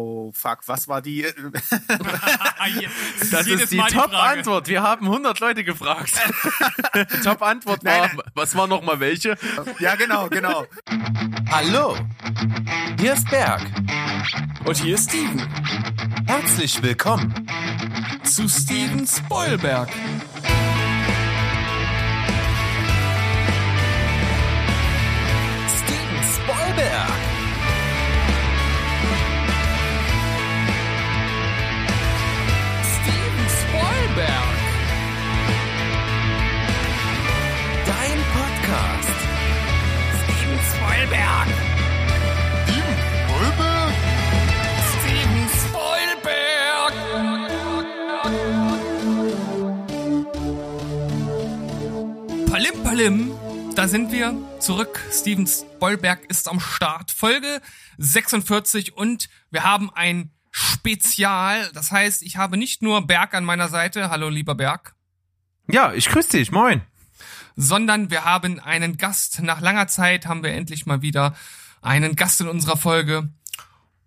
[0.00, 1.22] Oh, fuck, was war die?
[3.32, 4.68] das ist die Top-Antwort.
[4.68, 6.12] Wir haben 100 Leute gefragt.
[7.24, 9.36] Top-Antwort war, was war noch mal welche?
[9.80, 10.66] Ja, genau, genau.
[11.50, 11.96] Hallo,
[13.00, 13.60] hier ist Berg.
[14.64, 15.42] Und hier ist Steven.
[16.28, 17.48] Herzlich willkommen
[18.22, 19.88] zu Steven Spoilberg.
[38.68, 39.08] Podcast.
[40.24, 41.48] Steven Spoilberg.
[44.92, 46.92] Steven Spoilberg.
[52.50, 53.30] Palim Palim,
[53.74, 55.00] da sind wir zurück.
[55.10, 57.10] Steven Spoilberg ist am Start.
[57.10, 57.62] Folge
[57.96, 61.70] 46 und wir haben ein Spezial.
[61.72, 64.10] Das heißt, ich habe nicht nur Berg an meiner Seite.
[64.10, 64.94] Hallo, lieber Berg.
[65.70, 66.52] Ja, ich grüße dich.
[66.52, 66.82] Moin.
[67.60, 69.42] Sondern wir haben einen Gast.
[69.42, 71.34] Nach langer Zeit haben wir endlich mal wieder
[71.82, 73.30] einen Gast in unserer Folge.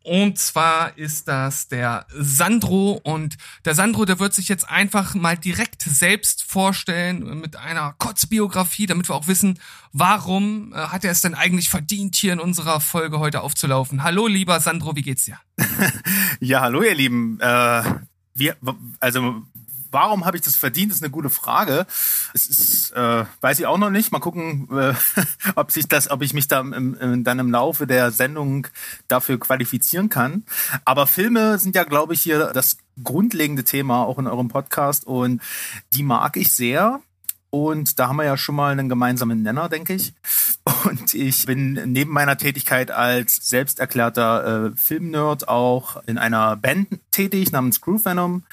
[0.03, 3.35] Und zwar ist das der Sandro und
[3.65, 9.09] der Sandro, der wird sich jetzt einfach mal direkt selbst vorstellen mit einer Kurzbiografie, damit
[9.09, 9.59] wir auch wissen,
[9.91, 14.01] warum äh, hat er es denn eigentlich verdient, hier in unserer Folge heute aufzulaufen.
[14.01, 15.37] Hallo, lieber Sandro, wie geht's dir?
[16.39, 17.37] ja, hallo, ihr Lieben.
[17.41, 17.83] Äh,
[18.33, 18.55] wir,
[18.99, 19.43] also
[19.91, 21.85] warum habe ich das verdient, ist eine gute Frage.
[22.33, 24.11] Es ist, äh, weiß ich auch noch nicht.
[24.11, 24.93] Mal gucken, äh,
[25.55, 28.67] ob sich das, ob ich mich da im, im, dann im Laufe der Sendung
[29.07, 30.43] dafür qualifizieren kann.
[30.85, 35.41] Aber Filme sind ja, glaube ich, hier das grundlegende Thema auch in eurem Podcast und
[35.93, 37.01] die mag ich sehr.
[37.51, 40.13] Und da haben wir ja schon mal einen gemeinsamen Nenner, denke ich.
[40.85, 47.51] Und ich bin neben meiner Tätigkeit als selbsterklärter äh, Filmnerd auch in einer Band tätig
[47.51, 48.43] namens Groove Venom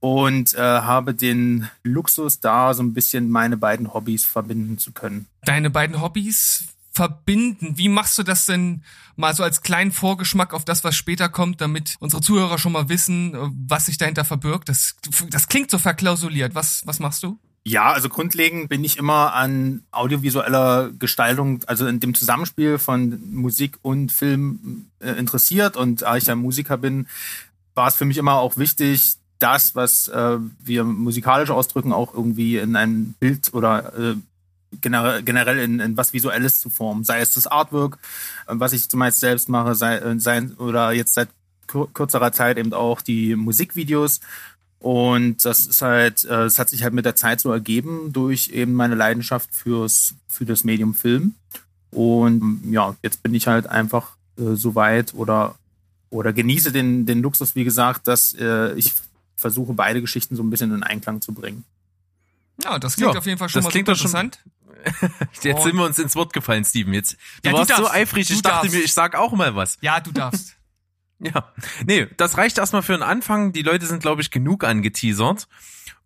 [0.00, 5.26] und äh, habe den Luxus, da so ein bisschen meine beiden Hobbys verbinden zu können.
[5.44, 7.78] Deine beiden Hobbys verbinden?
[7.78, 8.82] Wie machst du das denn
[9.16, 12.88] mal so als kleinen Vorgeschmack auf das, was später kommt, damit unsere Zuhörer schon mal
[12.88, 13.34] wissen,
[13.68, 14.68] was sich dahinter verbirgt?
[14.68, 14.96] Das,
[15.28, 16.54] das klingt so verklausuliert.
[16.54, 17.38] Was, was machst du?
[17.62, 23.78] Ja, also grundlegend bin ich immer an audiovisueller Gestaltung, also in dem Zusammenspiel von Musik
[23.82, 25.76] und Film äh, interessiert.
[25.76, 27.06] Und da ich ja Musiker bin,
[27.74, 32.58] war es für mich immer auch wichtig, das, was äh, wir musikalisch ausdrücken, auch irgendwie
[32.58, 34.14] in ein Bild oder äh,
[34.80, 37.04] generell, in, in was Visuelles zu formen.
[37.04, 37.98] Sei es das Artwork,
[38.46, 41.28] äh, was ich zumeist selbst mache, sei, äh, sei oder jetzt seit
[41.66, 44.20] kürzerer Zeit eben auch die Musikvideos.
[44.80, 48.48] Und das ist halt, äh, es hat sich halt mit der Zeit so ergeben durch
[48.48, 51.34] eben meine Leidenschaft fürs, für das Medium Film.
[51.90, 55.54] Und ja, jetzt bin ich halt einfach äh, so weit oder,
[56.08, 58.94] oder genieße den, den Luxus, wie gesagt, dass äh, ich
[59.40, 61.64] versuche beide Geschichten so ein bisschen in Einklang zu bringen.
[62.62, 64.40] Ja, das klingt ja, auf jeden Fall schon das mal klingt interessant.
[65.42, 66.94] Jetzt sind wir uns ins Wort gefallen, Steven.
[66.94, 68.72] Jetzt, du ja, warst du so eifrig, ich dachte darfst.
[68.72, 69.78] mir, ich sag auch mal was.
[69.80, 70.56] Ja, du darfst.
[71.18, 71.52] ja.
[71.84, 73.52] Nee, das reicht erstmal für einen Anfang.
[73.52, 75.48] Die Leute sind, glaube ich, genug angeteasert.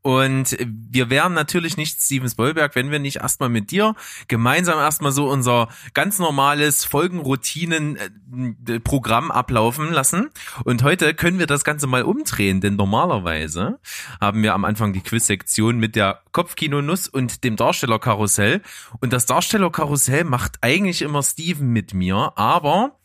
[0.07, 3.95] Und wir wären natürlich nicht Steven Spielberg, wenn wir nicht erstmal mit dir
[4.29, 10.29] gemeinsam erstmal so unser ganz normales Folgenroutinen-Programm ablaufen lassen.
[10.65, 13.79] Und heute können wir das Ganze mal umdrehen, denn normalerweise
[14.21, 18.61] haben wir am Anfang die Quiz-Sektion mit der Kopfkino-Nuss und dem Darstellerkarussell.
[19.01, 22.99] Und das Darstellerkarussell macht eigentlich immer Steven mit mir, aber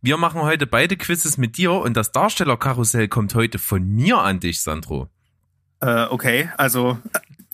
[0.00, 4.40] wir machen heute beide Quizzes mit dir und das Darstellerkarussell kommt heute von mir an
[4.40, 5.10] dich, Sandro.
[5.86, 6.98] Äh, okay, also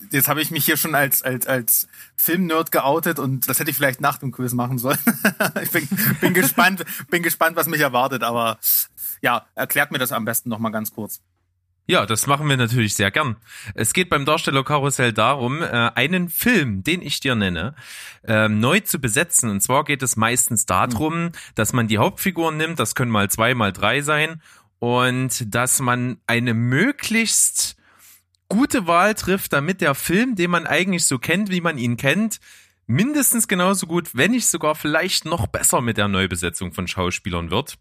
[0.09, 3.77] jetzt habe ich mich hier schon als, als, als Filmnerd geoutet und das hätte ich
[3.77, 4.97] vielleicht nach dem Quiz machen sollen.
[5.61, 5.87] ich bin,
[6.19, 8.57] bin gespannt, bin gespannt, was mich erwartet, aber
[9.21, 11.21] ja, erklärt mir das am besten nochmal ganz kurz.
[11.85, 13.35] Ja, das machen wir natürlich sehr gern.
[13.75, 17.75] Es geht beim Darstellerkarussell darum, äh, einen Film, den ich dir nenne,
[18.23, 19.49] ähm, neu zu besetzen.
[19.49, 23.53] Und zwar geht es meistens darum, dass man die Hauptfiguren nimmt, das können mal zwei,
[23.53, 24.41] mal drei sein,
[24.79, 27.77] und dass man eine möglichst
[28.53, 32.39] gute Wahl trifft, damit der Film, den man eigentlich so kennt, wie man ihn kennt,
[32.85, 37.79] mindestens genauso gut, wenn nicht sogar vielleicht noch besser mit der Neubesetzung von Schauspielern wird.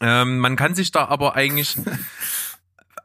[0.00, 1.76] Ähm, man kann sich da aber eigentlich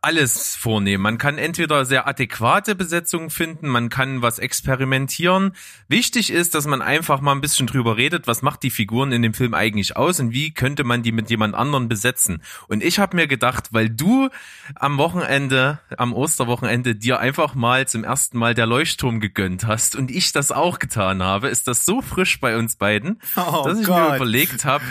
[0.04, 1.02] alles vornehmen.
[1.02, 5.56] Man kann entweder sehr adäquate Besetzungen finden, man kann was experimentieren.
[5.88, 9.22] Wichtig ist, dass man einfach mal ein bisschen drüber redet, was macht die Figuren in
[9.22, 12.42] dem Film eigentlich aus und wie könnte man die mit jemand anderen besetzen.
[12.68, 14.30] Und ich habe mir gedacht, weil du
[14.76, 20.12] am Wochenende, am Osterwochenende dir einfach mal zum ersten Mal der Leuchtturm gegönnt hast und
[20.12, 23.88] ich das auch getan habe, ist das so frisch bei uns beiden, Oh dass ich
[23.88, 24.10] Gott.
[24.10, 24.84] mir überlegt habe,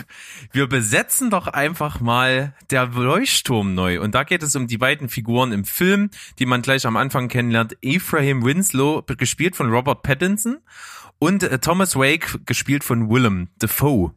[0.53, 4.01] wir besetzen doch einfach mal der Leuchtturm neu.
[4.01, 7.29] Und da geht es um die beiden Figuren im Film, die man gleich am Anfang
[7.29, 7.77] kennenlernt.
[7.83, 10.59] Ephraim Winslow, gespielt von Robert Pattinson,
[11.19, 14.13] und äh, Thomas Wake, gespielt von Willem Dafoe.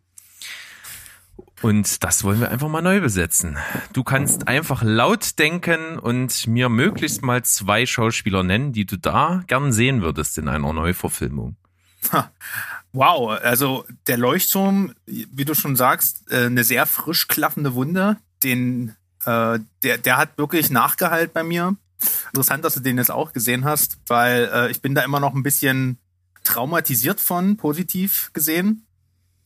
[1.62, 3.58] Und das wollen wir einfach mal neu besetzen.
[3.94, 9.44] Du kannst einfach laut denken und mir möglichst mal zwei Schauspieler nennen, die du da
[9.48, 11.56] gern sehen würdest in einer Neuverfilmung.
[12.92, 18.18] Wow, also der Leuchtturm, wie du schon sagst, äh, eine sehr frisch klaffende Wunde.
[18.42, 21.76] Den, äh, der, der hat wirklich Nachgehalt bei mir.
[22.28, 25.34] Interessant, dass du den jetzt auch gesehen hast, weil äh, ich bin da immer noch
[25.34, 25.98] ein bisschen
[26.44, 28.86] traumatisiert von, positiv gesehen.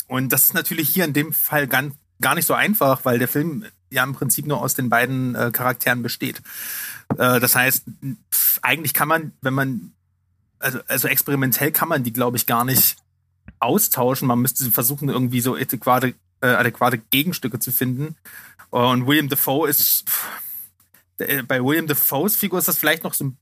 [0.08, 3.28] Und das ist natürlich hier in dem Fall ganz, gar nicht so einfach, weil der
[3.28, 6.42] Film ja im Prinzip nur aus den beiden äh, Charakteren besteht.
[7.18, 7.86] Äh, das heißt,
[8.31, 9.94] pf, eigentlich kann man, wenn man,
[10.60, 12.98] also, also experimentell kann man die, glaube ich, gar nicht
[13.60, 14.28] austauschen.
[14.28, 18.16] Man müsste versuchen, irgendwie so adäquate, äh, adäquate Gegenstücke zu finden.
[18.69, 20.06] Und William Defoe ist,
[21.18, 23.38] bei William Defoes Figur ist das vielleicht noch so ein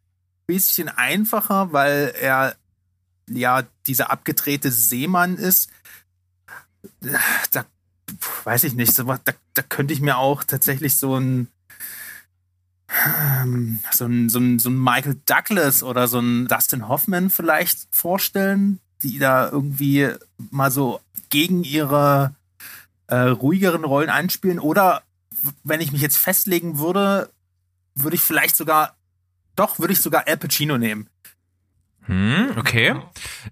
[0.45, 2.55] bisschen einfacher, weil er
[3.29, 5.69] ja dieser abgedrehte Seemann ist.
[7.51, 7.65] Da
[8.45, 11.49] weiß ich nicht, da, da könnte ich mir auch tatsächlich so ein
[12.89, 17.87] ähm, so ein, so ein, so ein Michael Douglas oder so ein Dustin Hoffman vielleicht
[17.91, 20.09] vorstellen, die da irgendwie
[20.51, 22.33] mal so gegen ihre
[23.07, 24.59] äh, ruhigeren Rollen einspielen.
[24.59, 25.03] Oder
[25.63, 27.31] wenn ich mich jetzt festlegen würde,
[27.95, 28.95] würde ich vielleicht sogar,
[29.55, 31.09] doch, würde ich sogar Al Pacino nehmen.
[32.07, 32.95] Hm, okay.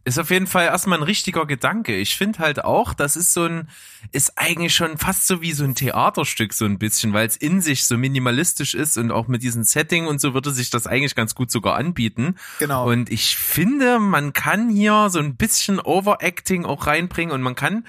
[0.05, 1.93] Ist auf jeden Fall erstmal ein richtiger Gedanke.
[1.97, 3.67] Ich finde halt auch, das ist so ein,
[4.13, 7.59] ist eigentlich schon fast so wie so ein Theaterstück so ein bisschen, weil es in
[7.59, 11.15] sich so minimalistisch ist und auch mit diesem Setting und so würde sich das eigentlich
[11.15, 12.35] ganz gut sogar anbieten.
[12.59, 12.89] Genau.
[12.89, 17.85] Und ich finde, man kann hier so ein bisschen Overacting auch reinbringen und man kann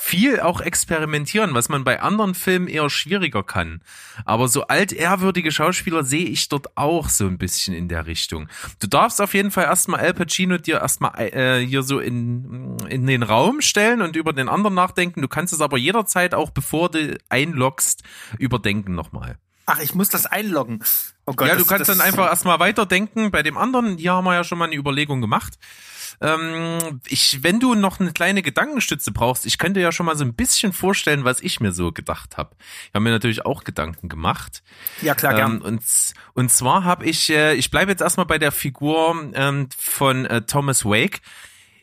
[0.00, 3.82] viel auch experimentieren, was man bei anderen Filmen eher schwieriger kann.
[4.24, 8.48] Aber so altehrwürdige Schauspieler sehe ich dort auch so ein bisschen in der Richtung.
[8.80, 13.06] Du darfst auf jeden Fall erstmal Al Pacino dir erstmal äh, hier so in, in
[13.06, 15.20] den Raum stellen und über den anderen nachdenken.
[15.20, 18.02] Du kannst es aber jederzeit auch, bevor du einloggst,
[18.38, 19.36] überdenken nochmal.
[19.66, 20.82] Ach, ich muss das einloggen.
[21.26, 23.30] Oh Gott, Ja, du das- kannst das- dann einfach erstmal weiterdenken.
[23.30, 25.58] Bei dem anderen, hier haben wir ja schon mal eine Überlegung gemacht.
[26.20, 30.24] Ähm, ich, wenn du noch eine kleine Gedankenstütze brauchst, ich könnte ja schon mal so
[30.24, 32.56] ein bisschen vorstellen, was ich mir so gedacht habe.
[32.86, 34.62] Ich habe mir natürlich auch Gedanken gemacht.
[35.00, 35.56] Ja, klar, gern.
[35.56, 35.82] Ähm, und,
[36.34, 40.42] und zwar habe ich, äh, ich bleibe jetzt erstmal bei der Figur ähm, von äh,
[40.42, 41.20] Thomas Wake.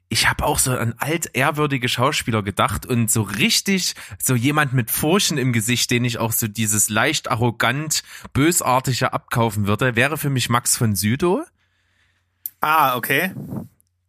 [0.07, 5.37] Ich habe auch so an altehrwürdige Schauspieler gedacht und so richtig so jemand mit Furchen
[5.37, 10.49] im Gesicht, den ich auch so dieses leicht arrogant bösartige abkaufen würde, wäre für mich
[10.49, 11.41] Max von Südow.
[12.61, 13.31] ah, okay.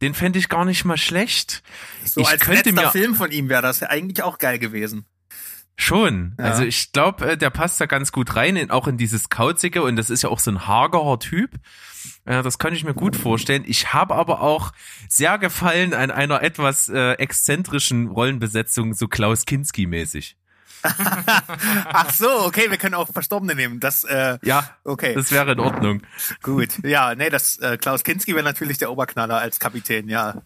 [0.00, 1.62] Den fände ich gar nicht mal schlecht.
[2.04, 4.58] So ich als könnte letzter mir Film von ihm wäre das ja eigentlich auch geil
[4.58, 5.06] gewesen.
[5.78, 6.34] Schon.
[6.38, 6.46] Ja.
[6.46, 9.82] Also ich glaube, äh, der passt da ganz gut rein, in, auch in dieses Kauzige
[9.82, 11.50] und das ist ja auch so ein hagerer Typ.
[12.25, 13.62] Äh, das kann ich mir gut vorstellen.
[13.66, 14.72] Ich habe aber auch
[15.08, 20.37] sehr gefallen an einer etwas äh, exzentrischen Rollenbesetzung, so Klaus Kinski-mäßig.
[21.87, 23.81] Ach so, okay, wir können auch Verstorbene nehmen.
[23.81, 26.02] Das, äh, Ja, okay, das wäre in Ordnung.
[26.43, 26.69] gut.
[26.84, 30.43] Ja, nee, das äh, Klaus Kinski wäre natürlich der Oberknaller als Kapitän, ja.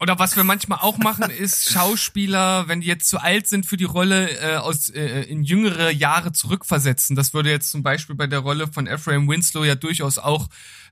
[0.00, 3.76] Oder was wir manchmal auch machen, ist Schauspieler, wenn die jetzt zu alt sind für
[3.76, 7.16] die Rolle, äh, aus äh, in jüngere Jahre zurückversetzen.
[7.16, 10.48] Das würde jetzt zum Beispiel bei der Rolle von Ephraim Winslow ja durchaus auch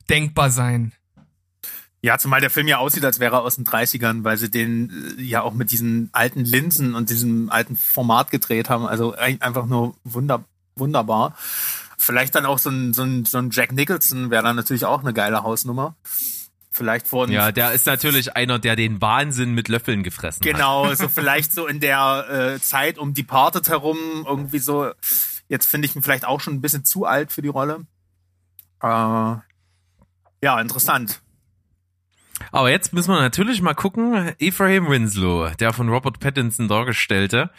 [0.09, 0.93] denkbar sein.
[2.05, 5.17] Ja, zumal der Film ja aussieht, als wäre er aus den 30ern, weil sie den
[5.19, 8.87] äh, ja auch mit diesen alten Linsen und diesem alten Format gedreht haben.
[8.87, 10.45] Also ein- einfach nur wunder,
[10.75, 11.37] wunderbar.
[11.99, 15.01] Vielleicht dann auch so ein, so ein, so ein Jack Nicholson wäre dann natürlich auch
[15.01, 15.95] eine geile Hausnummer.
[16.73, 20.53] Vielleicht von Ja, der ist natürlich einer, der den Wahnsinn mit Löffeln gefressen hat.
[20.53, 24.91] Genau, so vielleicht so in der äh, Zeit um Departed herum irgendwie so.
[25.49, 27.85] Jetzt finde ich ihn vielleicht auch schon ein bisschen zu alt für die Rolle.
[28.83, 31.21] Äh, ja, interessant.
[32.51, 37.51] Aber jetzt müssen wir natürlich mal gucken, Ephraim Winslow, der von Robert Pattinson dargestellte.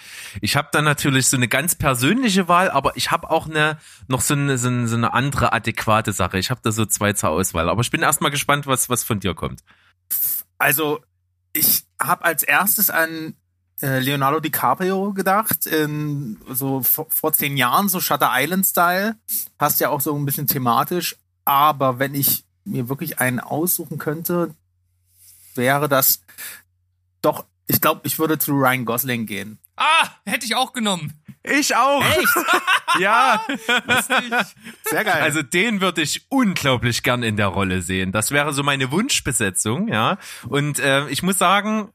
[0.42, 4.22] Ich habe dann natürlich so eine ganz persönliche Wahl, aber ich habe auch eine noch
[4.22, 6.38] so eine, so eine, so eine andere adäquate Sache.
[6.38, 7.70] Ich habe da so zwei zur Auswahl.
[7.70, 9.62] Aber ich bin erstmal gespannt, was, was von dir kommt.
[10.58, 11.02] Also,
[11.54, 13.36] ich habe als erstes an
[13.82, 19.16] äh, Leonardo DiCaprio gedacht, in, so vor, vor zehn Jahren, so Shutter Island-Style.
[19.58, 21.18] Passt ja auch so ein bisschen thematisch.
[21.46, 24.56] Aber wenn ich mir wirklich einen aussuchen könnte,
[25.58, 26.24] wäre das
[27.22, 29.60] doch, ich glaube, ich würde zu Ryan Gosling gehen.
[29.76, 31.14] Ah, hätte ich auch genommen.
[31.44, 32.04] Ich auch.
[33.00, 33.44] ja.
[34.86, 35.22] Sehr geil.
[35.22, 38.12] Also den würde ich unglaublich gern in der Rolle sehen.
[38.12, 40.18] Das wäre so meine Wunschbesetzung, ja.
[40.48, 41.92] Und äh, ich muss sagen,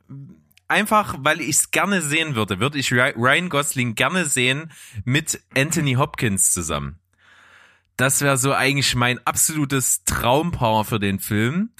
[0.66, 4.70] einfach weil ich es gerne sehen würde, würde ich Ry- Ryan Gosling gerne sehen
[5.04, 6.98] mit Anthony Hopkins zusammen.
[7.96, 11.70] Das wäre so eigentlich mein absolutes Traumpaar für den Film.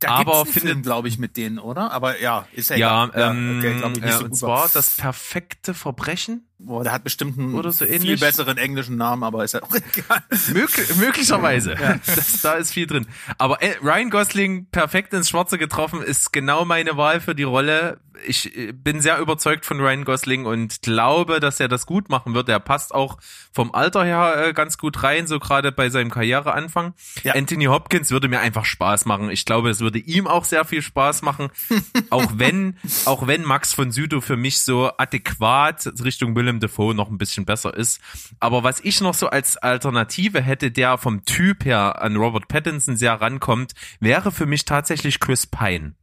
[0.00, 1.92] Da aber findet- glaube ich, mit denen, oder?
[1.92, 4.70] Aber ja, ist ja Ja, ähm, okay, ich, nicht äh, so und gut zwar war.
[4.72, 6.46] das perfekte Verbrechen.
[6.62, 9.74] Boah, der hat bestimmt einen Oder so viel besseren englischen Namen, aber ist ja auch
[9.74, 10.22] egal.
[10.52, 11.76] Möglich, möglicherweise.
[12.06, 13.06] Das, da ist viel drin.
[13.38, 17.98] Aber äh, Ryan Gosling perfekt ins Schwarze getroffen ist genau meine Wahl für die Rolle.
[18.26, 22.34] Ich äh, bin sehr überzeugt von Ryan Gosling und glaube, dass er das gut machen
[22.34, 22.48] wird.
[22.48, 23.18] Er passt auch
[23.52, 26.94] vom Alter her äh, ganz gut rein, so gerade bei seinem Karriereanfang.
[27.22, 27.34] Ja.
[27.34, 29.30] Anthony Hopkins würde mir einfach Spaß machen.
[29.30, 31.50] Ich glaube, es würde ihm auch sehr viel Spaß machen.
[32.10, 37.10] auch wenn, auch wenn Max von Südow für mich so adäquat Richtung Willem Dafoe noch
[37.10, 38.00] ein bisschen besser ist.
[38.40, 42.96] Aber was ich noch so als Alternative hätte, der vom Typ her an Robert Pattinson
[42.96, 45.94] sehr rankommt, wäre für mich tatsächlich Chris Pine.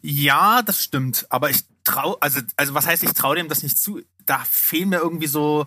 [0.00, 1.26] Ja, das stimmt.
[1.28, 4.00] Aber ich trau, also, also was heißt, ich traue dem das nicht zu?
[4.24, 5.66] Da fehlen mir irgendwie so,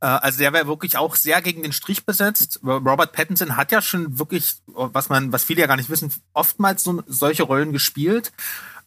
[0.00, 2.60] äh, also der wäre wirklich auch sehr gegen den Strich besetzt.
[2.64, 6.82] Robert Pattinson hat ja schon wirklich, was man, was viele ja gar nicht wissen, oftmals
[6.82, 8.32] so, solche Rollen gespielt.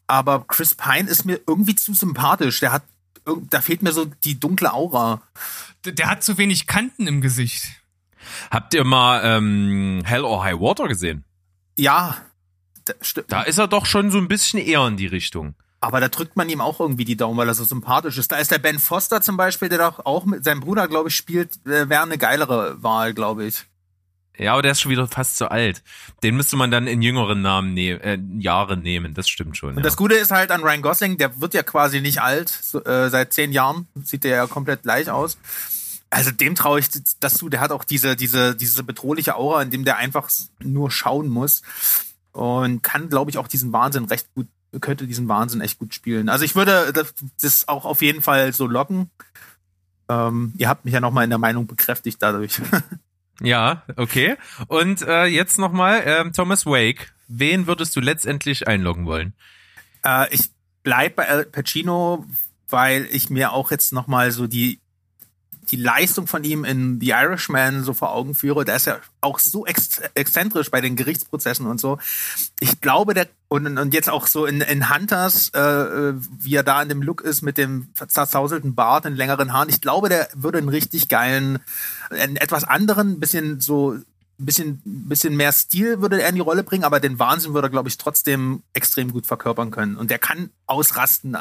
[0.08, 2.60] Aber Chris Pine ist mir irgendwie zu sympathisch.
[2.60, 2.84] Der hat,
[3.50, 5.22] da fehlt mir so die dunkle Aura.
[5.84, 7.64] Der, der hat zu wenig Kanten im Gesicht.
[8.52, 11.24] Habt ihr mal ähm, Hell or High Water gesehen?
[11.78, 12.18] Ja,
[12.86, 13.32] da, stimmt.
[13.32, 15.56] Da ist er doch schon so ein bisschen eher in die Richtung.
[15.82, 18.32] Aber da drückt man ihm auch irgendwie die Daumen, weil er so sympathisch ist.
[18.32, 21.16] Da ist der Ben Foster zum Beispiel, der doch auch mit seinem Bruder, glaube ich,
[21.16, 23.66] spielt, äh, wäre eine geilere Wahl, glaube ich.
[24.38, 25.84] Ja, aber der ist schon wieder fast zu alt.
[26.24, 29.14] Den müsste man dann in jüngeren Namen ne äh, Jahren nehmen.
[29.14, 29.72] Das stimmt schon.
[29.72, 29.84] Und ja.
[29.84, 32.50] das Gute ist halt an Ryan Gosling, der wird ja quasi nicht alt.
[32.50, 35.38] So, äh, seit zehn Jahren sieht der ja komplett gleich aus.
[36.10, 36.88] Also dem traue ich
[37.20, 37.50] das zu.
[37.50, 40.30] Der hat auch diese, diese, diese bedrohliche Aura, in dem der einfach
[40.64, 41.62] nur schauen muss.
[42.32, 44.48] Und kann, glaube ich, auch diesen Wahnsinn recht gut,
[44.82, 46.30] könnte diesen Wahnsinn echt gut spielen.
[46.30, 49.10] Also ich würde das, das auch auf jeden Fall so locken.
[50.10, 52.62] Ähm, ihr habt mich ja nochmal in der Meinung bekräftigt dadurch.
[53.42, 54.38] Ja, okay.
[54.68, 57.14] Und äh, jetzt nochmal ähm, Thomas Wake.
[57.28, 59.34] Wen würdest du letztendlich einloggen wollen?
[60.04, 60.52] Äh, ich
[60.84, 62.26] bleib bei Al Pacino,
[62.70, 64.80] weil ich mir auch jetzt noch mal so die
[65.72, 68.66] die Leistung von ihm in The Irishman so vor Augen führe.
[68.66, 71.98] Der ist ja auch so ex exzentrisch bei den Gerichtsprozessen und so.
[72.60, 76.82] Ich glaube, der und, und jetzt auch so in, in Hunters, äh, wie er da
[76.82, 79.70] in dem Look ist mit dem zerzauselten Bart und längeren Haaren.
[79.70, 81.60] Ich glaube, der würde einen richtig geilen,
[82.10, 83.98] einen etwas anderen, bisschen so
[84.40, 87.68] ein bisschen, bisschen mehr Stil würde er in die Rolle bringen, aber den Wahnsinn würde
[87.68, 89.96] er, glaube ich, trotzdem extrem gut verkörpern können.
[89.96, 91.38] Und der kann ausrasten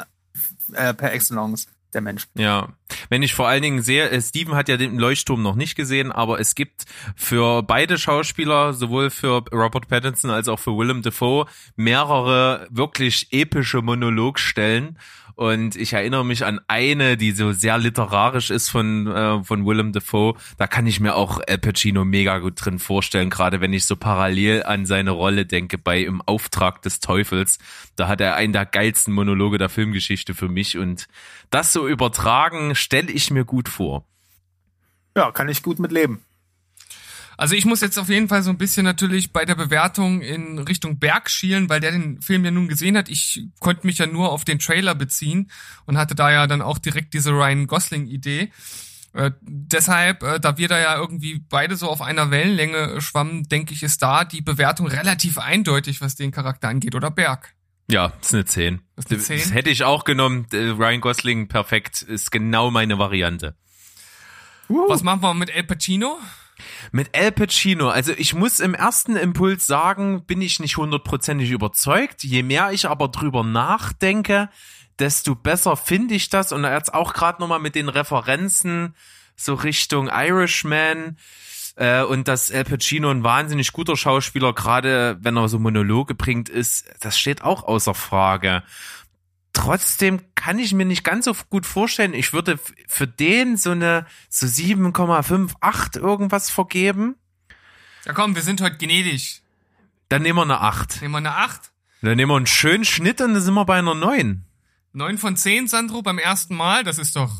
[0.73, 2.27] äh, per Excellence, der Mensch.
[2.35, 2.69] Ja,
[3.09, 6.11] wenn ich vor allen Dingen sehe, äh, Steven hat ja den Leuchtturm noch nicht gesehen,
[6.11, 6.85] aber es gibt
[7.15, 13.81] für beide Schauspieler, sowohl für Robert Pattinson als auch für Willem Dafoe, mehrere wirklich epische
[13.81, 14.99] Monologstellen.
[15.35, 19.91] Und ich erinnere mich an eine, die so sehr literarisch ist von, äh, von Willem
[19.91, 20.35] Dafoe.
[20.57, 23.97] Da kann ich mir auch Al Pacino mega gut drin vorstellen, gerade wenn ich so
[23.97, 27.59] parallel an seine Rolle denke bei Im Auftrag des Teufels.
[27.97, 30.77] Da hat er einen der geilsten Monologe der Filmgeschichte für mich.
[30.77, 31.07] Und
[31.49, 34.05] das so übertragen, stelle ich mir gut vor.
[35.17, 36.23] Ja, kann ich gut mit leben.
[37.37, 40.59] Also ich muss jetzt auf jeden Fall so ein bisschen natürlich bei der Bewertung in
[40.59, 43.09] Richtung Berg schielen, weil der den Film ja nun gesehen hat.
[43.09, 45.51] Ich konnte mich ja nur auf den Trailer beziehen
[45.85, 48.51] und hatte da ja dann auch direkt diese Ryan Gosling-Idee.
[49.13, 53.73] Äh, deshalb, äh, da wir da ja irgendwie beide so auf einer Wellenlänge schwammen, denke
[53.73, 57.53] ich, ist da die Bewertung relativ eindeutig, was den Charakter angeht, oder Berg?
[57.89, 58.81] Ja, ist eine 10.
[58.97, 59.39] Ist eine 10?
[59.39, 60.47] Das hätte ich auch genommen.
[60.51, 63.55] Äh, Ryan Gosling, perfekt, ist genau meine Variante.
[64.67, 66.17] Was machen wir mit El Pacino?
[66.91, 72.23] Mit Al Pacino, also ich muss im ersten Impuls sagen, bin ich nicht hundertprozentig überzeugt.
[72.23, 74.49] Je mehr ich aber drüber nachdenke,
[74.99, 76.51] desto besser finde ich das.
[76.51, 78.95] Und jetzt auch gerade nochmal mit den Referenzen
[79.35, 81.17] so Richtung Irishman
[81.75, 86.49] äh, und dass Al Pacino ein wahnsinnig guter Schauspieler, gerade wenn er so Monologe bringt,
[86.49, 88.63] ist, das steht auch außer Frage.
[89.55, 94.05] Trotzdem kann ich mir nicht ganz so gut vorstellen, ich würde für den so eine
[94.29, 97.15] so 7,58 irgendwas vergeben.
[98.05, 99.41] Ja komm, wir sind heute gnädig.
[100.09, 101.01] Dann nehmen wir eine 8.
[101.01, 101.71] Nehmen wir eine 8?
[102.01, 104.45] Dann nehmen wir einen schönen Schnitt und dann sind wir bei einer 9.
[104.91, 107.33] Neun von zehn, Sandro, beim ersten Mal, das ist doch.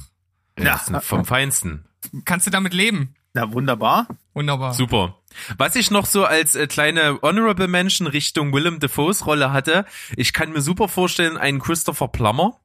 [0.58, 1.86] Ja, das ist vom Feinsten.
[2.24, 3.14] Kannst du damit leben?
[3.34, 4.08] Na, wunderbar.
[4.34, 4.74] Wunderbar.
[4.74, 5.20] Super.
[5.58, 10.34] Was ich noch so als äh, kleine Honorable Mention Richtung Willem Dafoes Rolle hatte, ich
[10.34, 12.60] kann mir super vorstellen, einen Christopher Plummer.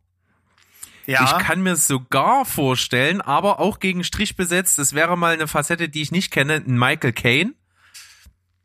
[1.07, 1.25] Ja.
[1.25, 5.89] Ich kann mir sogar vorstellen, aber auch gegen Strich besetzt, das wäre mal eine Facette,
[5.89, 7.55] die ich nicht kenne, ein Michael Caine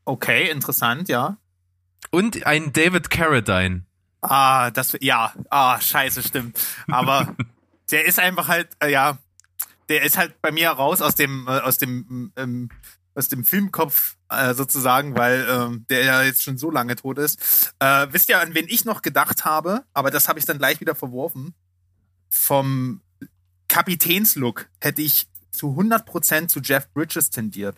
[0.06, 1.38] okay, interessant, ja.
[2.12, 3.86] und ein David Carradine.
[4.22, 6.60] Ah, das, ja, ah, scheiße, stimmt.
[6.88, 7.36] Aber
[7.92, 9.18] der ist einfach halt, äh, ja,
[9.90, 12.70] der ist halt bei mir raus aus dem, äh, aus dem, ähm,
[13.16, 17.74] aus dem Filmkopf äh, sozusagen, weil ähm, der ja jetzt schon so lange tot ist.
[17.80, 20.82] Äh, wisst ihr, an wen ich noch gedacht habe, aber das habe ich dann gleich
[20.82, 21.54] wieder verworfen.
[22.30, 23.02] Vom
[23.68, 27.78] Kapitänslook hätte ich zu 100% zu Jeff Bridges tendiert.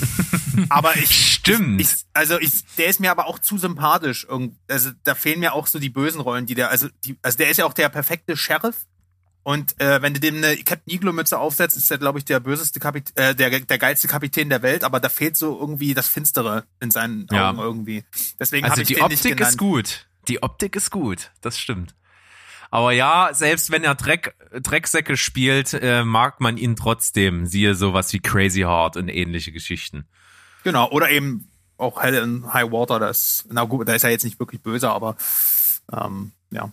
[0.68, 1.80] aber ich, Stimmt.
[1.80, 4.26] ich, also ich, der ist mir aber auch zu sympathisch.
[4.68, 7.50] Also da fehlen mir auch so die bösen Rollen, die der, also die, also der
[7.50, 8.86] ist ja auch der perfekte Sheriff.
[9.44, 12.38] Und äh, wenn du dem eine Captain Iglo Mütze aufsetzt, ist er glaube ich der
[12.40, 14.84] böseste Kapitän, äh, der der geilste Kapitän der Welt.
[14.84, 17.50] Aber da fehlt so irgendwie das Finstere in seinen Ja.
[17.50, 18.04] Augen irgendwie.
[18.38, 19.50] Deswegen Also ich die den nicht Optik genannt.
[19.52, 20.06] ist gut.
[20.28, 21.94] Die Optik ist gut, das stimmt.
[22.70, 27.44] Aber ja, selbst wenn er Dreck, Drecksäcke spielt, äh, mag man ihn trotzdem.
[27.46, 30.06] Siehe sowas wie Crazy Heart und ähnliche Geschichten.
[30.64, 30.88] Genau.
[30.90, 32.98] Oder eben auch Hell in High Water.
[33.00, 35.16] Das, na gut, da ist er jetzt nicht wirklich böse, aber
[35.92, 36.70] ähm, ja.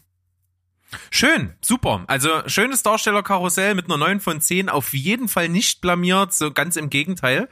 [1.11, 2.03] Schön, super.
[2.07, 4.69] Also schönes Darstellerkarussell mit einer 9 von 10.
[4.69, 7.47] Auf jeden Fall nicht blamiert, so ganz im Gegenteil.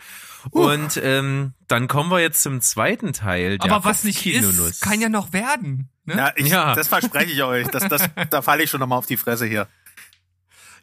[0.51, 3.57] Und ähm, dann kommen wir jetzt zum zweiten Teil.
[3.57, 5.89] Der Aber was nicht ist, kann ja noch werden.
[6.05, 6.15] Ne?
[6.15, 6.73] Ja, ich, Ja.
[6.73, 7.67] das verspreche ich euch.
[7.67, 9.67] Das, das, da falle ich schon nochmal auf die Fresse hier.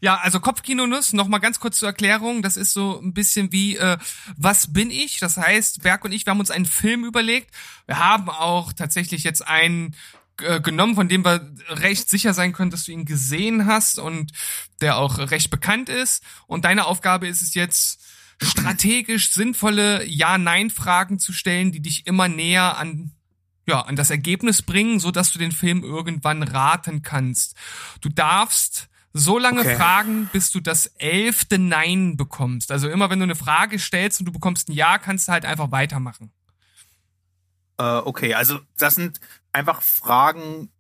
[0.01, 3.97] Ja, also Kopfkinonuss, nochmal ganz kurz zur Erklärung, das ist so ein bisschen wie, äh,
[4.37, 5.19] was bin ich?
[5.19, 7.55] Das heißt, Berg und ich, wir haben uns einen Film überlegt.
[7.87, 9.97] Wir haben auch tatsächlich jetzt einen
[10.43, 14.33] äh, genommen, von dem wir recht sicher sein können, dass du ihn gesehen hast und
[14.81, 16.23] der auch recht bekannt ist.
[16.47, 18.01] Und deine Aufgabe ist es jetzt,
[18.43, 23.13] strategisch sinnvolle Ja-Nein-Fragen zu stellen, die dich immer näher an
[23.67, 27.57] ja, an das Ergebnis bringen, so dass du den Film irgendwann raten kannst.
[28.03, 29.77] Du darfst so lange Okay.
[29.77, 32.71] fragen, bis du das elfte Nein bekommst.
[32.71, 35.47] Also immer wenn du eine Frage stellst und du bekommst ein Ja, kannst du halt
[35.47, 36.31] einfach weitermachen.
[37.79, 39.19] Äh, okay, also das sind
[39.55, 40.71] einfach Fragen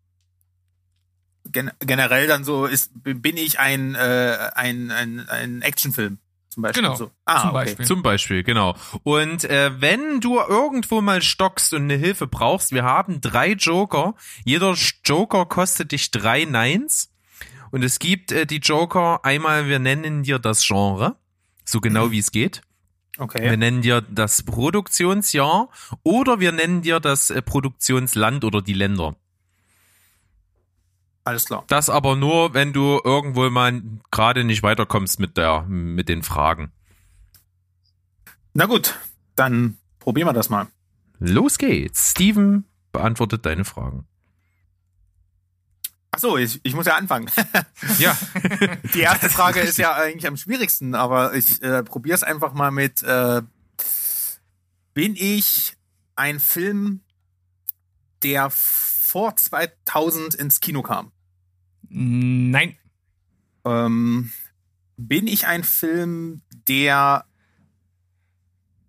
[1.44, 6.82] gen generell dann so, ist, bin ich ein, äh, ein, ein, ein Actionfilm zum Beispiel?
[6.82, 7.10] Genau, So.
[7.24, 7.54] Ah, zum okay.
[7.64, 7.86] Beispiel.
[7.86, 8.76] Zum Beispiel, genau.
[9.02, 14.14] Und äh, wenn du irgendwo mal stockst und eine Hilfe brauchst, wir haben drei Joker.
[14.44, 17.10] Jeder Joker kostet dich drei Nines.
[17.70, 21.16] Und es gibt äh, die Joker, einmal, wir nennen dir das Genre,
[21.64, 22.62] so genau wie es geht.
[23.16, 23.56] Wir Okay.
[23.56, 25.68] nennen dir das Produktionsjahr
[26.02, 29.14] oder wir nennen dir das äh, Produktionsland oder die Länder.
[31.24, 31.64] Alles klar.
[31.68, 36.70] Das aber nur, wenn du irgendwo mal gerade nicht weiterkommst mit der, mit den Fragen.
[38.52, 38.94] Na gut,
[39.36, 40.66] dann probieren wir das mal.
[41.18, 42.10] Los geht's.
[42.10, 44.06] Steven beantwortet deine Fragen.
[46.14, 47.30] Ach so, ich, ich muss ja anfangen.
[47.98, 48.16] Ja.
[48.94, 49.82] Die erste ist Frage ist richtig.
[49.82, 53.02] ja eigentlich am schwierigsten, aber ich äh, probiere es einfach mal mit.
[53.02, 53.42] Äh,
[54.94, 55.76] bin ich
[56.16, 57.00] ein Film,
[58.22, 61.12] der vor 2000 ins Kino kam?
[61.88, 62.76] Nein.
[63.64, 64.32] Ähm,
[64.96, 67.26] bin ich ein Film, der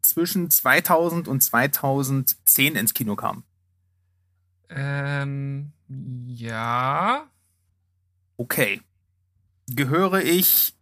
[0.01, 3.43] zwischen 2000 und 2010 ins Kino kam?
[4.69, 7.29] Ähm, ja.
[8.37, 8.81] Okay.
[9.67, 10.73] Gehöre ich.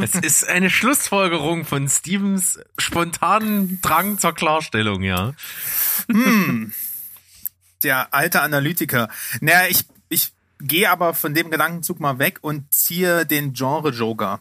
[0.00, 5.34] Es ist eine Schlussfolgerung von Stevens spontanen Drang zur Klarstellung, ja.
[6.08, 6.72] Hm.
[7.82, 9.08] Der alte Analytiker.
[9.40, 14.40] Naja, ich, ich gehe aber von dem Gedankenzug mal weg und ziehe den Genre Joker.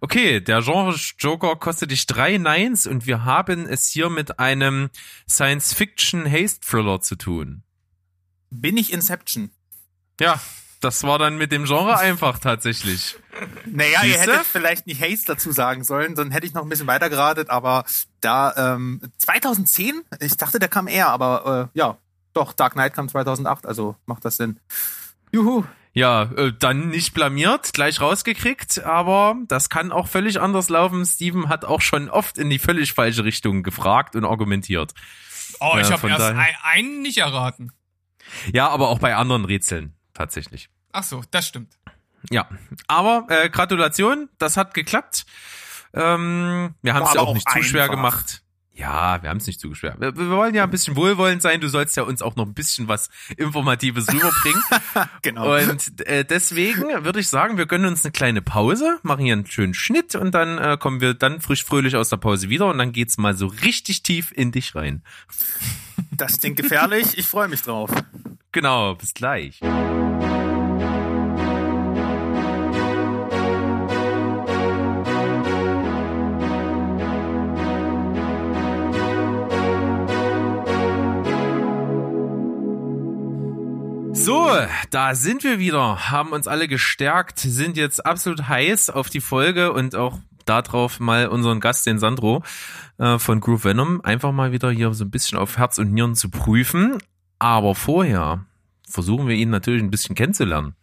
[0.00, 4.88] Okay, der Genre Joker kostet dich drei Nines und wir haben es hier mit einem
[5.28, 7.64] Science-Fiction-Haste-Thriller zu tun.
[8.50, 9.50] Bin ich Inception?
[10.20, 10.40] Ja,
[10.80, 13.16] das war dann mit dem Genre einfach tatsächlich.
[13.66, 14.32] Naja, ihr Siehste?
[14.32, 17.50] hättet vielleicht nicht Haste dazu sagen sollen, dann hätte ich noch ein bisschen weiter geradet,
[17.50, 17.84] aber
[18.20, 20.02] da, ähm, 2010?
[20.20, 21.98] Ich dachte, der kam eher, aber äh, ja,
[22.32, 24.58] doch, Dark Knight kam 2008, also macht das Sinn.
[25.32, 25.64] Juhu.
[25.92, 31.04] Ja, äh, dann nicht blamiert, gleich rausgekriegt, aber das kann auch völlig anders laufen.
[31.04, 34.94] Steven hat auch schon oft in die völlig falsche Richtung gefragt und argumentiert.
[35.58, 37.72] Oh, ich Ja, habe erst einen nicht erraten.
[38.52, 40.68] Ja, aber auch bei anderen Rätseln tatsächlich.
[40.92, 41.74] Ach so, das stimmt.
[42.30, 42.48] Ja,
[42.86, 45.24] aber äh, Gratulation, das hat geklappt.
[45.94, 47.96] Ähm, wir haben es ja auch auch nicht zu schwer einfach.
[47.96, 48.42] gemacht.
[48.72, 49.96] Ja, wir haben es nicht zu schwer.
[49.98, 51.60] Wir, wir wollen ja ein bisschen wohlwollend sein.
[51.60, 54.62] Du sollst ja uns auch noch ein bisschen was Informatives rüberbringen.
[55.22, 55.54] Genau.
[55.54, 59.46] Und äh, deswegen würde ich sagen, wir gönnen uns eine kleine Pause, machen hier einen
[59.46, 62.78] schönen Schnitt und dann äh, kommen wir dann frisch fröhlich aus der Pause wieder und
[62.78, 65.02] dann geht's mal so richtig tief in dich rein.
[66.10, 67.16] Das klingt gefährlich.
[67.16, 67.90] Ich freue mich drauf.
[68.52, 69.60] Genau, bis gleich.
[84.12, 84.50] So,
[84.90, 89.72] da sind wir wieder, haben uns alle gestärkt, sind jetzt absolut heiß auf die Folge
[89.72, 92.42] und auch darauf mal unseren Gast, den Sandro
[93.00, 96.14] äh, von Groove Venom, einfach mal wieder hier so ein bisschen auf Herz und Nieren
[96.14, 96.98] zu prüfen.
[97.38, 98.44] Aber vorher
[98.88, 100.76] versuchen wir ihn natürlich ein bisschen kennenzulernen.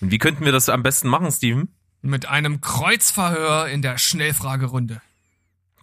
[0.00, 1.68] Und wie könnten wir das am besten machen, Steven?
[2.02, 5.00] Mit einem Kreuzverhör in der Schnellfragerunde.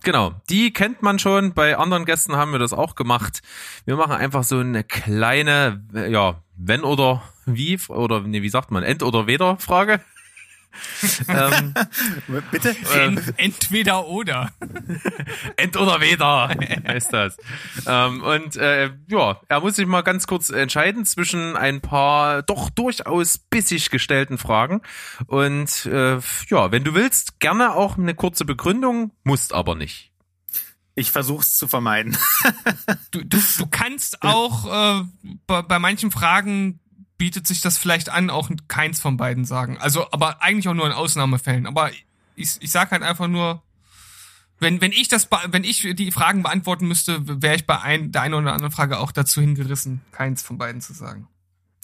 [0.03, 1.53] Genau, die kennt man schon.
[1.53, 3.41] Bei anderen Gästen haben wir das auch gemacht.
[3.85, 8.69] Wir machen einfach so eine kleine, äh, ja, wenn oder wie, oder nee, wie sagt
[8.69, 9.99] man, End- oder Weder-Frage.
[11.27, 11.73] ähm,
[12.51, 12.75] Bitte?
[12.93, 14.51] Ent, entweder oder.
[15.57, 16.49] End oder Weder
[16.87, 17.37] heißt das.
[17.87, 22.69] ähm, und äh, ja, er muss sich mal ganz kurz entscheiden zwischen ein paar doch
[22.69, 24.81] durchaus bissig gestellten Fragen.
[25.27, 30.11] Und äh, ja, wenn du willst, gerne auch eine kurze Begründung, musst aber nicht.
[30.97, 32.17] Ich versuch's zu vermeiden.
[33.11, 35.03] Du, du, du kannst auch äh,
[35.45, 36.79] bei, bei manchen Fragen
[37.17, 39.77] bietet sich das vielleicht an, auch keins von beiden sagen.
[39.77, 41.65] Also, aber eigentlich auch nur in Ausnahmefällen.
[41.65, 41.91] Aber
[42.35, 43.63] ich, ich sag halt einfach nur,
[44.59, 48.21] wenn, wenn ich das, wenn ich die Fragen beantworten müsste, wäre ich bei ein, der
[48.21, 51.27] einen oder anderen Frage auch dazu hingerissen, keins von beiden zu sagen.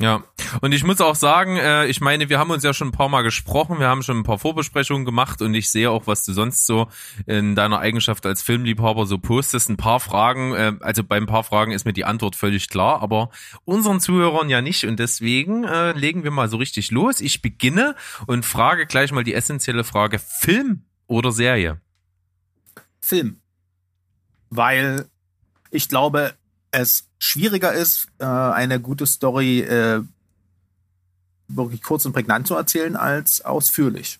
[0.01, 0.23] Ja,
[0.61, 3.07] und ich muss auch sagen, äh, ich meine, wir haben uns ja schon ein paar
[3.07, 6.33] Mal gesprochen, wir haben schon ein paar Vorbesprechungen gemacht und ich sehe auch, was du
[6.33, 6.87] sonst so
[7.27, 9.69] in deiner Eigenschaft als Filmliebhaber so postest.
[9.69, 13.03] Ein paar Fragen, äh, also bei ein paar Fragen ist mir die Antwort völlig klar,
[13.03, 13.29] aber
[13.63, 17.21] unseren Zuhörern ja nicht und deswegen äh, legen wir mal so richtig los.
[17.21, 21.79] Ich beginne und frage gleich mal die essentielle Frage, Film oder Serie?
[22.99, 23.39] Film.
[24.49, 25.05] Weil
[25.69, 26.33] ich glaube,
[26.71, 30.01] es schwieriger ist, äh, eine gute Story äh,
[31.47, 34.19] wirklich kurz und prägnant zu erzählen, als ausführlich.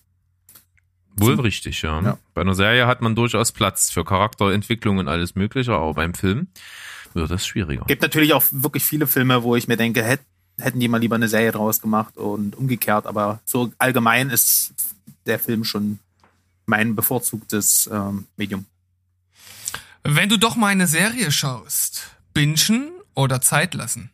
[1.16, 2.00] Wohl richtig, ja.
[2.00, 2.18] Ja.
[2.32, 6.46] Bei einer Serie hat man durchaus Platz für Charakterentwicklung und alles mögliche, aber beim Film
[7.12, 7.84] wird das schwieriger.
[7.86, 10.20] Gibt natürlich auch wirklich viele Filme, wo ich mir denke, hätt,
[10.58, 14.74] hätten die mal lieber eine Serie draus gemacht und umgekehrt, aber so allgemein ist
[15.26, 15.98] der Film schon
[16.66, 18.64] mein bevorzugtes ähm, Medium.
[20.04, 24.10] Wenn du doch mal eine Serie schaust, bingen oder Zeit lassen?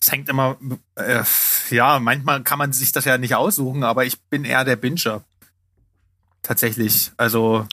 [0.00, 0.56] Es hängt immer,
[0.96, 1.24] äh,
[1.70, 5.24] ja, manchmal kann man sich das ja nicht aussuchen, aber ich bin eher der Binger.
[6.42, 7.12] Tatsächlich.
[7.16, 7.66] Also,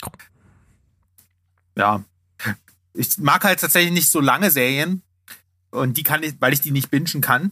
[1.75, 2.03] ja.
[2.93, 5.01] Ich mag halt tatsächlich nicht so lange Serien.
[5.71, 7.51] Und die kann ich, weil ich die nicht bingen kann.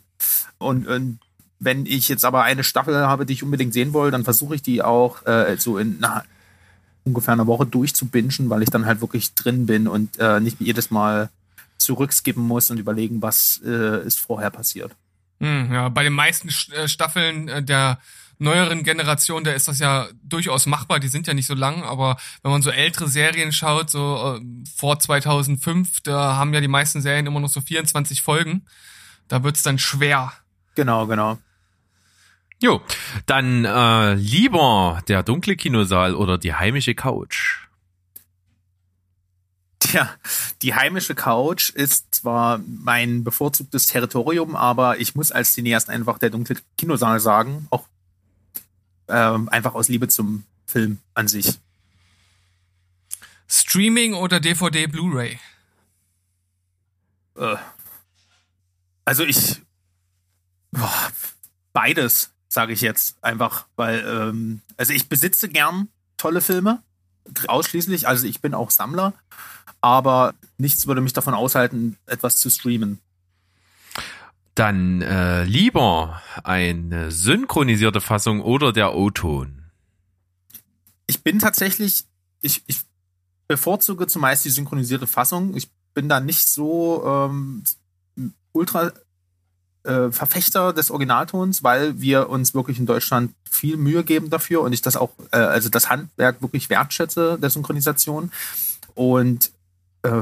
[0.58, 1.20] Und, und
[1.60, 4.62] wenn ich jetzt aber eine Staffel habe, die ich unbedingt sehen will, dann versuche ich
[4.62, 6.24] die auch äh, so in na,
[7.08, 10.92] ungefähr einer Woche durchzubingen, weil ich dann halt wirklich drin bin und äh, nicht jedes
[10.92, 11.30] Mal
[11.78, 14.92] zurückskippen muss und überlegen, was äh, ist vorher passiert.
[15.40, 18.00] Hm, ja, bei den meisten äh, Staffeln äh, der
[18.40, 21.00] neueren Generation, da ist das ja durchaus machbar.
[21.00, 24.42] Die sind ja nicht so lang, aber wenn man so ältere Serien schaut, so äh,
[24.76, 28.66] vor 2005, da haben ja die meisten Serien immer noch so 24 Folgen.
[29.28, 30.34] Da wird's dann schwer.
[30.76, 31.38] Genau, genau.
[32.60, 32.82] Jo,
[33.28, 37.68] dann äh, lieber der dunkle Kinosaal oder die heimische Couch.
[39.80, 40.10] Tja,
[40.64, 46.32] die heimische Couch ist zwar mein bevorzugtes Territorium, aber ich muss als Cineast einfach der
[46.32, 47.86] dunkle Kinosaal sagen, auch
[49.08, 51.60] ähm, einfach aus Liebe zum Film an sich.
[53.48, 55.40] Streaming oder DVD Blu-ray?
[57.36, 57.56] Äh,
[59.06, 59.62] also ich
[60.72, 61.12] boah,
[61.72, 66.82] beides sage ich jetzt einfach, weil ähm, also ich besitze gern tolle Filme
[67.48, 69.14] ausschließlich, also ich bin auch Sammler,
[69.82, 73.00] aber nichts würde mich davon aushalten, etwas zu streamen.
[74.56, 79.64] Dann äh, lieber eine synchronisierte Fassung oder der O-Ton.
[81.06, 82.06] Ich bin tatsächlich,
[82.42, 82.80] ich, ich
[83.48, 85.56] bevorzuge zumeist die synchronisierte Fassung.
[85.56, 87.64] Ich bin da nicht so ähm,
[88.52, 88.92] ultra
[89.88, 94.74] äh, Verfechter des Originaltons, weil wir uns wirklich in Deutschland viel Mühe geben dafür und
[94.74, 98.32] ich das auch, äh, also das Handwerk wirklich wertschätze der Synchronisation
[98.96, 99.52] und
[100.04, 100.22] äh,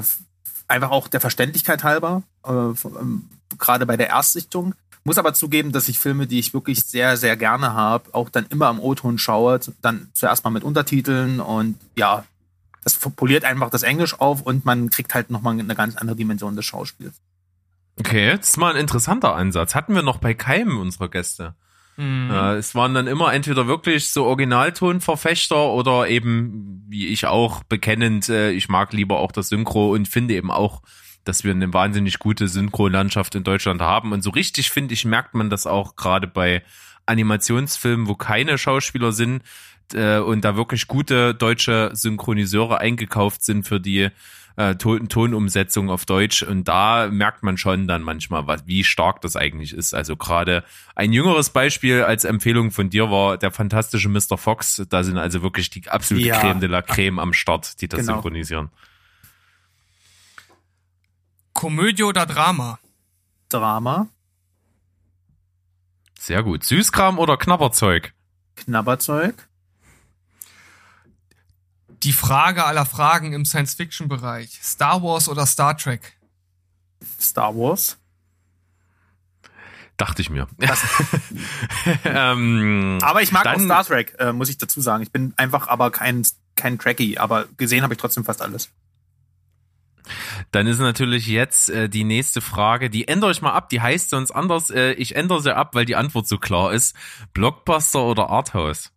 [0.68, 4.76] einfach auch der Verständlichkeit halber, äh, von- ähm, gerade bei der Erstsichtung.
[5.04, 8.48] Muss aber zugeben, dass ich Filme, die ich wirklich sehr, sehr gerne habe, auch dann
[8.50, 12.24] immer am O-Ton schaue, dann zuerst mal mit Untertiteln und ja,
[12.84, 16.56] das poliert einfach das Englisch auf und man kriegt halt nochmal eine ganz andere Dimension
[16.56, 17.14] des Schauspiels.
[17.98, 19.76] Okay, das ist mal ein interessanter Ansatz.
[19.76, 21.56] Hatten wir noch bei keinem unserer Gäste.
[21.98, 22.30] Mhm.
[22.30, 28.28] Äh, es waren dann immer entweder wirklich so Originaltonverfechter oder eben, wie ich auch, bekennend,
[28.28, 30.82] äh, ich mag lieber auch das Synchro und finde eben auch,
[31.24, 34.12] dass wir eine wahnsinnig gute Synchrolandschaft in Deutschland haben.
[34.12, 36.64] Und so richtig, finde ich, merkt man das auch gerade bei
[37.06, 39.44] Animationsfilmen, wo keine Schauspieler sind
[39.94, 44.10] äh, und da wirklich gute deutsche Synchroniseure eingekauft sind für die
[44.58, 49.22] äh, Ton Tonumsetzung auf Deutsch und da merkt man schon dann manchmal, was, wie stark
[49.22, 49.94] das eigentlich ist.
[49.94, 50.64] Also gerade
[50.96, 54.38] ein jüngeres Beispiel als Empfehlung von dir war der fantastische Mr.
[54.38, 54.82] Fox.
[54.90, 56.40] Da sind also wirklich die absolute Ja.
[56.40, 58.14] Creme de la Creme am Start, die das Genau.
[58.14, 58.70] synchronisieren.
[61.54, 62.80] Komödie oder Drama?
[63.50, 64.08] Drama,
[66.20, 66.64] Sehr gut.
[66.64, 68.14] Süßkram oder Knabberzeug?
[68.56, 69.36] Knabberzeug,
[72.06, 74.60] Die Frage aller Fragen im Science-Fiction-Bereich.
[74.62, 76.14] Star Wars oder Star Trek?
[77.20, 77.98] Star Wars.
[79.98, 80.48] Dachte ich mir.
[82.06, 85.02] ähm, Aber ich mag Dann- auch Star Trek, äh, muss ich dazu sagen.
[85.02, 86.24] Ich bin einfach aber kein,
[86.56, 88.70] kein Trekkie, aber gesehen habe ich trotzdem fast alles.
[90.52, 94.12] Dann ist natürlich jetzt äh, die nächste Frage, die ändere ich mal ab, die heißt
[94.12, 94.70] sonst anders.
[94.70, 96.96] Äh, ich ändere sie ab, weil die Antwort so klar ist.
[97.34, 98.92] Blockbuster oder Arthouse?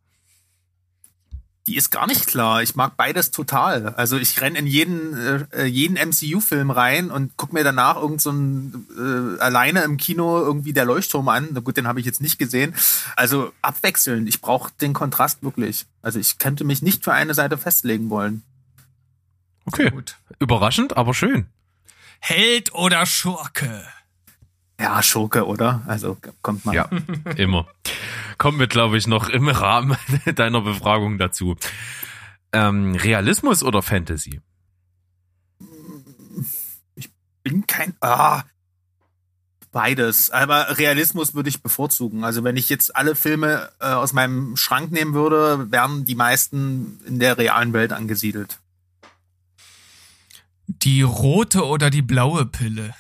[1.69, 2.63] Die ist gar nicht klar.
[2.63, 3.89] Ich mag beides total.
[3.97, 8.31] Also ich renn in jeden, äh, jeden MCU-Film rein und guck mir danach irgend so
[8.31, 11.49] ein, äh, alleine im Kino irgendwie der Leuchtturm an.
[11.53, 12.75] Na gut, den habe ich jetzt nicht gesehen.
[13.17, 14.31] Also abwechselnd.
[14.31, 15.85] Ich brauche den Kontrast wirklich.
[16.01, 18.43] Also ich könnte mich nicht für eine Seite festlegen wollen.
[19.67, 19.91] Okay.
[19.91, 20.17] Gut.
[20.39, 21.49] Überraschend, aber schön.
[22.19, 23.85] Held oder Schurke?
[24.81, 25.83] Ja, Schurke, oder?
[25.87, 26.75] Also kommt mal.
[26.75, 26.89] Ja,
[27.37, 27.67] immer.
[28.39, 29.97] Kommen wir, glaube ich, noch im Rahmen
[30.37, 31.57] deiner Befragung dazu.
[32.53, 34.41] Ähm, Realismus oder Fantasy?
[37.49, 37.95] bin kein.
[38.01, 38.45] Ah,
[39.73, 40.31] beides.
[40.31, 42.25] Aber Realismus würde ich bevorzugen.
[42.25, 47.01] Also wenn ich jetzt alle Filme äh, aus meinem Schrank nehmen würde, wären die meisten
[47.07, 48.61] in der realen Welt angesiedelt.
[50.67, 52.95] Die rote oder die blaue Pille?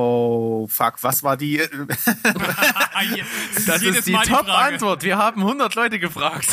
[0.00, 1.58] Oh, fuck, was war die?
[3.66, 5.02] Das ist die Top-Antwort.
[5.02, 6.48] Wir haben 100 Leute gefragt.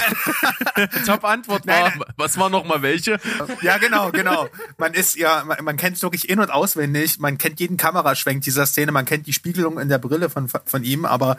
[1.06, 3.20] Top-Antwort war, Nein, was war noch mal welche?
[3.62, 4.48] ja, genau, genau.
[4.78, 7.20] Man ist ja, man, man kennt es wirklich in- und auswendig.
[7.20, 8.92] Man kennt jeden Kameraschwenk dieser Szene.
[8.92, 11.06] Man kennt die Spiegelung in der Brille von, von ihm.
[11.06, 11.38] Aber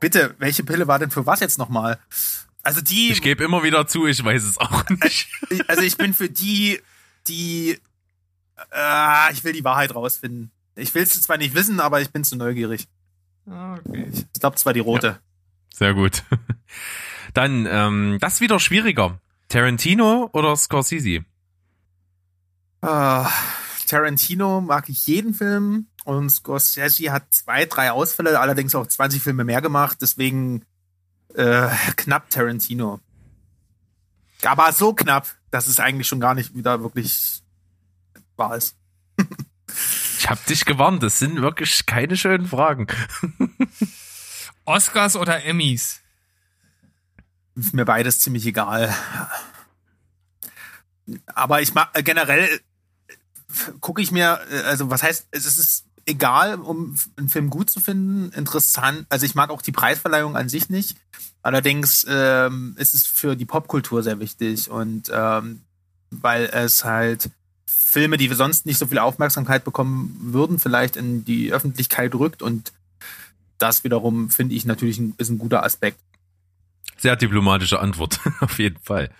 [0.00, 1.98] bitte, welche Pille war denn für was jetzt nochmal?
[2.62, 5.28] Also die, Ich gebe immer wieder zu, ich weiß es auch nicht.
[5.50, 6.80] Ich- also ich bin für die,
[7.28, 7.78] die,
[8.72, 10.50] äh, ich will die Wahrheit rausfinden.
[10.76, 12.88] Ich will es zwar nicht wissen, aber ich bin zu neugierig.
[13.46, 14.08] Okay.
[14.12, 15.20] Ich glaube zwar die rote.
[15.72, 16.22] Sehr gut.
[17.34, 19.20] Dann, ähm, das ist wieder schwieriger.
[19.48, 21.24] Tarantino oder Scorsese?
[22.80, 23.30] Ah,
[23.86, 29.44] Tarantino mag ich jeden Film und Scorsese hat zwei, drei Ausfälle, allerdings auch 20 Filme
[29.44, 30.64] mehr gemacht, deswegen
[31.34, 33.00] äh, knapp Tarantino.
[34.44, 37.42] Aber so knapp, dass es eigentlich schon gar nicht wieder wirklich
[38.36, 38.76] wahr ist.
[40.24, 42.86] Ich hab dich gewarnt, das sind wirklich keine schönen Fragen.
[44.64, 46.00] Oscars oder Emmys?
[47.54, 48.96] Ist mir beides ziemlich egal.
[51.26, 52.48] Aber ich mag äh, generell
[53.80, 57.80] gucke ich mir, äh, also was heißt, es ist egal, um einen Film gut zu
[57.80, 59.04] finden, interessant.
[59.10, 60.96] Also ich mag auch die Preisverleihung an sich nicht.
[61.42, 65.60] Allerdings ähm, ist es für die Popkultur sehr wichtig und ähm,
[66.08, 67.28] weil es halt
[67.94, 72.42] Filme, die wir sonst nicht so viel Aufmerksamkeit bekommen würden, vielleicht in die Öffentlichkeit rückt
[72.42, 72.72] und
[73.58, 76.00] das wiederum finde ich natürlich ein, ist ein guter Aspekt.
[76.96, 79.10] Sehr diplomatische Antwort, auf jeden Fall.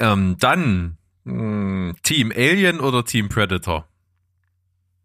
[0.00, 3.86] Ähm, dann mh, Team Alien oder Team Predator?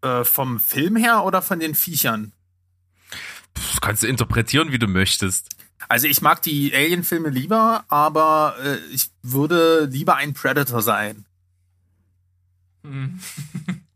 [0.02, 2.34] Äh, vom Film her oder von den Viechern?
[3.54, 5.50] Das kannst du interpretieren, wie du möchtest.
[5.90, 11.26] Also ich mag die Alien-Filme lieber, aber äh, ich würde lieber ein Predator sein.
[12.84, 13.20] Hm.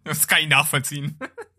[0.05, 1.17] Das kann ich nachvollziehen.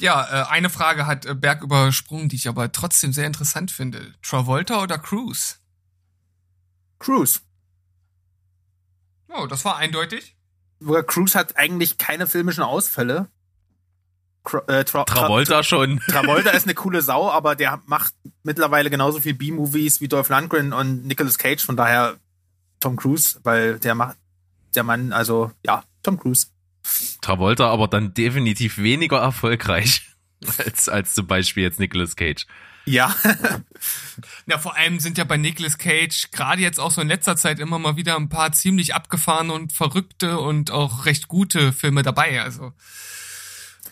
[0.00, 4.12] Ja, äh, eine Frage hat äh, Berg übersprungen, die ich aber trotzdem sehr interessant finde.
[4.22, 5.56] Travolta oder Cruise?
[6.98, 7.40] Cruise.
[9.28, 10.36] Oh, das war eindeutig.
[11.06, 13.28] Cruise hat eigentlich keine filmischen Ausfälle.
[14.66, 16.00] Äh, Tra Travolta schon.
[16.08, 20.72] Travolta ist eine coole Sau, aber der macht mittlerweile genauso viel B-Movies wie Dolph Lundgren
[20.72, 21.64] und Nicolas Cage.
[21.64, 22.16] Von daher
[22.80, 24.18] Tom Cruise, weil der macht
[24.76, 26.48] der Mann, also ja, Tom Cruise.
[27.20, 30.08] Travolta aber dann definitiv weniger erfolgreich
[30.58, 32.46] als, als zum Beispiel jetzt Nicolas Cage.
[32.86, 33.14] Ja,
[34.46, 37.58] Ja, vor allem sind ja bei Nicolas Cage gerade jetzt auch so in letzter Zeit
[37.58, 42.42] immer mal wieder ein paar ziemlich abgefahrene und verrückte und auch recht gute Filme dabei.
[42.42, 42.72] Also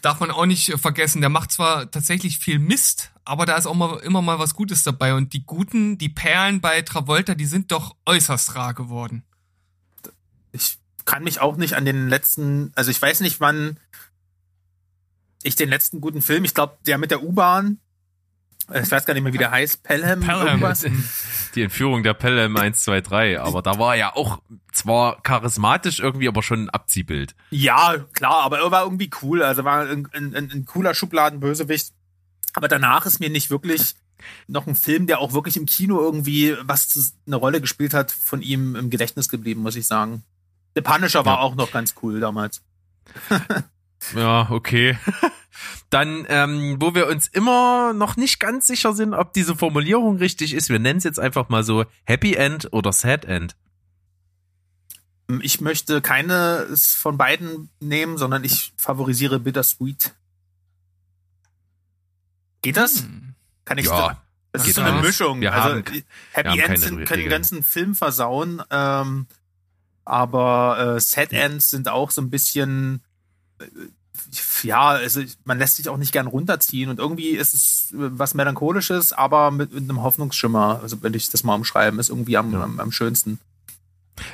[0.03, 1.21] darf man auch nicht vergessen.
[1.21, 4.83] Der macht zwar tatsächlich viel Mist, aber da ist auch mal, immer mal was Gutes
[4.85, 5.15] dabei.
[5.15, 9.25] Und die guten, die Perlen bei Travolta, die sind doch äußerst rar geworden.
[10.53, 13.79] Ich kann mich auch nicht an den letzten, also ich weiß nicht, wann
[15.43, 17.79] ich den letzten guten Film, ich glaube, der mit der U-Bahn,
[18.73, 20.63] ich weiß gar nicht mehr, wie der heißt, Pelham, Pelham.
[21.55, 23.41] Die Entführung der Pelle im 1, 2, 3.
[23.41, 24.41] Aber da war er ja auch
[24.73, 27.35] zwar charismatisch irgendwie, aber schon ein Abziehbild.
[27.51, 31.93] Ja, klar, aber er war irgendwie cool, also war ein, ein, ein, ein cooler Schubladenbösewicht.
[32.55, 33.97] Aber danach ist mir nicht wirklich
[34.47, 38.13] noch ein Film, der auch wirklich im Kino irgendwie was zu, eine Rolle gespielt hat,
[38.13, 40.23] von ihm im Gedächtnis geblieben, muss ich sagen.
[40.75, 41.41] The Punisher war Ja.
[41.41, 42.63] auch noch ganz cool damals.
[44.17, 44.99] Ja, okay.
[45.89, 50.55] Dann, ähm, wo wir uns immer noch nicht ganz sicher sind, ob diese Formulierung richtig
[50.55, 53.55] ist, wir nennen es jetzt einfach mal so Happy End oder Sad End.
[55.41, 60.15] Ich möchte keines von beiden nehmen, sondern ich favorisiere Bittersweet.
[62.63, 63.03] Geht das?
[63.03, 63.35] Hm.
[63.65, 65.07] Kann ich Ja, Das geht ist so eine alles.
[65.07, 65.41] Mischung.
[65.41, 69.27] Wir also haben- Happy Ends können den ganzen Film versauen, ähm,
[70.05, 73.03] aber äh, Sad Ends sind auch so ein bisschen
[73.61, 73.65] äh,
[74.63, 78.35] ja, also man lässt sich auch nicht gern runterziehen und irgendwie ist es äh, was
[78.35, 80.81] melancholisches, aber mit, mit einem Hoffnungsschimmer.
[80.83, 82.63] Also wenn ich das mal umschreiben, ist irgendwie am, Ja.
[82.63, 83.39] am, am schönsten.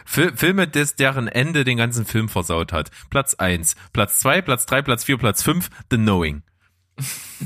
[0.05, 2.91] Fil Filme, des, deren Ende den ganzen Film versaut hat.
[3.11, 6.43] Platz 1, Platz 2, Platz 3, Platz 4, Platz 5, The Knowing.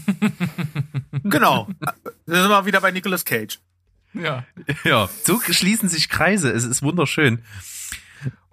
[1.24, 1.68] Genau.
[1.80, 1.94] da
[2.26, 3.60] sind wir wieder bei Nicolas Cage.
[4.14, 4.44] Ja.
[4.84, 6.50] Ja, so schließen sich Kreise.
[6.50, 7.42] Es ist wunderschön.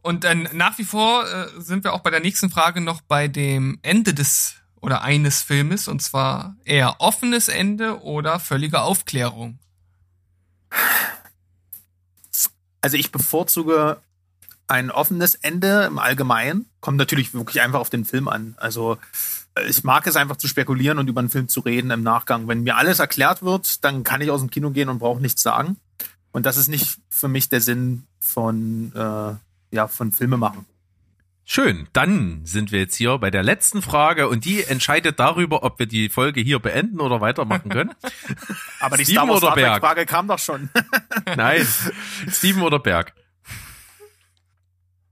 [0.02, 3.28] Und dann nach wie vor äh, sind wir auch bei der nächsten Frage noch bei
[3.28, 9.60] dem Ende des oder eines Filmes und zwar eher offenes Ende oder völlige Aufklärung.
[12.82, 13.98] Also ich bevorzuge
[14.68, 16.68] ein offenes Ende im Allgemeinen.
[16.80, 18.54] Kommt natürlich wirklich einfach auf den Film an.
[18.58, 18.98] Also
[19.56, 22.48] äh, ich mag es einfach zu spekulieren und über einen Film zu reden im Nachgang.
[22.48, 25.42] Wenn mir alles erklärt wird, dann kann ich aus dem Kino gehen und brauche nichts
[25.42, 25.78] sagen.
[26.32, 29.34] Und das ist nicht für mich der Sinn von, äh,
[29.72, 30.66] ja, von Filme machen.
[31.46, 35.80] Schön, dann sind wir jetzt hier bei der letzten Frage und die entscheidet darüber, ob
[35.80, 37.96] wir die Folge hier beenden oder weitermachen können.
[38.80, 39.82] Aber die Steven Star Wars oder Star Trek Berg?
[39.82, 40.70] Frage kam doch schon.
[41.36, 41.68] Nein,
[42.30, 43.16] Steven oder Berg?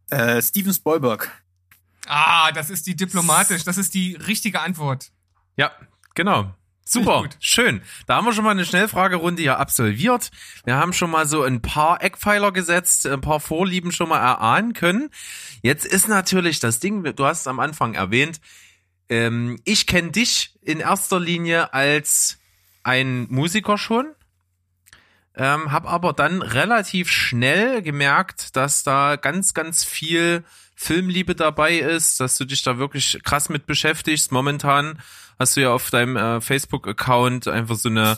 [0.10, 1.32] äh, Steven Spielberg.
[2.08, 5.12] Ah, das ist die diplomatisch, das ist die richtige Antwort.
[5.58, 5.72] Ja,
[6.16, 6.54] genau.
[6.90, 7.82] Super, schön.
[8.06, 10.32] Da haben wir schon mal eine Schnellfragerunde hier absolviert.
[10.64, 14.72] Wir haben schon mal so ein paar Eckpfeiler gesetzt, ein paar Vorlieben schon mal erahnen
[14.72, 15.10] können.
[15.62, 18.40] Jetzt ist natürlich das Ding, du hast es am Anfang erwähnt,
[19.10, 22.38] ähm, ich kenne dich in erster Linie als
[22.84, 24.14] ein Musiker schon,
[25.36, 32.22] ähm, habe aber dann relativ schnell gemerkt, dass da ganz, ganz viel Filmliebe dabei ist,
[32.22, 34.32] dass du dich da wirklich krass mit beschäftigst.
[34.32, 35.00] Momentan
[35.40, 38.18] hast du ja auf deinem äh, Facebook-Account einfach so eine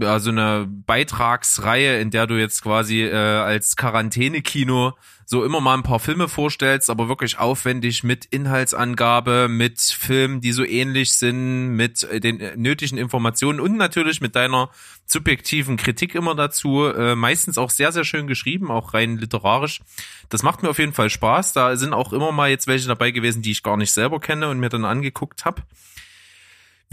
[0.00, 4.94] ja, so eine Beitragsreihe, in der du jetzt quasi äh, als Quarantänekino
[5.26, 10.52] so immer mal ein paar Filme vorstellst, aber wirklich aufwendig mit Inhaltsangabe, mit Filmen, die
[10.52, 14.70] so ähnlich sind, mit äh, den äh, nötigen Informationen und natürlich mit deiner
[15.06, 16.84] subjektiven Kritik immer dazu.
[16.86, 19.80] Äh, meistens auch sehr, sehr schön geschrieben, auch rein literarisch.
[20.28, 21.52] Das macht mir auf jeden Fall Spaß.
[21.52, 24.48] Da sind auch immer mal jetzt welche dabei gewesen, die ich gar nicht selber kenne
[24.48, 25.62] und mir dann angeguckt habe.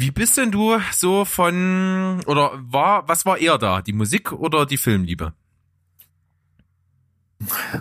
[0.02, 4.66] Wie bist denn du so von oder war was war eher da, die Musik oder
[4.66, 5.34] die Filmliebe?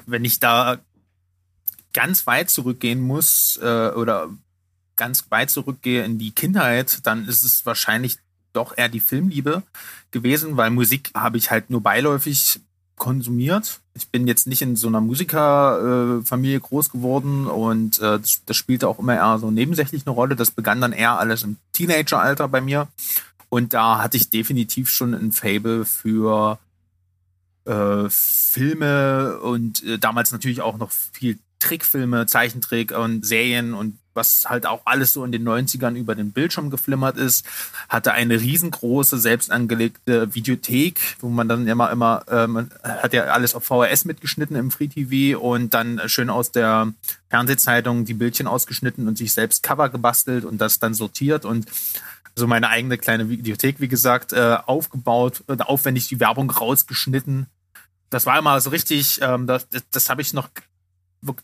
[0.07, 0.79] wenn ich da
[1.93, 4.29] ganz weit zurückgehen muss äh, oder
[4.97, 8.19] ganz weit zurückgehe in die Kindheit, dann ist es wahrscheinlich
[8.53, 9.63] doch eher die Filmliebe
[10.11, 12.61] gewesen, weil Musik habe ich halt nur beiläufig
[12.97, 13.81] konsumiert.
[13.95, 18.57] Ich bin jetzt nicht in so einer Musikerfamilie äh, groß geworden und äh, das, das
[18.57, 20.37] spielte auch immer eher so nebensächlich eine Rolle.
[20.37, 22.89] Das begann dann eher alles im Teenageralter bei mir.
[23.49, 26.59] Und da hatte ich definitiv schon ein Fable für
[27.65, 34.45] äh, Filme und äh, damals natürlich auch noch viel Trickfilme, Zeichentrick und Serien und was
[34.47, 37.47] halt auch alles so in den 90ern über den Bildschirm geflimmert ist.
[37.89, 43.25] Hatte eine riesengroße, selbst angelegte Videothek, wo man dann immer, immer, äh, man hat ja
[43.25, 46.93] alles auf VHS mitgeschnitten im Free TV und dann schön aus der
[47.31, 51.67] Fernsehzeitung die Bildchen ausgeschnitten und sich selbst Cover gebastelt und das dann sortiert und
[52.37, 57.47] so meine eigene kleine Videothek, wie gesagt, äh, aufgebaut, äh, aufwendig die Werbung rausgeschnitten.
[58.11, 60.49] Das war immer so richtig, ähm, das, das habe ich noch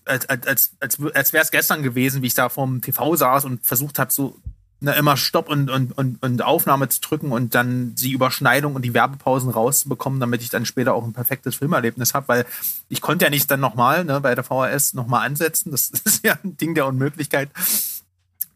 [0.05, 3.45] als, als, als, als, als wäre es gestern gewesen, wie ich da vorm TV saß
[3.45, 4.41] und versucht habe, so
[4.81, 8.83] ne, immer Stopp und, und, und, und Aufnahme zu drücken und dann die Überschneidung und
[8.83, 12.47] die Werbepausen rauszubekommen, damit ich dann später auch ein perfektes Filmerlebnis habe, weil
[12.89, 15.71] ich konnte ja nicht dann nochmal ne, bei der VHS nochmal ansetzen.
[15.71, 17.51] Das ist ja ein Ding der Unmöglichkeit.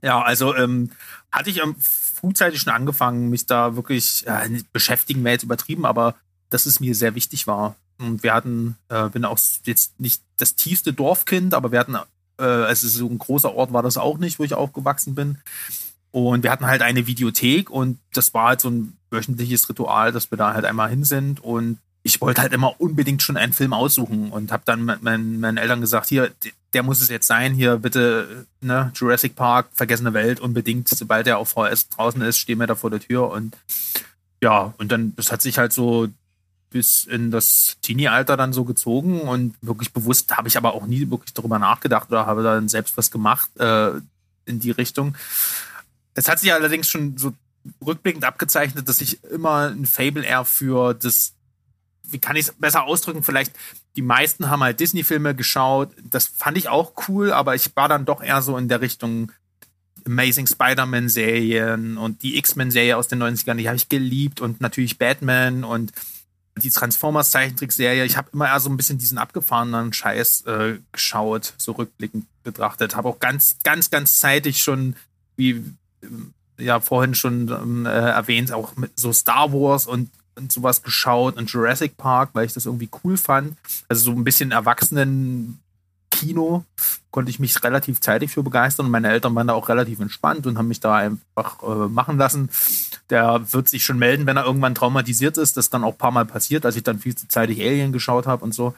[0.02, 0.90] Ja, also ähm,
[1.30, 6.14] hatte ich frühzeitig schon angefangen, mich da wirklich äh, beschäftigen, wäre jetzt übertrieben, aber
[6.48, 7.76] dass es mir sehr wichtig war.
[8.00, 11.96] Und wir hatten, äh, bin auch jetzt nicht das tiefste Dorfkind, aber wir hatten,
[12.38, 15.38] äh, also so ein großer Ort war das auch nicht, wo ich aufgewachsen bin.
[16.12, 20.30] Und wir hatten halt eine Videothek und das war halt so ein wöchentliches Ritual, dass
[20.30, 21.40] wir da halt einmal hin sind.
[21.40, 25.56] Und ich wollte halt immer unbedingt schon einen Film aussuchen und habe dann meinen, meinen
[25.58, 26.32] Eltern gesagt, hier,
[26.72, 31.38] der muss es jetzt sein, hier bitte, ne, Jurassic Park, Vergessene Welt, unbedingt, sobald der
[31.38, 33.56] auf VS draußen ist, stehen wir da vor der Tür und
[34.42, 36.08] ja, und dann, das hat sich halt so
[36.70, 41.10] bis in das Teenie-Alter dann so gezogen und wirklich bewusst habe ich aber auch nie
[41.10, 43.90] wirklich darüber nachgedacht oder habe dann selbst was gemacht äh,
[44.46, 45.16] in die Richtung.
[46.14, 47.32] Es hat sich allerdings schon so
[47.84, 51.34] rückblickend abgezeichnet, dass ich immer ein Fable eher für das,
[52.04, 53.52] wie kann ich es besser ausdrücken, vielleicht
[53.96, 58.04] die meisten haben halt Disney-Filme geschaut, das fand ich auch cool, aber ich war dann
[58.04, 59.32] doch eher so in der Richtung
[60.06, 65.64] Amazing Spider-Man-Serien und die X-Men-Serie aus den 90ern, die habe ich geliebt und natürlich Batman
[65.64, 65.92] und
[66.56, 71.54] die Transformers Zeichentrickserie, ich habe immer eher so ein bisschen diesen abgefahrenen Scheiß äh, geschaut,
[71.56, 72.96] so rückblickend betrachtet.
[72.96, 74.96] Habe auch ganz, ganz, ganz zeitig schon,
[75.36, 75.50] wie
[76.02, 76.06] äh,
[76.58, 81.36] ja vorhin schon ähm, äh, erwähnt, auch mit so Star Wars und, und sowas geschaut
[81.36, 83.56] und Jurassic Park, weil ich das irgendwie cool fand.
[83.88, 85.60] Also so ein bisschen Erwachsenen
[86.20, 86.64] Kino
[87.10, 90.46] konnte ich mich relativ zeitig für begeistern und meine Eltern waren da auch relativ entspannt
[90.46, 92.50] und haben mich da einfach äh, machen lassen.
[93.08, 95.56] Der wird sich schon melden, wenn er irgendwann traumatisiert ist.
[95.56, 97.92] Das ist dann auch ein paar Mal passiert, als ich dann viel zu zeitig Alien
[97.92, 98.74] geschaut habe und so.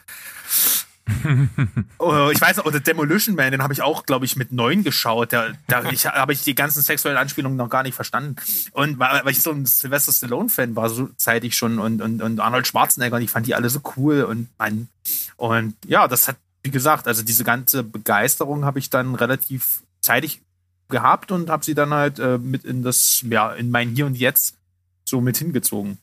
[1.99, 5.33] oh, ich weiß, oder Demolition Man, den habe ich auch, glaube ich, mit neun geschaut.
[5.33, 5.83] Da, da
[6.13, 8.37] habe ich die ganzen sexuellen Anspielungen noch gar nicht verstanden.
[8.71, 12.67] Und weil, ich so ein Sylvester Stallone-Fan war, so zeitig schon und, und, und Arnold
[12.67, 14.87] Schwarzenegger, und ich fand die alle so cool und mein,
[15.35, 20.41] und ja, das hat wie gesagt, also diese ganze Begeisterung habe ich dann relativ zeitig
[20.89, 24.15] gehabt und habe sie dann halt äh, mit in das, ja, in mein Hier und
[24.15, 24.57] Jetzt
[25.05, 25.97] so mit hingezogen.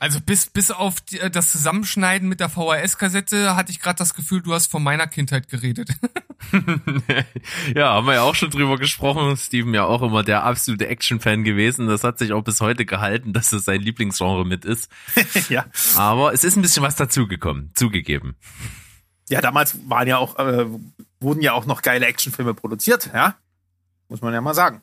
[0.00, 4.14] Also bis, bis auf die, äh, das Zusammenschneiden mit der VHS-Kassette hatte ich gerade das
[4.14, 5.90] Gefühl, du hast von meiner Kindheit geredet.
[7.74, 9.36] ja, haben wir ja auch schon drüber gesprochen.
[9.36, 11.88] Steven ja auch immer der absolute Action-Fan gewesen.
[11.88, 14.88] Das hat sich auch bis heute gehalten, dass es sein Lieblingsgenre mit ist.
[15.48, 15.66] ja.
[15.96, 18.36] Aber es ist ein bisschen was dazugekommen, zugegeben.
[19.28, 20.64] Ja, damals waren ja auch, äh,
[21.18, 23.34] wurden ja auch noch geile Actionfilme produziert, ja.
[24.08, 24.80] Muss man ja mal sagen.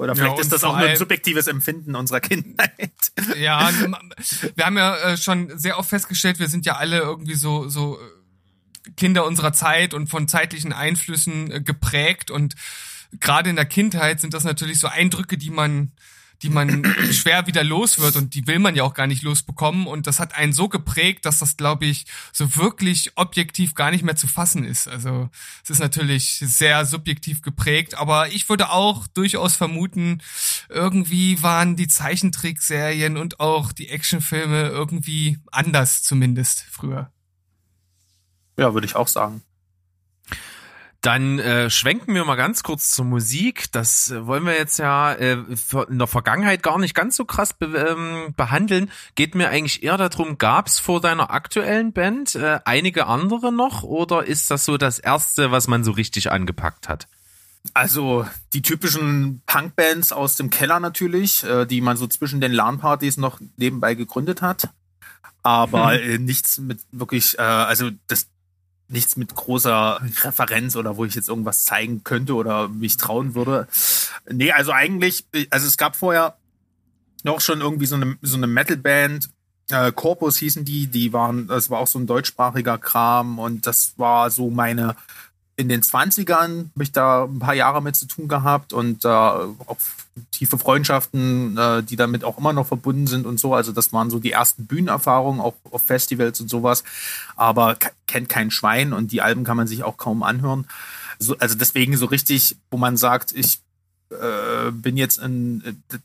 [0.00, 2.90] Oder vielleicht ja, ist das auch nur ein subjektives Empfinden unserer Kindheit.
[3.38, 3.70] Ja,
[4.54, 7.98] wir haben ja äh, schon sehr oft festgestellt, wir sind ja alle irgendwie so, so
[7.98, 12.54] äh, Kinder unserer Zeit und von zeitlichen Einflüssen äh, geprägt und
[13.20, 15.92] gerade in der Kindheit sind das natürlich so Eindrücke, die man
[16.42, 19.86] die man schwer wieder los wird und die will man ja auch gar nicht losbekommen
[19.86, 24.04] und das hat einen so geprägt, dass das glaube ich so wirklich objektiv gar nicht
[24.04, 24.88] mehr zu fassen ist.
[24.88, 25.28] Also
[25.62, 30.22] es ist natürlich sehr subjektiv geprägt, aber ich würde auch durchaus vermuten,
[30.68, 37.12] irgendwie waren die Zeichentrickserien und auch die Actionfilme irgendwie anders zumindest früher.
[38.58, 39.42] Ja, würde ich auch sagen.
[41.00, 43.72] Dann äh, schwenken wir mal ganz kurz zur Musik.
[43.72, 45.38] Das äh, wollen wir jetzt ja äh,
[45.88, 48.90] in der Vergangenheit gar nicht ganz so krass be ähm, behandeln.
[49.14, 53.82] Geht mir eigentlich eher darum, gab es vor deiner aktuellen Band äh, einige andere noch
[53.82, 57.08] oder ist das so das erste, was man so richtig angepackt hat?
[57.74, 63.16] Also die typischen Punkbands aus dem Keller natürlich, äh, die man so zwischen den LAN-Partys
[63.16, 64.68] noch nebenbei gegründet hat.
[65.42, 66.10] Aber hm.
[66.10, 68.28] äh, nichts mit wirklich, äh, also das,
[68.90, 73.68] nichts mit großer Referenz oder wo ich jetzt irgendwas zeigen könnte oder mich trauen würde.
[74.30, 76.36] Nee, also eigentlich, also es gab vorher
[77.22, 79.30] noch schon irgendwie so eine, so eine Metalband,
[79.70, 83.94] äh, Corpus hießen die, die waren, das war auch so ein deutschsprachiger Kram und das
[83.96, 84.96] war so meine
[85.60, 89.08] in den 20ern habe ich da ein paar Jahre mit zu tun gehabt und äh,
[89.08, 89.76] auch
[90.30, 93.54] tiefe Freundschaften, äh, die damit auch immer noch verbunden sind und so.
[93.54, 96.82] Also das waren so die ersten Bühnenerfahrungen, auch auf Festivals und sowas.
[97.36, 100.66] Aber kennt kein Schwein und die Alben kann man sich auch kaum anhören.
[101.18, 103.60] so, also deswegen so richtig, wo man sagt, ich
[104.10, 105.98] äh, bin jetzt in, äh,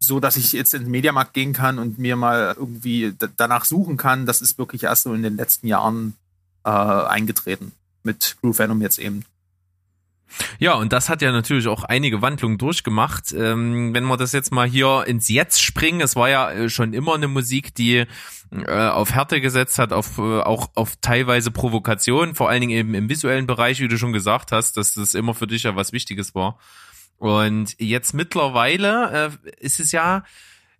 [0.00, 3.96] so, dass ich jetzt in den Mediamarkt gehen kann und mir mal irgendwie danach suchen
[3.96, 6.16] kann, das ist wirklich erst so in den letzten Jahren
[6.64, 7.70] äh, eingetreten.
[8.02, 9.24] Mit Groove Venom jetzt eben.
[10.58, 13.32] Ja, und das hat ja natürlich auch einige Wandlungen durchgemacht.
[13.32, 16.94] Ähm, wenn wir das jetzt mal hier ins Jetzt springen, es war ja äh, schon
[16.94, 18.06] immer eine Musik, die
[18.50, 22.94] äh, auf Härte gesetzt hat, auf äh, auch auf teilweise Provokation, vor allen Dingen eben
[22.94, 25.92] im visuellen Bereich, wie du schon gesagt hast, dass das immer für dich ja was
[25.92, 26.58] Wichtiges war.
[27.18, 30.24] Und jetzt mittlerweile äh, ist es ja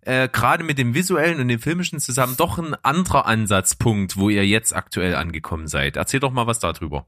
[0.05, 4.45] äh, gerade mit dem visuellen und dem filmischen zusammen doch ein anderer Ansatzpunkt, wo ihr
[4.45, 5.97] jetzt aktuell angekommen seid.
[5.97, 7.05] Erzähl doch mal was darüber.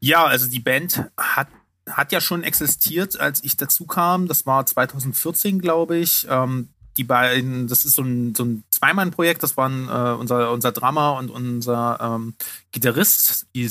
[0.00, 1.48] Ja, also die Band hat
[1.90, 4.28] hat ja schon existiert, als ich dazu kam.
[4.28, 6.26] Das war 2014, glaube ich.
[6.28, 9.42] Ähm, die beiden, das ist so ein, so ein Zweimann-Projekt.
[9.42, 12.34] Das waren äh, unser, unser Drama und unser ähm,
[12.72, 13.46] Gitarrist.
[13.54, 13.70] Die,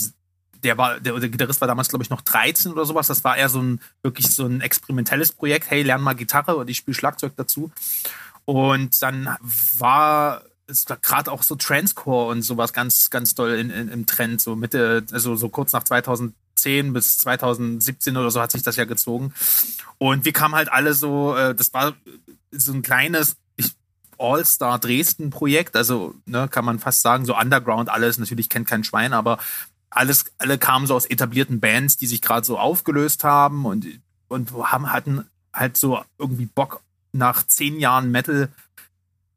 [0.68, 3.08] der war, der, der Gitarrist war damals, glaube ich, noch 13 oder sowas.
[3.08, 5.70] Das war eher so ein wirklich so ein experimentelles Projekt.
[5.70, 7.72] Hey, lern mal Gitarre und ich spiele Schlagzeug dazu.
[8.44, 9.38] Und dann
[9.78, 14.42] war es gerade auch so Transcore und sowas ganz, ganz doll in, in, im Trend,
[14.42, 18.84] so Mitte, also so kurz nach 2010 bis 2017 oder so hat sich das ja
[18.84, 19.34] gezogen.
[20.00, 21.94] Und wir kamen halt alle so, äh, das war
[22.52, 23.38] so ein kleines
[24.20, 29.14] All-Star Dresden-Projekt, also ne, kann man fast sagen, so Underground alles, natürlich kennt kein Schwein,
[29.14, 29.38] aber
[29.90, 33.86] alles, alle kamen so aus etablierten Bands, die sich gerade so aufgelöst haben und,
[34.28, 36.82] und haben, hatten halt so irgendwie Bock
[37.14, 38.50] nach zehn Jahren Metal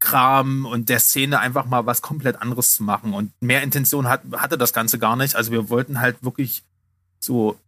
[0.01, 3.13] Kram und der Szene einfach mal was komplett anderes zu machen.
[3.13, 5.37] Und mehr Intention hat, hatte das Ganze gar nicht.
[5.37, 6.65] Also wir wollten halt wirklich
[7.21, 7.59] so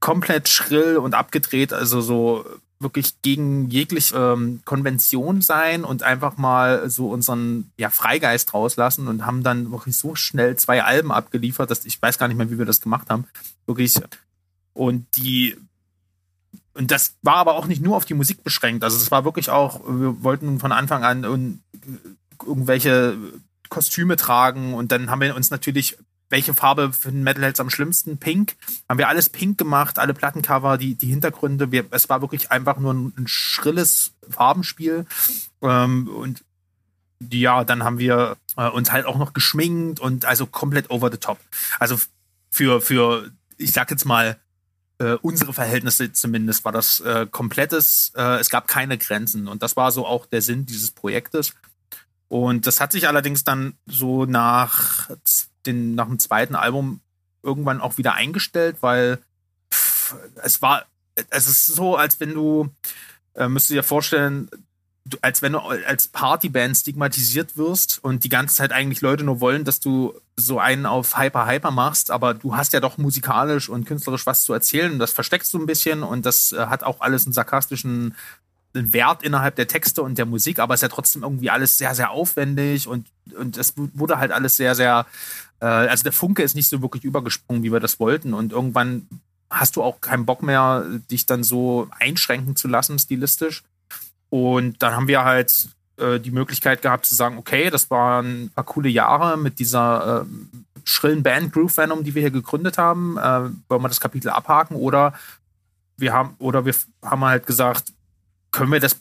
[0.00, 2.44] komplett schrill und abgedreht, also so
[2.80, 9.26] wirklich gegen jegliche ähm, Konvention sein und einfach mal so unseren ja, Freigeist rauslassen und
[9.26, 12.58] haben dann wirklich so schnell zwei Alben abgeliefert, dass ich weiß gar nicht mehr, wie
[12.58, 13.26] wir das gemacht haben.
[13.66, 13.94] Wirklich.
[14.72, 15.56] Und die
[16.72, 18.84] und das war aber auch nicht nur auf die Musik beschränkt.
[18.84, 21.60] Also es war wirklich auch, wir wollten von Anfang an
[22.42, 23.18] irgendwelche
[23.68, 25.98] Kostüme tragen und dann haben wir uns natürlich,
[26.30, 28.18] welche Farbe für den Metalheads am schlimmsten?
[28.18, 28.56] Pink.
[28.88, 31.72] Haben wir alles pink gemacht, alle Plattencover, die, die Hintergründe.
[31.72, 35.06] Wir, es war wirklich einfach nur ein, ein schrilles Farbenspiel.
[35.60, 36.44] Ähm, und
[37.30, 41.18] ja, dann haben wir äh, uns halt auch noch geschminkt und also komplett over the
[41.18, 41.38] top.
[41.78, 41.98] Also
[42.50, 44.38] für, für, ich sag jetzt mal,
[44.98, 49.48] äh, unsere Verhältnisse zumindest war das äh, komplettes, äh, es gab keine Grenzen.
[49.48, 51.54] Und das war so auch der Sinn dieses Projektes.
[52.28, 55.10] Und das hat sich allerdings dann so nach,
[55.66, 57.00] den, nach dem zweiten Album
[57.42, 59.18] irgendwann auch wieder eingestellt, weil
[59.72, 60.84] pff, es war,
[61.30, 62.68] es ist so, als wenn du,
[63.34, 64.50] äh, müsst dir vorstellen,
[65.22, 69.64] als wenn du als Partyband stigmatisiert wirst und die ganze Zeit eigentlich Leute nur wollen,
[69.64, 73.86] dass du so einen auf Hyper Hyper machst, aber du hast ja doch musikalisch und
[73.86, 74.98] künstlerisch was zu erzählen.
[74.98, 78.14] Das versteckst du ein bisschen und das äh, hat auch alles einen sarkastischen
[78.72, 81.94] Wert innerhalb der Texte und der Musik, aber es ist ja trotzdem irgendwie alles sehr,
[81.94, 83.06] sehr aufwendig und,
[83.36, 85.06] und es wurde halt alles sehr, sehr,
[85.60, 89.06] äh, also der Funke ist nicht so wirklich übergesprungen, wie wir das wollten und irgendwann
[89.50, 93.64] hast du auch keinen Bock mehr, dich dann so einschränken zu lassen, stilistisch.
[94.30, 98.50] Und dann haben wir halt äh, die Möglichkeit gehabt zu sagen, okay, das waren ein
[98.50, 100.26] paar coole Jahre mit dieser äh,
[100.84, 103.18] schrillen Band Groove Venom, die wir hier gegründet haben.
[103.18, 105.14] Äh, wollen wir das Kapitel abhaken oder
[105.96, 107.92] wir haben oder wir haben halt gesagt,
[108.52, 108.96] können wir das,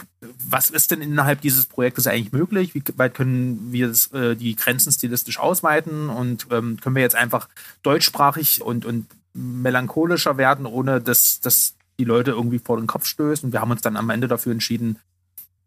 [0.51, 2.73] was ist denn innerhalb dieses Projektes eigentlich möglich?
[2.73, 7.15] Wie weit können wir das, äh, die Grenzen stilistisch ausweiten und ähm, können wir jetzt
[7.15, 7.49] einfach
[7.83, 13.43] deutschsprachig und, und melancholischer werden, ohne dass, dass die Leute irgendwie vor den Kopf stößt?
[13.43, 14.97] Und wir haben uns dann am Ende dafür entschieden,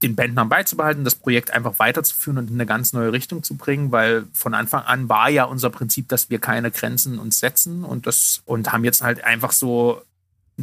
[0.03, 3.93] den Bandnamen beizubehalten, das Projekt einfach weiterzuführen und in eine ganz neue Richtung zu bringen,
[3.93, 8.07] weil von Anfang an war ja unser Prinzip, dass wir keine Grenzen uns setzen und
[8.07, 10.03] das und haben jetzt halt einfach so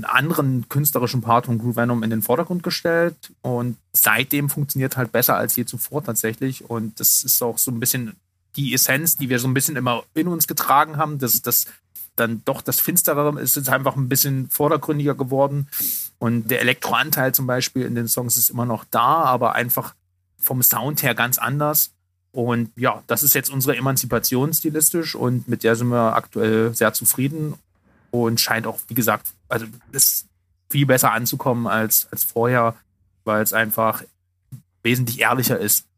[0.03, 5.11] einen anderen künstlerischen Part von Groove Venom in den Vordergrund gestellt und seitdem funktioniert halt
[5.11, 8.15] besser als je zuvor tatsächlich und das ist auch so ein bisschen
[8.55, 11.67] die Essenz, die wir so ein bisschen immer in uns getragen haben, dass das
[12.15, 15.67] dann doch das Finstere ist jetzt einfach ein bisschen vordergründiger geworden.
[16.17, 19.95] Und der Elektroanteil zum Beispiel in den Songs ist immer noch da, aber einfach
[20.37, 21.91] vom Sound her ganz anders.
[22.31, 26.93] Und ja, das ist jetzt unsere Emanzipation stilistisch und mit der sind wir aktuell sehr
[26.93, 27.55] zufrieden
[28.11, 30.27] und scheint auch, wie gesagt, also ist
[30.69, 32.75] viel besser anzukommen als, als vorher,
[33.23, 34.03] weil es einfach
[34.83, 35.89] wesentlich ehrlicher ist.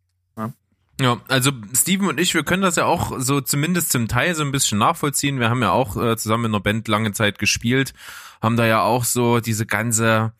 [1.01, 4.43] Ja, also Steven und ich, wir können das ja auch so zumindest zum Teil so
[4.43, 5.39] ein bisschen nachvollziehen.
[5.39, 7.95] Wir haben ja auch äh, zusammen in einer Band lange Zeit gespielt,
[8.39, 10.33] haben da ja auch so diese ganze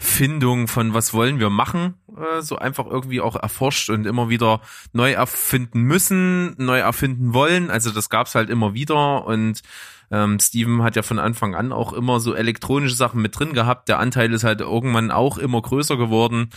[0.00, 4.60] Findung von was wollen wir machen, äh, so einfach irgendwie auch erforscht und immer wieder
[4.92, 7.70] neu erfinden müssen, neu erfinden wollen.
[7.70, 9.62] Also das gab's halt immer wieder und
[10.12, 13.88] Ähm, Steven hat ja von Anfang an auch immer so elektronische Sachen mit drin gehabt.
[13.88, 16.50] Der Anteil ist halt irgendwann auch immer größer geworden.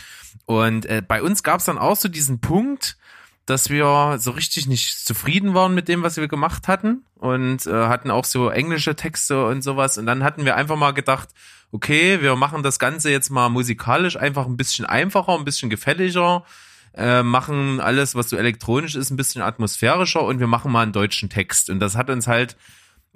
[0.44, 2.98] Und äh, bei uns gab es dann auch so diesen Punkt,
[3.46, 7.72] dass wir so richtig nicht zufrieden waren mit dem, was wir gemacht hatten und äh,
[7.72, 9.96] hatten auch so englische Texte und sowas.
[9.96, 11.30] Und dann hatten wir einfach mal gedacht,
[11.72, 16.44] okay, wir machen das Ganze jetzt mal musikalisch einfach ein bisschen einfacher, ein bisschen gefälliger,
[16.94, 20.92] äh, machen alles, was so elektronisch ist, ein bisschen atmosphärischer und wir machen mal einen
[20.92, 21.70] deutschen Text.
[21.70, 22.56] Und das hat uns halt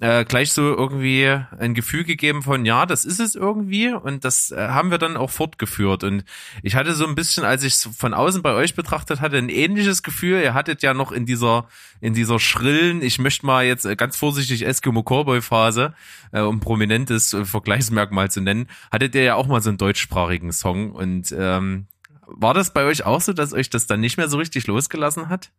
[0.00, 1.26] äh, gleich so irgendwie
[1.58, 3.92] ein Gefühl gegeben von, ja, das ist es irgendwie.
[3.92, 6.04] Und das äh, haben wir dann auch fortgeführt.
[6.04, 6.24] Und
[6.62, 10.02] ich hatte so ein bisschen, als ich von außen bei euch betrachtet hatte, ein ähnliches
[10.02, 11.68] Gefühl, ihr hattet ja noch in dieser,
[12.00, 15.94] in dieser schrillen, ich möchte mal jetzt ganz vorsichtig Eskimo Cowboy Phase,
[16.32, 20.52] äh, um prominentes äh, Vergleichsmerkmal zu nennen, hattet ihr ja auch mal so einen deutschsprachigen
[20.52, 20.92] Song.
[20.92, 21.86] Und ähm,
[22.26, 25.28] war das bei euch auch so, dass euch das dann nicht mehr so richtig losgelassen
[25.28, 25.50] hat?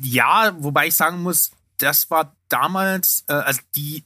[0.00, 1.50] Ja, wobei ich sagen muss,
[1.82, 4.04] das war damals, äh, also die,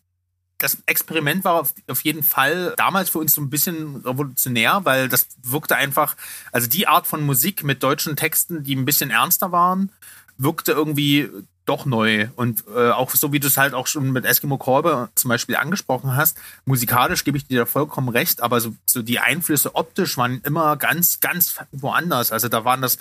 [0.59, 5.09] das Experiment war auf, auf, jeden Fall damals für uns so ein bisschen revolutionär, weil
[5.09, 6.16] das wirkte einfach,
[6.53, 9.91] also die Art von Musik mit deutschen Texten, die ein bisschen ernster waren,
[10.39, 11.31] wirkte irgendwie
[11.64, 12.29] doch neu.
[12.37, 15.57] Und äh, auch so wie du es halt auch schon mit Eskimo Korbe zum Beispiel
[15.57, 20.16] angesprochen hast, musikalisch gebe ich dir da vollkommen recht, aber so, so die Einflüsse optisch
[20.18, 22.33] waren immer ganz, ganz woanders.
[22.33, 22.99] Also da waren das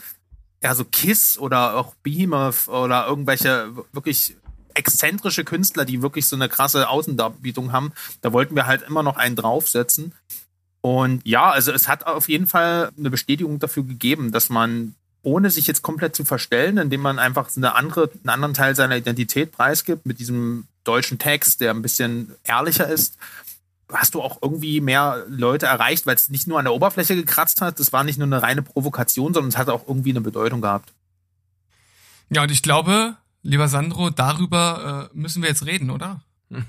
[0.61, 4.37] ja so Kiss oder auch Behemoth oder irgendwelche wirklich
[4.75, 7.93] exzentrische Künstler, die wirklich so eine krasse Außendarbietung haben.
[8.21, 10.13] Da wollten wir halt immer noch einen draufsetzen.
[10.81, 15.49] Und ja, also es hat auf jeden Fall eine Bestätigung dafür gegeben, dass man, ohne
[15.49, 19.53] sich jetzt komplett zu verstellen, indem man einfach eine andere, einen anderen Teil seiner Identität
[19.53, 23.17] preisgibt, mit diesem deutschen Text, der ein bisschen ehrlicher ist,
[23.93, 27.61] hast du auch irgendwie mehr Leute erreicht, weil es nicht nur an der Oberfläche gekratzt
[27.61, 30.61] hat, das war nicht nur eine reine Provokation, sondern es hat auch irgendwie eine Bedeutung
[30.61, 30.91] gehabt.
[32.29, 36.23] Ja, und ich glaube, Lieber Sandro, darüber äh, müssen wir jetzt reden, oder?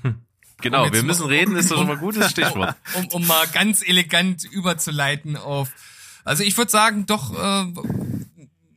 [0.61, 2.77] Genau, um wir müssen mal, reden, ist doch schon mal ein gutes Stichwort.
[2.95, 5.69] um, um mal ganz elegant überzuleiten auf.
[6.23, 7.65] Also ich würde sagen, doch äh,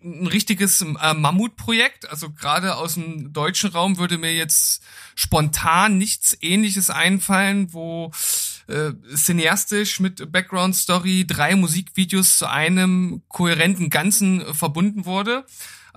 [0.03, 2.11] ein richtiges äh, Mammutprojekt.
[2.11, 4.83] Also gerade aus dem deutschen Raum würde mir jetzt
[5.15, 8.11] spontan nichts ähnliches einfallen, wo
[8.67, 15.45] äh, cineastisch mit Background Story drei Musikvideos zu einem kohärenten Ganzen äh, verbunden wurde.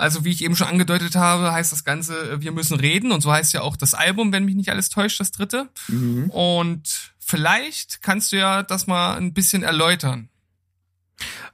[0.02, 3.22] Also wie ich eben schon angedeutet habe, heißt das Ganze, äh, wir müssen reden und
[3.22, 5.70] so heißt ja auch das Album, wenn mich nicht alles täuscht, das dritte.
[5.88, 6.30] Mhm.
[6.32, 10.30] Und vielleicht kannst du ja das mal ein bisschen erläutern.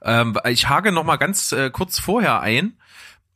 [0.02, 2.78] Ähm, ich hake noch mal ganz äh, kurz vorher ein.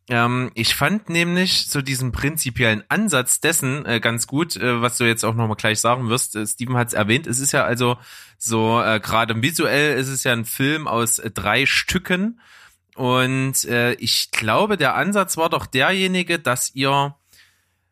[0.08, 5.04] Ähm, ich fand nämlich so diesen prinzipiellen Ansatz dessen äh, ganz gut, äh, was du
[5.04, 6.36] jetzt auch noch mal gleich sagen wirst.
[6.36, 7.26] Äh, Steven hat es erwähnt.
[7.26, 7.98] Es ist ja also
[8.38, 12.40] so äh, gerade visuell ist es ja ein Film aus äh, drei Stücken
[12.94, 17.14] und äh, ich glaube, der Ansatz war doch derjenige, dass ihr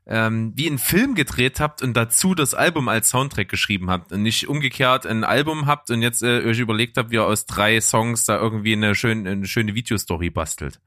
[0.07, 4.23] ähm, wie einen Film gedreht habt und dazu das Album als Soundtrack geschrieben habt und
[4.23, 7.81] nicht umgekehrt ein Album habt und jetzt äh, euch überlegt habt, wie ihr aus drei
[7.81, 10.81] Songs da irgendwie eine schöne, eine schöne Videostory bastelt.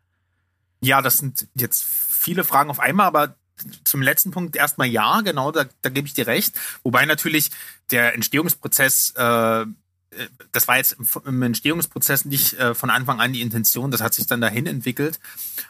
[0.82, 3.38] Ja, das sind jetzt viele Fragen auf einmal, aber
[3.84, 6.60] zum letzten Punkt erstmal ja, genau, da, da gebe ich dir recht.
[6.84, 7.52] Wobei natürlich
[7.92, 9.66] der Entstehungsprozess äh,
[10.52, 10.96] das war jetzt
[11.26, 15.20] im Entstehungsprozess nicht äh, von Anfang an die Intention, das hat sich dann dahin entwickelt.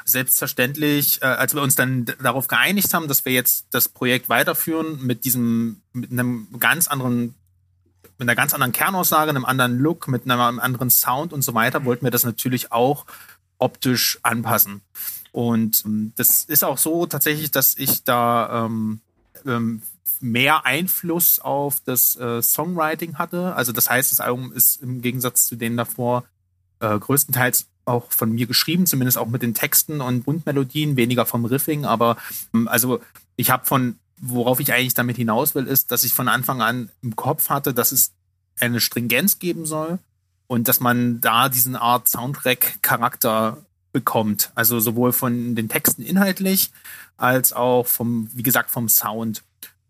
[0.05, 4.99] Selbstverständlich, äh, als wir uns dann darauf geeinigt haben, dass wir jetzt das Projekt weiterführen
[5.01, 7.35] mit diesem, mit einem ganz anderen,
[8.17, 11.85] mit einer ganz anderen Kernaussage, einem anderen Look, mit einem anderen Sound und so weiter,
[11.85, 13.05] wollten wir das natürlich auch
[13.57, 14.81] optisch anpassen.
[15.31, 19.01] Und ähm, das ist auch so tatsächlich, dass ich da ähm,
[19.45, 19.81] ähm,
[20.23, 23.55] mehr Einfluss auf das äh, Songwriting hatte.
[23.55, 26.23] Also das heißt, das Album ist im Gegensatz zu denen davor
[26.79, 31.45] äh, größtenteils auch von mir geschrieben, zumindest auch mit den Texten und Grundmelodien, weniger vom
[31.45, 31.85] Riffing.
[31.85, 32.17] Aber
[32.53, 33.01] ähm, also
[33.35, 36.89] ich habe von, worauf ich eigentlich damit hinaus will, ist, dass ich von Anfang an
[37.01, 38.13] im Kopf hatte, dass es
[38.59, 39.99] eine Stringenz geben soll
[40.47, 43.57] und dass man da diesen Art Soundtrack-Charakter
[43.91, 44.51] bekommt.
[44.55, 46.71] Also sowohl von den Texten inhaltlich
[47.17, 49.43] als auch vom, wie gesagt, vom Sound.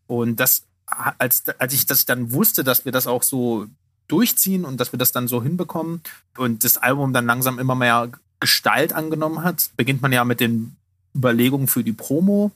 [0.07, 3.67] Und das, als, als ich das dann wusste, dass wir das auch so
[4.07, 6.01] durchziehen und dass wir das dann so hinbekommen
[6.37, 10.75] und das Album dann langsam immer mehr Gestalt angenommen hat, beginnt man ja mit den
[11.15, 12.51] Überlegungen für die Promo.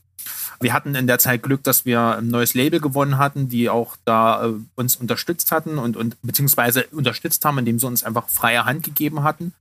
[0.59, 3.95] Wir hatten in der Zeit Glück, dass wir ein neues Label gewonnen hatten, die auch
[4.03, 8.65] da äh, uns unterstützt hatten und, und beziehungsweise unterstützt haben, indem sie uns einfach freie
[8.65, 9.53] Hand gegeben hatten.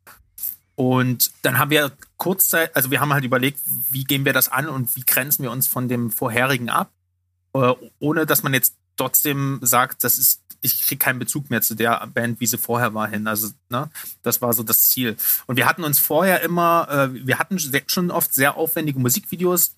[0.74, 3.60] Und dann haben wir kurzzeit, also wir haben halt überlegt,
[3.90, 6.90] wie gehen wir das an und wie grenzen wir uns von dem vorherigen ab.
[7.62, 11.74] Äh, ohne dass man jetzt trotzdem sagt, das ist, ich kriege keinen Bezug mehr zu
[11.74, 13.26] der Band, wie sie vorher war, hin.
[13.26, 13.90] Also, ne,
[14.22, 15.16] das war so das Ziel.
[15.46, 19.76] Und wir hatten uns vorher immer, äh, wir hatten schon oft sehr aufwendige Musikvideos,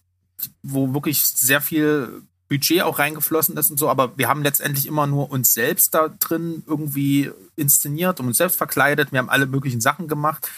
[0.62, 5.06] wo wirklich sehr viel Budget auch reingeflossen ist und so, aber wir haben letztendlich immer
[5.06, 9.12] nur uns selbst da drin irgendwie inszeniert und uns selbst verkleidet.
[9.12, 10.48] Wir haben alle möglichen Sachen gemacht.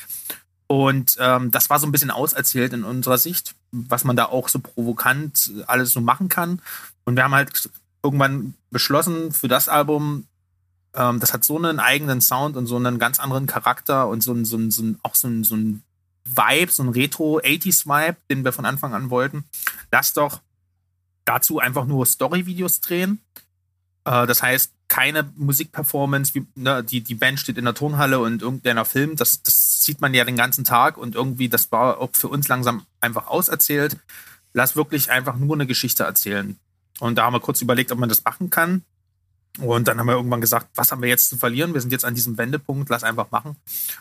[0.70, 4.48] Und ähm, das war so ein bisschen auserzählt in unserer Sicht, was man da auch
[4.48, 6.62] so provokant alles so machen kann.
[7.02, 7.68] Und wir haben halt
[8.04, 10.28] irgendwann beschlossen für das Album,
[10.94, 14.32] ähm, das hat so einen eigenen Sound und so einen ganz anderen Charakter und so
[14.32, 15.82] ein, so ein, so ein auch so ein, so ein
[16.24, 19.42] Vibe, so ein Retro-80s-Vibe, den wir von Anfang an wollten.
[19.90, 20.40] Lass doch
[21.24, 23.20] dazu einfach nur Story-Videos drehen.
[24.04, 28.42] Äh, das heißt, keine Musikperformance, wie, ne, die, die Band steht in der Turnhalle und
[28.42, 32.10] irgendeiner Film, das, das sieht man ja den ganzen Tag und irgendwie, das war auch
[32.12, 33.96] für uns langsam einfach auserzählt.
[34.52, 36.58] Lass wirklich einfach nur eine Geschichte erzählen.
[36.98, 38.84] Und da haben wir kurz überlegt, ob man das machen kann.
[39.58, 41.74] Und dann haben wir irgendwann gesagt, was haben wir jetzt zu verlieren?
[41.74, 43.56] Wir sind jetzt an diesem Wendepunkt, lass einfach machen.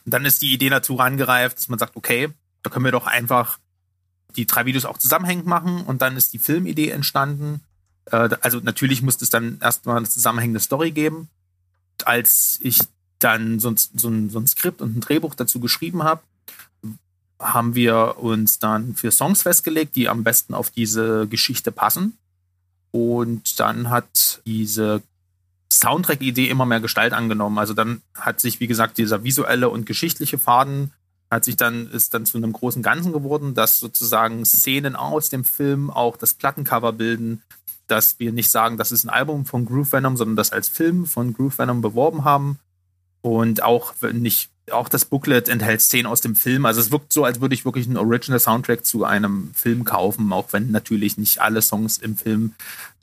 [0.06, 2.30] Und dann ist die Idee dazu rangereift, dass man sagt, okay,
[2.62, 3.58] da können wir doch einfach
[4.36, 5.82] die drei Videos auch zusammenhängend machen.
[5.82, 7.62] Und dann ist die Filmidee entstanden.
[8.06, 11.30] Äh, also natürlich musste es dann erstmal eine zusammenhängende Story geben.
[12.06, 12.80] Als ich
[13.20, 16.22] dann so ein, so so ein Skript und ein Drehbuch dazu geschrieben habe,
[17.40, 22.18] haben wir uns dann für Songs festgelegt, die am besten auf diese Geschichte passen.
[22.92, 25.02] Und dann hat diese
[25.72, 27.58] Soundtrack-Idee immer mehr Gestalt angenommen.
[27.58, 30.92] Also dann hat sich, wie gesagt, dieser visuelle und geschichtliche Faden
[31.32, 35.44] hat sich dann, ist dann zu einem großen Ganzen geworden, dass sozusagen Szenen aus dem
[35.44, 37.44] Film auch das Plattencover bilden,
[37.88, 41.06] dass wir nicht sagen, das ist ein Album von Groove Venom, sondern das als Film
[41.06, 42.60] von Groove Venom beworben haben.
[43.22, 46.66] Und auch nicht, auch das Booklet enthält Szenen aus dem Film.
[46.66, 50.32] Also es wirkt so, als würde ich wirklich einen Original Soundtrack zu einem Film kaufen,
[50.32, 52.54] auch wenn natürlich nicht alle Songs im Film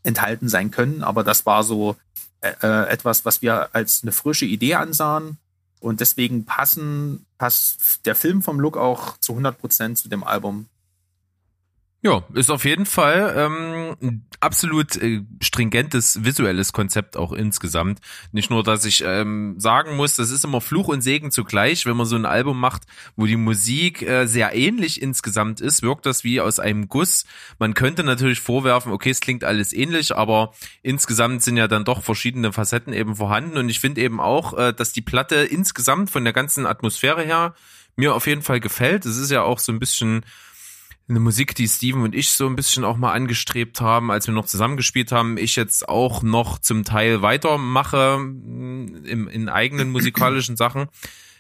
[0.03, 1.03] enthalten sein können.
[1.03, 1.97] Aber das war so
[2.41, 5.39] äh, äh, etwas, was wir als eine frische Idee ansahen.
[5.81, 10.67] Und deswegen passen, passt der Film vom Look auch zu 100% zu dem Album.
[12.03, 18.01] Ja, ist auf jeden Fall ähm, ein absolut äh, stringentes visuelles Konzept auch insgesamt.
[18.33, 21.97] Nicht nur, dass ich ähm, sagen muss, das ist immer Fluch und Segen zugleich, wenn
[21.97, 22.83] man so ein Album macht,
[23.17, 27.25] wo die Musik äh, sehr ähnlich insgesamt ist, wirkt das wie aus einem Guss.
[27.59, 32.03] Man könnte natürlich vorwerfen, okay, es klingt alles ähnlich, aber insgesamt sind ja dann doch
[32.03, 36.23] verschiedene Facetten eben vorhanden und ich finde eben auch, äh, dass die Platte insgesamt von
[36.25, 37.55] der ganzen Atmosphäre her
[37.97, 39.07] mir auf jeden Fall gefällt.
[39.07, 40.25] Es ist ja auch so ein bisschen
[41.09, 44.35] eine Musik, die Steven und ich so ein bisschen auch mal angestrebt haben, als wir
[44.35, 45.39] noch zusammengespielt haben.
[45.39, 50.89] Ich jetzt auch noch zum Teil weitermache mm, im, in eigenen musikalischen Sachen.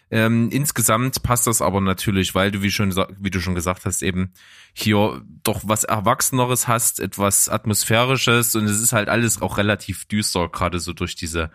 [0.08, 4.02] Ähm, insgesamt passt das aber natürlich, weil du, wie, schon, wie du schon gesagt hast,
[4.02, 4.32] eben
[4.72, 10.48] hier doch was Erwachseneres hast, etwas Atmosphärisches und es ist halt alles auch relativ düster,
[10.48, 11.50] gerade so durch diese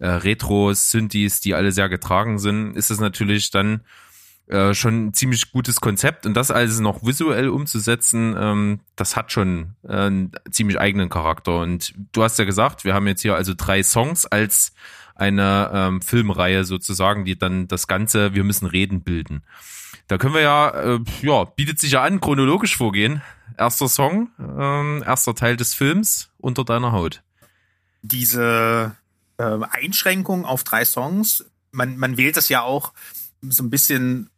[0.00, 3.82] äh, Retro-Synthes, die alle sehr getragen sind, ist es natürlich dann
[4.48, 9.32] äh, schon ein ziemlich gutes Konzept und das alles noch visuell umzusetzen, ähm, das hat
[9.32, 11.58] schon äh, einen ziemlich eigenen Charakter.
[11.58, 14.72] Und du hast ja gesagt, wir haben jetzt hier also drei Songs als
[15.16, 19.42] eine ähm, Filmreihe sozusagen, die dann das Ganze, wir müssen reden, bilden.
[20.08, 23.22] Da können wir ja, äh, ja, bietet sich ja an, chronologisch vorgehen.
[23.58, 27.22] Erster Song, ähm, erster Teil des Films, unter deiner Haut.
[28.02, 28.94] Diese
[29.38, 32.92] äh, Einschränkung auf drei Songs, man, man wählt das ja auch
[33.42, 34.30] so ein bisschen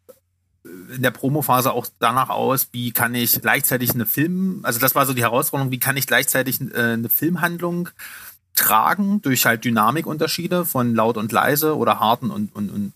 [0.94, 5.06] in der Promophase auch danach aus, wie kann ich gleichzeitig eine Film, also das war
[5.06, 7.90] so die Herausforderung, wie kann ich gleichzeitig äh, eine Filmhandlung
[8.54, 12.92] tragen durch halt Dynamikunterschiede von laut und leise oder harten und, und, und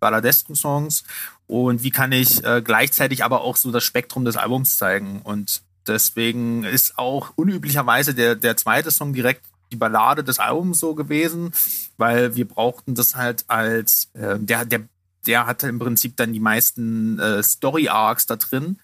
[0.00, 1.04] balladesken Songs?
[1.46, 5.22] Und wie kann ich äh, gleichzeitig aber auch so das Spektrum des Albums zeigen?
[5.22, 10.94] Und deswegen ist auch unüblicherweise der, der zweite Song direkt die Ballade des Albums so
[10.94, 11.52] gewesen,
[11.96, 14.88] weil wir brauchten das halt als äh, der der
[15.26, 18.78] der hatte im Prinzip dann die meisten äh, Story-Arcs da drin.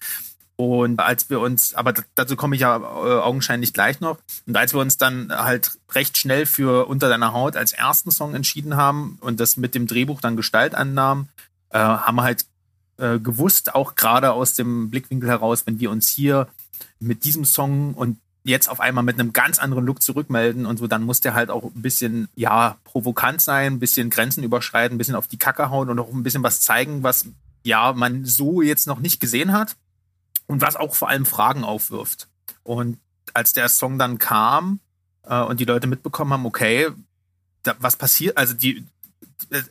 [0.55, 4.19] Und als wir uns, aber dazu komme ich ja äh, augenscheinlich gleich noch.
[4.45, 8.35] Und als wir uns dann halt recht schnell für Unter deiner Haut als ersten Song
[8.35, 11.27] entschieden haben und das mit dem Drehbuch dann Gestalt annahm,
[11.69, 12.45] äh, haben wir halt
[12.97, 16.47] äh, gewusst, auch gerade aus dem Blickwinkel heraus, wenn wir uns hier
[16.99, 20.87] mit diesem Song und jetzt auf einmal mit einem ganz anderen Look zurückmelden und so,
[20.87, 24.97] dann muss der halt auch ein bisschen, ja, provokant sein, ein bisschen Grenzen überschreiten, ein
[24.97, 27.25] bisschen auf die Kacke hauen und auch ein bisschen was zeigen, was,
[27.63, 29.77] ja, man so jetzt noch nicht gesehen hat
[30.47, 32.27] und was auch vor allem Fragen aufwirft.
[32.63, 32.99] Und
[33.33, 34.79] als der Song dann kam
[35.23, 36.89] äh, und die Leute mitbekommen haben, okay,
[37.63, 38.85] da, was passiert, also die,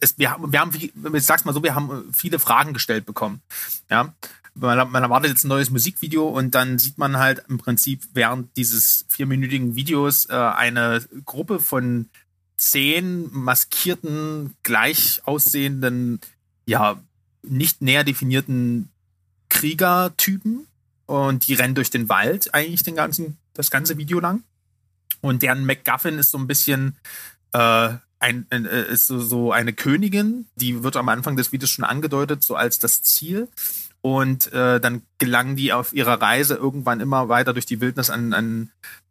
[0.00, 3.42] es, wir, haben, wir haben, ich sag's mal so, wir haben viele Fragen gestellt bekommen.
[3.90, 4.14] Ja,
[4.55, 8.57] man, man erwartet jetzt ein neues Musikvideo und dann sieht man halt im Prinzip während
[8.57, 12.09] dieses vierminütigen Videos äh, eine Gruppe von
[12.57, 16.20] zehn maskierten, gleich aussehenden,
[16.66, 17.00] ja,
[17.42, 18.88] nicht näher definierten
[19.48, 20.66] Kriegertypen
[21.07, 24.44] und die rennen durch den Wald eigentlich den ganzen, das ganze Video lang.
[25.20, 26.96] Und deren MacGuffin ist so ein bisschen
[27.53, 31.84] äh, ein, äh, ist so, so eine Königin, die wird am Anfang des Videos schon
[31.84, 33.48] angedeutet, so als das Ziel.
[34.03, 38.32] Und äh, dann gelangen die auf ihrer Reise irgendwann immer weiter durch die Wildnis an,
[38.32, 38.70] an,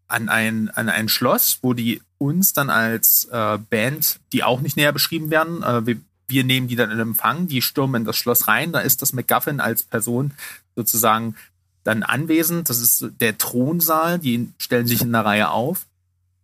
[0.10, 4.76] an, ein, an ein Schloss, wo die uns dann als äh, Band, die auch nicht
[4.78, 8.18] näher beschrieben werden, äh, wir, wir nehmen die dann in Empfang, die stürmen in das
[8.18, 10.34] Schloss rein, da ist das MacGuffin als Person
[10.76, 11.36] sozusagen
[11.84, 12.70] dann anwesend.
[12.70, 15.86] Das ist der Thronsaal, die stellen sich in einer Reihe auf.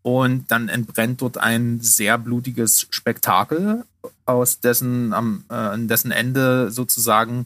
[0.01, 3.83] Und dann entbrennt dort ein sehr blutiges Spektakel,
[4.25, 7.45] aus dessen, am, äh, an dessen Ende sozusagen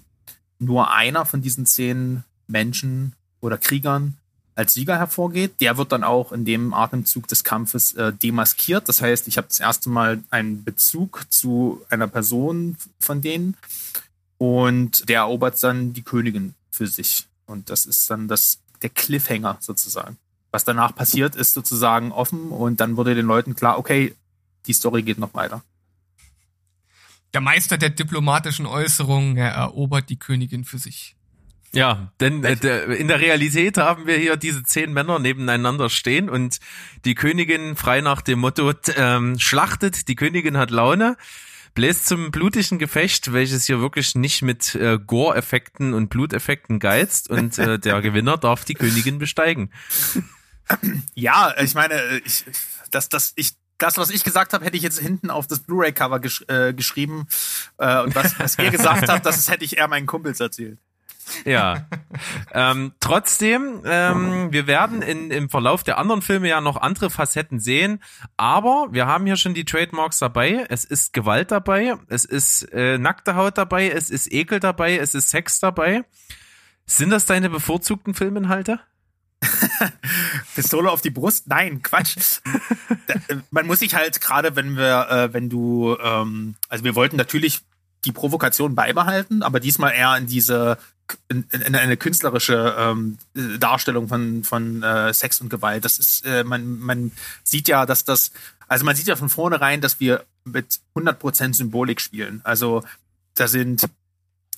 [0.61, 4.17] nur einer von diesen zehn Menschen oder Kriegern
[4.55, 5.59] als Sieger hervorgeht.
[5.59, 8.87] Der wird dann auch in dem Atemzug des Kampfes äh, demaskiert.
[8.87, 13.57] Das heißt, ich habe das erste Mal einen Bezug zu einer Person von denen
[14.37, 17.27] und der erobert dann die Königin für sich.
[17.45, 20.17] Und das ist dann das, der Cliffhanger sozusagen.
[20.51, 24.13] Was danach passiert, ist sozusagen offen und dann wurde den Leuten klar, okay,
[24.67, 25.63] die Story geht noch weiter.
[27.33, 31.15] Der Meister der diplomatischen Äußerungen, er erobert die Königin für sich.
[31.73, 36.29] Ja, denn äh, der, in der Realität haben wir hier diese zehn Männer nebeneinander stehen
[36.29, 36.59] und
[37.05, 41.15] die Königin frei nach dem Motto ähm, schlachtet, die Königin hat Laune,
[41.73, 47.57] bläst zum blutigen Gefecht, welches hier wirklich nicht mit äh, Gore-Effekten und Bluteffekten geizt und
[47.57, 49.71] äh, der Gewinner darf die Königin besteigen.
[51.15, 52.45] Ja, ich meine, ich,
[52.91, 56.19] das, das, ich, das, was ich gesagt habe, hätte ich jetzt hinten auf das Blu-ray-Cover
[56.19, 57.27] gesch äh, geschrieben.
[57.77, 60.79] Äh, und was, was ihr gesagt habt, das hätte ich eher meinen Kumpels erzählt.
[61.45, 61.85] Ja.
[62.53, 67.59] ähm, trotzdem, ähm, wir werden in, im Verlauf der anderen Filme ja noch andere Facetten
[67.59, 68.01] sehen,
[68.37, 70.65] aber wir haben hier schon die Trademarks dabei.
[70.69, 75.15] Es ist Gewalt dabei, es ist äh, nackte Haut dabei, es ist Ekel dabei, es
[75.15, 76.03] ist Sex dabei.
[76.85, 78.79] Sind das deine bevorzugten Filminhalte?
[80.55, 81.47] Pistole auf die Brust?
[81.47, 82.39] Nein, Quatsch.
[83.27, 87.17] Äh, Man muss sich halt gerade, wenn wir, äh, wenn du, ähm, also wir wollten
[87.17, 87.59] natürlich
[88.05, 90.77] die Provokation beibehalten, aber diesmal eher in diese
[91.27, 93.17] in, in eine künstlerische ähm,
[93.59, 95.83] Darstellung von von äh, Sex und Gewalt.
[95.83, 97.11] Das ist äh, man man
[97.43, 98.31] sieht ja, dass das
[98.67, 102.39] also man sieht ja von vornherein, dass wir mit 100% Symbolik spielen.
[102.45, 102.83] Also
[103.35, 103.83] da sind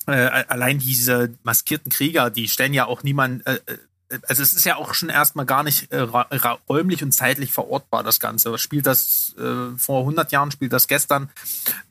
[0.06, 3.58] äh, allein diese maskierten Krieger, die stellen ja auch niemand äh,
[4.28, 8.20] also es ist ja auch schon erstmal gar nicht äh, räumlich und zeitlich verortbar, das
[8.20, 8.56] Ganze.
[8.58, 11.30] Spielt das äh, vor 100 Jahren, spielt das gestern,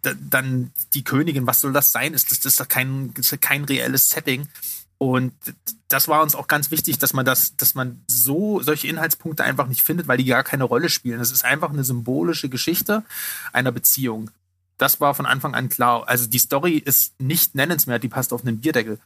[0.06, 2.14] D dann die Königin, was soll das sein?
[2.14, 4.48] Ist das, das ist doch kein, kein reelles Setting.
[4.98, 5.34] Und
[5.90, 9.68] das war uns auch ganz wichtig, dass man das, dass man so solche Inhaltspunkte einfach
[9.68, 11.20] nicht findet, weil die gar keine Rolle spielen.
[11.20, 13.04] Das ist einfach eine symbolische Geschichte
[13.52, 14.32] einer Beziehung.
[14.78, 16.08] Das war von Anfang an klar.
[16.08, 19.00] Also die Story ist nicht nennenswert, die passt auf einen Bierdeckel.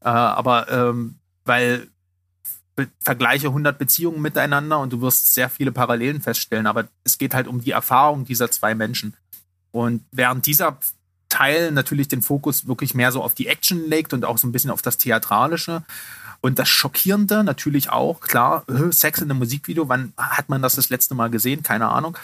[0.00, 1.88] Äh, aber ähm, weil
[3.00, 7.46] vergleiche 100 Beziehungen miteinander und du wirst sehr viele Parallelen feststellen, aber es geht halt
[7.46, 9.14] um die Erfahrung dieser zwei Menschen.
[9.70, 10.78] Und während dieser
[11.28, 14.52] Teil natürlich den Fokus wirklich mehr so auf die Action legt und auch so ein
[14.52, 15.82] bisschen auf das Theatralische.
[16.40, 20.76] Und das Schockierende natürlich auch, klar, äh, Sex in einem Musikvideo, wann hat man das
[20.76, 21.62] das letzte Mal gesehen?
[21.62, 22.16] Keine Ahnung.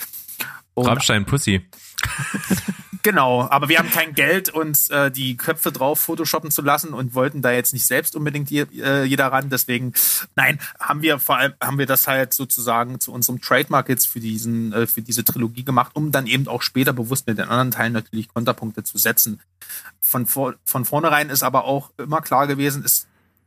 [0.75, 1.67] Und Rammstein Pussy.
[3.03, 7.15] Genau, aber wir haben kein Geld, uns äh, die Köpfe drauf photoshoppen zu lassen und
[7.15, 9.49] wollten da jetzt nicht selbst unbedingt je, äh, jeder ran.
[9.49, 9.95] Deswegen,
[10.37, 14.21] nein, haben wir vor allem haben wir das halt sozusagen zu unserem Trademark jetzt für
[14.21, 17.71] diesen äh, für diese Trilogie gemacht, um dann eben auch später bewusst mit den anderen
[17.71, 19.41] Teilen natürlich Konterpunkte zu setzen.
[20.01, 23.07] Von vor, von vornherein ist aber auch immer klar gewesen, ist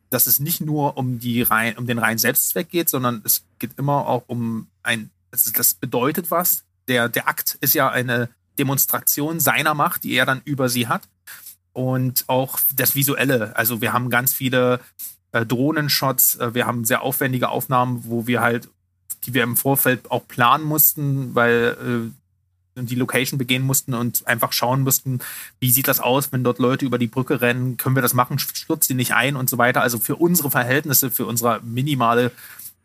[0.09, 3.71] dass es nicht nur um die rein, um den reinen Selbstzweck geht, sondern es geht
[3.77, 6.65] immer auch um ein, das bedeutet was.
[6.87, 8.29] Der, der Akt ist ja eine
[8.59, 11.07] Demonstration seiner Macht, die er dann über sie hat.
[11.73, 13.55] Und auch das Visuelle.
[13.55, 14.79] Also wir haben ganz viele
[15.31, 18.69] äh, Drohnenshots, äh, wir haben sehr aufwendige Aufnahmen, wo wir halt,
[19.23, 22.11] die wir im Vorfeld auch planen mussten, weil
[22.75, 25.19] äh, die Location begehen mussten und einfach schauen mussten,
[25.59, 28.39] wie sieht das aus, wenn dort Leute über die Brücke rennen, können wir das machen,
[28.39, 29.81] stürzt sie nicht ein und so weiter.
[29.81, 32.31] Also für unsere Verhältnisse, für unsere minimale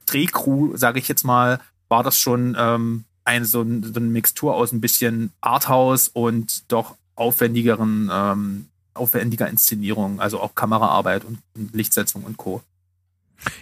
[0.07, 4.55] Drehcrew, sage ich jetzt mal, war das schon ähm, eine so, ein, so eine Mixtur
[4.55, 11.75] aus ein bisschen Arthouse und doch aufwendigeren, ähm, aufwendiger Inszenierung, also auch Kameraarbeit und, und
[11.75, 12.63] Lichtsetzung und Co.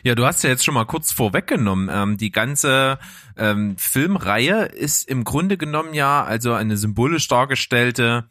[0.02, 1.90] Ja, du hast ja jetzt schon mal kurz vorweggenommen.
[1.92, 2.98] Ähm, die ganze
[3.36, 8.24] ähm, Filmreihe ist im Grunde genommen ja also eine symbolisch dargestellte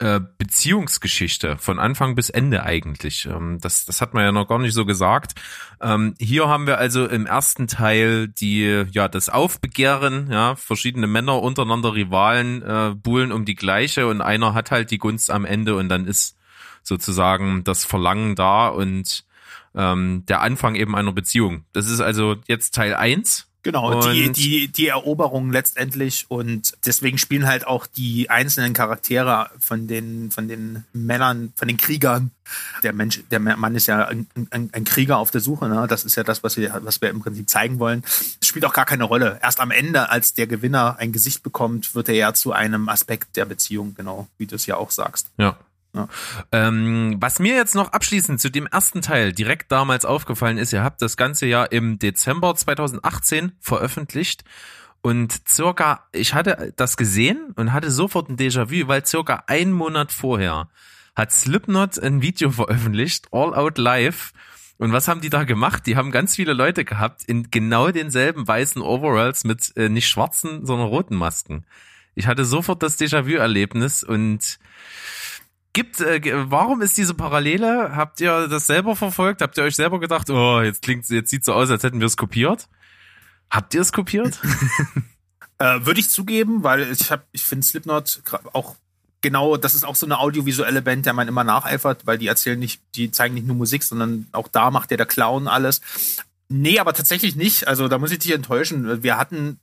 [0.00, 3.26] äh, Beziehungsgeschichte von Anfang bis Ende eigentlich.
[3.26, 5.34] Ähm, das, das hat man ja noch gar nicht so gesagt.
[5.80, 11.42] Ähm, hier haben wir also im ersten Teil die, ja, das Aufbegehren, ja, verschiedene Männer
[11.42, 15.74] untereinander Rivalen äh, buhlen um die gleiche und einer hat halt die Gunst am Ende
[15.74, 16.36] und dann ist
[16.84, 19.24] sozusagen das Verlangen da und
[19.74, 21.64] ähm, der Anfang eben einer Beziehung.
[21.72, 27.46] Das ist also jetzt Teil eins Genau, die, die, die Eroberung letztendlich und deswegen spielen
[27.46, 32.30] halt auch die einzelnen Charaktere von den, von den Männern, von den Kriegern.
[32.82, 35.86] Der Mensch, der Mann ist ja ein, ein, ein Krieger auf der Suche, ne?
[35.86, 38.02] Das ist ja das, was wir, was wir im Prinzip zeigen wollen.
[38.40, 39.38] Es spielt auch gar keine Rolle.
[39.42, 43.36] Erst am Ende, als der Gewinner ein Gesicht bekommt, wird er ja zu einem Aspekt
[43.36, 45.30] der Beziehung, genau, wie du es ja auch sagst.
[45.36, 45.58] Ja.
[45.98, 46.08] Ja.
[46.52, 50.84] Ähm, was mir jetzt noch abschließend zu dem ersten Teil direkt damals aufgefallen ist, ihr
[50.84, 54.44] habt das Ganze ja im Dezember 2018 veröffentlicht
[55.02, 60.12] und circa, ich hatte das gesehen und hatte sofort ein Déjà-vu, weil circa einen Monat
[60.12, 60.68] vorher
[61.14, 64.32] hat Slipknot ein Video veröffentlicht, All Out Live.
[64.78, 65.86] Und was haben die da gemacht?
[65.86, 70.64] Die haben ganz viele Leute gehabt in genau denselben weißen Overalls mit äh, nicht schwarzen,
[70.64, 71.66] sondern roten Masken.
[72.14, 74.58] Ich hatte sofort das Déjà-vu-Erlebnis und
[75.78, 76.20] gibt, äh,
[76.50, 77.94] warum ist diese Parallele?
[77.94, 79.42] Habt ihr das selber verfolgt?
[79.42, 82.08] Habt ihr euch selber gedacht, oh, jetzt klingt, jetzt sieht so aus, als hätten wir
[82.08, 82.68] es kopiert?
[83.48, 84.40] Habt ihr es kopiert?
[85.60, 88.22] Äh, Würde ich zugeben, weil ich habe, ich finde Slipknot
[88.52, 88.76] auch
[89.22, 92.56] genau, das ist auch so eine audiovisuelle Band, der man immer nacheifert, weil die erzählen
[92.56, 95.80] nicht, die zeigen nicht nur Musik, sondern auch da macht der der Clown alles.
[96.48, 97.66] Nee, aber tatsächlich nicht.
[97.66, 99.02] Also da muss ich dich enttäuschen.
[99.02, 99.58] Wir hatten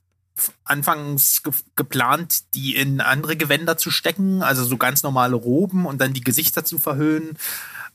[0.64, 6.00] anfangs ge geplant, die in andere Gewänder zu stecken, also so ganz normale Roben und
[6.00, 7.38] dann die Gesichter zu verhüllen.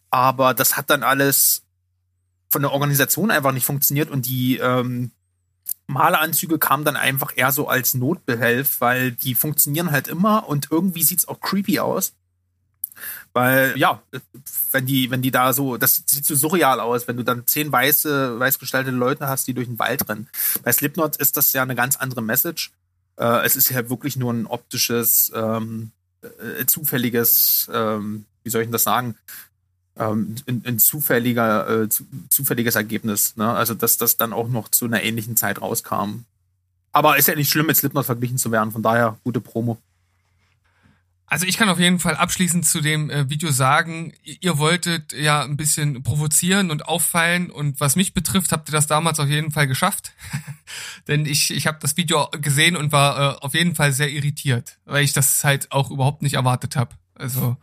[0.10, 1.64] Aber das hat dann alles
[2.50, 5.12] von der Organisation einfach nicht funktioniert und die ähm,
[5.88, 11.04] Maleranzüge kamen dann einfach eher so als Notbehelf, weil die funktionieren halt immer und irgendwie
[11.04, 12.14] sieht's auch creepy aus.
[13.34, 14.02] Weil, ja,
[14.72, 17.72] wenn die, wenn die da so, das sieht so surreal aus, wenn du dann zehn
[17.72, 20.28] weiße, weiß gestaltete Leute hast, die durch den Wald rennen.
[20.64, 22.72] Bei Slipknot ist das ja eine ganz andere Message.
[23.18, 28.68] Äh, es ist ja wirklich nur ein optisches, ähm, äh, zufälliges, ähm, wie soll ich
[28.68, 29.16] denn das sagen?
[29.98, 33.36] ähm, ein, ein zufälliger, äh, zu, zufälliges Ergebnis.
[33.38, 33.50] Ne?
[33.52, 36.24] Also, dass das dann auch noch zu einer ähnlichen Zeit rauskam.
[36.92, 38.72] Aber ist ja nicht schlimm, mit Slipknot verglichen zu werden.
[38.72, 39.78] Von daher gute Promo.
[41.32, 45.42] Also ich kann auf jeden Fall abschließend zu dem äh, Video sagen, ihr, wolltet ja
[45.44, 49.50] ein bisschen provozieren und auffallen und was mich betrifft, habt ihr das damals auf jeden
[49.50, 50.12] Fall geschafft.
[51.08, 54.78] Denn ich, ich habe das Video gesehen und war äh, auf jeden Fall sehr irritiert,
[54.84, 56.96] weil ich das halt auch überhaupt nicht erwartet habe.
[57.16, 57.56] Also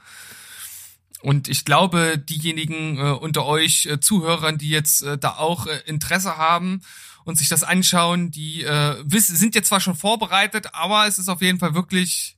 [1.20, 5.78] und ich glaube, diejenigen äh, unter euch äh, Zuhörern, die jetzt äh, da auch äh,
[5.84, 6.80] Interesse haben
[7.24, 11.28] und sich das anschauen, die äh, wiss, sind jetzt zwar schon vorbereitet, aber es ist
[11.28, 12.37] auf jeden Fall wirklich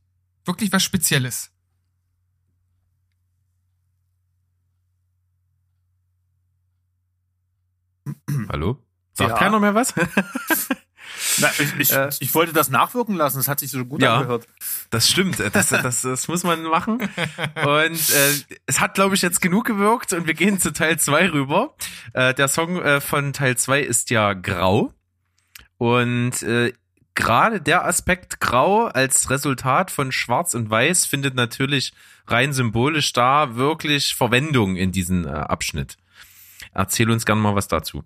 [0.50, 1.50] wirklich was Spezielles.
[8.48, 8.78] Hallo?
[9.12, 9.36] Sagt Ja.
[9.36, 9.94] keiner mehr was?
[11.38, 12.08] Na, ich, ich, Äh.
[12.20, 13.38] ich wollte das nachwirken lassen.
[13.38, 14.16] Das hat sich so gut Ja.
[14.18, 14.46] angehört.
[14.90, 16.98] Das stimmt, äh, das, das, das muss man machen.
[17.00, 18.32] Und äh,
[18.66, 21.74] es hat, glaube ich, jetzt genug gewirkt und wir gehen zu Teil 2 rüber.
[22.12, 24.92] Äh, der Song äh, von Teil 2 ist ja Grau.
[25.78, 26.72] Und äh,
[27.14, 31.92] gerade der Aspekt Grau als Resultat von Schwarz und Weiß findet natürlich
[32.26, 35.96] rein symbolisch da wirklich Verwendung in diesem äh, Abschnitt.
[36.72, 38.04] Erzähl uns gerne mal was dazu.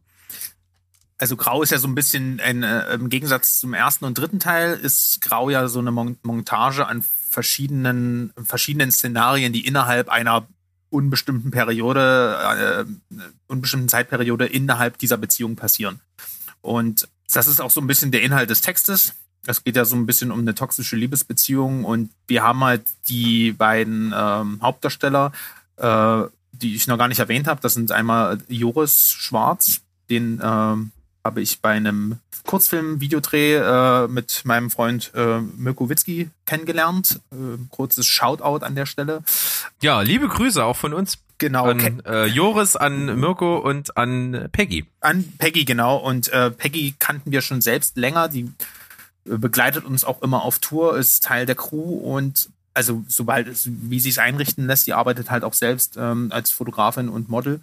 [1.18, 4.40] Also Grau ist ja so ein bisschen ein, äh, im Gegensatz zum ersten und dritten
[4.40, 10.48] Teil ist Grau ja so eine Mon Montage an verschiedenen verschiedenen Szenarien, die innerhalb einer
[10.90, 16.00] unbestimmten Periode, äh, unbestimmten Zeitperiode innerhalb dieser Beziehung passieren.
[16.60, 19.14] Und das ist auch so ein bisschen der Inhalt des Textes.
[19.46, 23.52] Es geht ja so ein bisschen um eine toxische Liebesbeziehung und wir haben halt die
[23.52, 25.32] beiden ähm, Hauptdarsteller,
[25.76, 26.22] äh,
[26.52, 27.60] die ich noch gar nicht erwähnt habe.
[27.60, 30.92] Das sind einmal Joris Schwarz, den ähm,
[31.24, 37.20] habe ich bei einem Kurzfilm-Videodreh äh, mit meinem Freund äh, Mirko Witzki kennengelernt.
[37.32, 39.22] Äh, kurzes Shoutout an der Stelle.
[39.82, 41.18] Ja, liebe Grüße auch von uns.
[41.38, 44.86] Genau, An äh, Joris, an Mirko und an Peggy.
[45.00, 45.96] An Peggy, genau.
[45.96, 48.28] Und äh, Peggy kannten wir schon selbst länger.
[48.28, 48.50] Die
[49.26, 53.68] äh, begleitet uns auch immer auf Tour, ist Teil der Crew und also sobald es,
[53.70, 57.60] wie sie es einrichten lässt, die arbeitet halt auch selbst ähm, als Fotografin und Model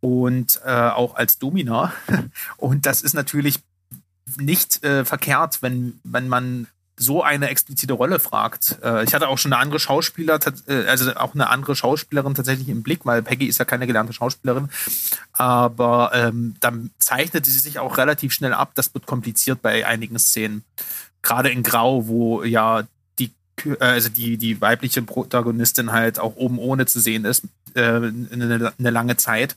[0.00, 1.92] und äh, auch als Domina.
[2.56, 3.60] Und das ist natürlich
[4.36, 6.66] nicht äh, verkehrt, wenn, wenn man
[6.98, 8.78] so eine explizite Rolle fragt.
[8.82, 12.68] Äh, ich hatte auch schon eine andere Schauspieler, äh, also auch eine andere Schauspielerin tatsächlich
[12.68, 14.68] im Blick, weil Peggy ist ja keine gelernte Schauspielerin.
[15.32, 18.72] Aber ähm, dann zeichnete sie sich auch relativ schnell ab.
[18.74, 20.64] Das wird kompliziert bei einigen Szenen.
[21.22, 22.82] Gerade in Grau, wo ja
[23.18, 23.32] die,
[23.64, 27.44] äh, also die, die weibliche Protagonistin halt auch oben ohne zu sehen ist,
[27.74, 29.56] äh, eine, eine lange Zeit.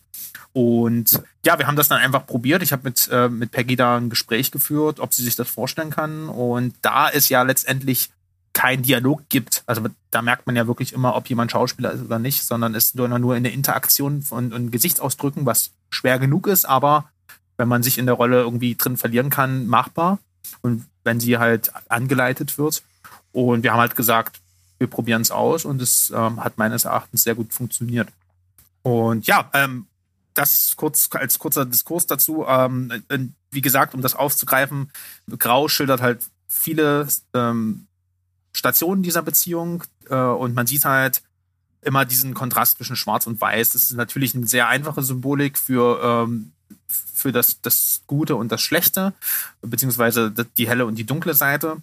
[0.53, 2.61] Und ja, wir haben das dann einfach probiert.
[2.63, 5.89] Ich habe mit, äh, mit Peggy da ein Gespräch geführt, ob sie sich das vorstellen
[5.89, 6.29] kann.
[6.29, 8.11] Und da es ja letztendlich
[8.53, 12.19] kein Dialog gibt, also da merkt man ja wirklich immer, ob jemand Schauspieler ist oder
[12.19, 16.47] nicht, sondern es ist nur, nur in der Interaktion von und Gesichtsausdrücken, was schwer genug
[16.47, 17.05] ist, aber
[17.57, 20.19] wenn man sich in der Rolle irgendwie drin verlieren kann, machbar.
[20.61, 22.84] Und wenn sie halt angeleitet wird.
[23.32, 24.39] Und wir haben halt gesagt,
[24.77, 28.09] wir probieren es aus und es ähm, hat meines Erachtens sehr gut funktioniert.
[28.82, 29.86] Und ja, ähm,
[30.34, 32.45] das kurz als kurzer Diskurs dazu.
[32.47, 33.03] Ähm,
[33.51, 34.91] wie gesagt, um das aufzugreifen,
[35.38, 37.88] Grau schildert halt viele ähm,
[38.53, 41.21] Stationen dieser Beziehung äh, und man sieht halt
[41.82, 43.71] immer diesen Kontrast zwischen Schwarz und Weiß.
[43.71, 46.51] Das ist natürlich eine sehr einfache Symbolik für ähm,
[46.88, 49.13] für das, das Gute und das Schlechte,
[49.61, 51.77] beziehungsweise die helle und die dunkle Seite.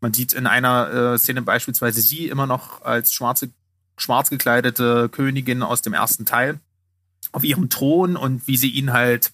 [0.00, 3.50] Man sieht in einer äh, Szene beispielsweise sie immer noch als schwarze,
[3.96, 6.60] schwarz gekleidete Königin aus dem ersten Teil
[7.34, 9.32] auf ihrem Thron und wie sie ihn halt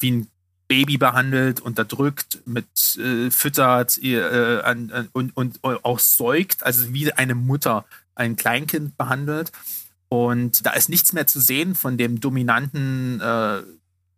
[0.00, 0.30] wie ein
[0.68, 2.66] Baby behandelt, unterdrückt, mit
[2.96, 7.84] äh, füttert äh, an, an, und, und auch säugt, also wie eine Mutter
[8.16, 9.52] ein Kleinkind behandelt.
[10.08, 13.62] Und da ist nichts mehr zu sehen von dem dominanten äh,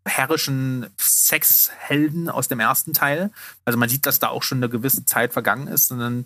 [0.06, 3.30] herrischen Sexhelden aus dem ersten Teil.
[3.66, 6.24] Also man sieht, dass da auch schon eine gewisse Zeit vergangen ist, sondern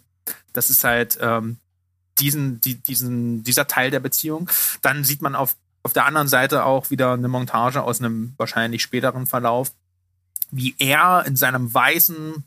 [0.53, 1.57] das ist halt ähm,
[2.21, 4.49] diesen, die, diesen, dieser Teil der Beziehung.
[4.83, 8.83] Dann sieht man auf, auf der anderen Seite auch wieder eine Montage aus einem wahrscheinlich
[8.83, 9.73] späteren Verlauf,
[10.51, 12.45] wie er in seinem weißen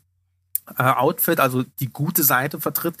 [0.78, 2.94] äh, Outfit, also die gute Seite vertritt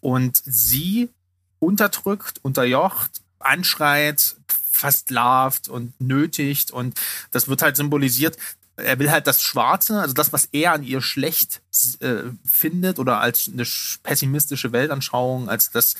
[0.00, 1.10] und sie
[1.58, 4.36] unterdrückt, unterjocht, anschreit,
[4.70, 8.36] versklavt und nötigt und das wird halt symbolisiert.
[8.76, 11.62] Er will halt das Schwarze, also das, was er an ihr schlecht
[11.98, 13.64] äh, findet oder als eine
[14.04, 15.96] pessimistische Weltanschauung, als das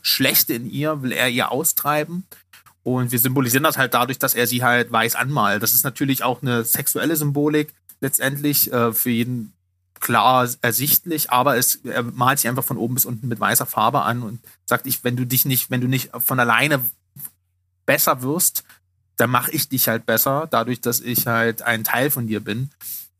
[0.00, 2.24] Schlechte in ihr, will er ihr austreiben.
[2.96, 5.62] Und wir symbolisieren das halt dadurch, dass er sie halt weiß anmalt.
[5.62, 9.52] Das ist natürlich auch eine sexuelle Symbolik letztendlich äh, für jeden
[10.00, 14.02] klar ersichtlich, aber es, er malt sich einfach von oben bis unten mit weißer Farbe
[14.02, 16.80] an und sagt, ich, wenn du dich nicht, wenn du nicht von alleine
[17.84, 18.64] besser wirst,
[19.16, 22.70] dann mache ich dich halt besser, dadurch, dass ich halt ein Teil von dir bin.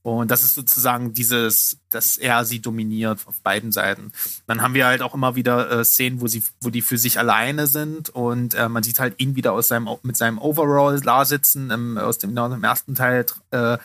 [0.03, 4.13] Und das ist sozusagen dieses, dass er sie dominiert auf beiden Seiten.
[4.47, 7.19] Dann haben wir halt auch immer wieder äh, Szenen, wo sie, wo die für sich
[7.19, 11.27] alleine sind und äh, man sieht halt ihn wieder aus seinem, mit seinem Overall da
[11.27, 13.77] sitzen, im, aus dem, im ersten Teil äh,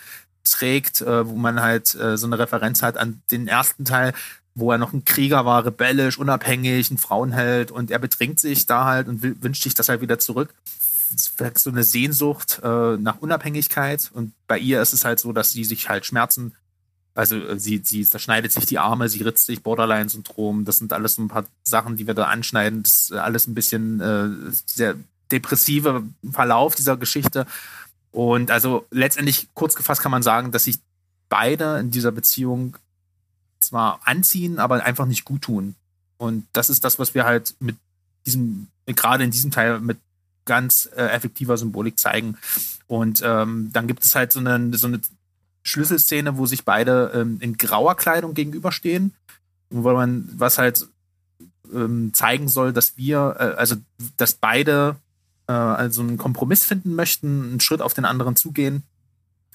[0.46, 4.14] trägt, äh, wo man halt äh, so eine Referenz hat an den ersten Teil,
[4.54, 8.86] wo er noch ein Krieger war, rebellisch, unabhängig, ein Frauenheld und er betrinkt sich da
[8.86, 10.54] halt und wünscht sich das halt wieder zurück.
[11.36, 14.12] Vielleicht so eine Sehnsucht äh, nach Unabhängigkeit.
[14.14, 16.56] Und bei ihr ist es halt so, dass sie sich halt Schmerzen,
[17.14, 21.16] also äh, sie, sie zerschneidet sich die Arme, sie ritzt sich Borderline-Syndrom, das sind alles
[21.16, 24.96] so ein paar Sachen, die wir da anschneiden, das ist alles ein bisschen äh, sehr
[25.32, 27.46] depressive Verlauf dieser Geschichte.
[28.12, 30.80] Und also letztendlich kurz gefasst kann man sagen, dass sich
[31.30, 32.78] beide in dieser Beziehung
[33.60, 35.76] zwar anziehen, aber einfach nicht gut tun.
[36.18, 37.76] Und das ist das, was wir halt mit
[38.26, 39.98] diesem, gerade in diesem Teil mit
[40.46, 42.38] ganz äh, effektiver Symbolik zeigen.
[42.88, 45.02] Und ähm, dann gibt es halt so eine, so eine
[45.64, 49.14] Schlüsselszene, wo sich beide ähm, in grauer Kleidung gegenüberstehen,
[49.70, 50.88] wo man was halt
[51.74, 53.76] ähm, zeigen soll, dass wir, äh, also
[54.18, 54.98] dass beide
[55.48, 58.84] äh, also einen Kompromiss finden möchten, einen Schritt auf den anderen zugehen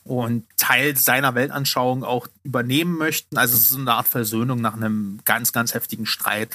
[0.05, 3.39] und Teil seiner Weltanschauung auch übernehmen möchten.
[3.39, 6.51] Also es ist eine Art Versöhnung nach einem ganz, ganz heftigen Streit.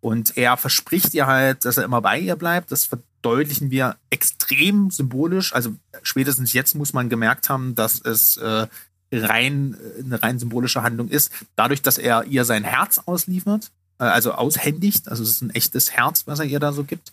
[0.00, 2.70] Und er verspricht ihr halt, dass er immer bei ihr bleibt.
[2.70, 2.90] Das
[3.26, 5.54] verdeutlichen wir extrem symbolisch.
[5.54, 8.66] Also spätestens jetzt muss man gemerkt haben, dass es äh,
[9.12, 11.30] rein eine rein symbolische Handlung ist.
[11.54, 15.08] Dadurch, dass er ihr sein Herz ausliefert, äh, also aushändigt.
[15.08, 17.12] Also es ist ein echtes Herz, was er ihr da so gibt.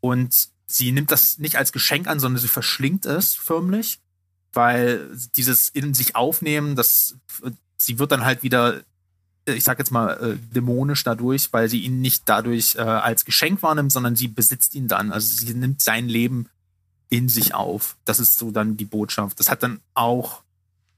[0.00, 3.98] Und sie nimmt das nicht als Geschenk an, sondern sie verschlingt es förmlich
[4.52, 7.16] weil dieses in sich aufnehmen, das,
[7.78, 8.80] sie wird dann halt wieder,
[9.46, 13.62] ich sag jetzt mal, äh, dämonisch dadurch, weil sie ihn nicht dadurch äh, als Geschenk
[13.62, 15.12] wahrnimmt, sondern sie besitzt ihn dann.
[15.12, 16.48] Also sie nimmt sein Leben
[17.08, 17.96] in sich auf.
[18.04, 19.38] Das ist so dann die Botschaft.
[19.40, 20.42] Das hat dann auch,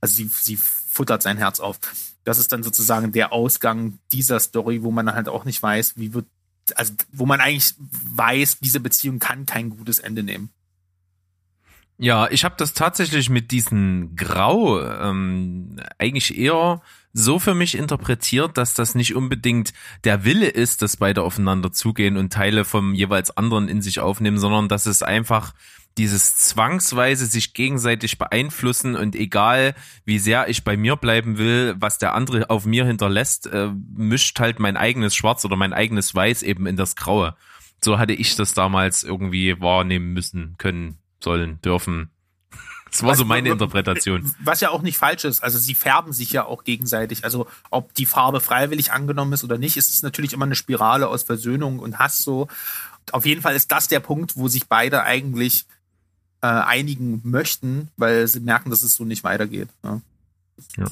[0.01, 1.79] also sie, sie futtert sein Herz auf.
[2.25, 6.15] Das ist dann sozusagen der Ausgang dieser Story, wo man halt auch nicht weiß, wie
[6.15, 6.27] wird,
[6.77, 10.51] also wo man eigentlich weiß, diese Beziehung kann kein gutes Ende nehmen.
[11.97, 16.83] Ja, ich habe das tatsächlich mit diesem Grau ähm, eigentlich eher
[17.15, 19.73] so für mich interpretiert, dass das nicht unbedingt
[20.03, 24.37] der Wille ist, dass beide aufeinander zugehen und Teile vom jeweils anderen in sich aufnehmen,
[24.37, 25.55] sondern dass es einfach
[25.97, 31.99] dieses zwangsweise sich gegenseitig beeinflussen und egal wie sehr ich bei mir bleiben will, was
[31.99, 36.43] der andere auf mir hinterlässt, äh, mischt halt mein eigenes Schwarz oder mein eigenes Weiß
[36.43, 37.37] eben in das Graue.
[37.81, 42.11] So hatte ich das damals irgendwie wahrnehmen müssen können sollen, dürfen.
[42.95, 44.33] Das war so meine Interpretation.
[44.39, 45.43] Was ja auch nicht falsch ist.
[45.43, 47.25] Also sie färben sich ja auch gegenseitig.
[47.25, 51.09] Also ob die Farbe freiwillig angenommen ist oder nicht, ist es natürlich immer eine Spirale
[51.09, 52.47] aus Versöhnung und Hass so.
[53.11, 55.67] Auf jeden Fall ist das der Punkt, wo sich beide eigentlich
[56.41, 59.71] äh, einigen möchten, weil sie merken, dass es so nicht weitergeht.
[59.83, 60.01] Ja.
[60.77, 60.87] Ja.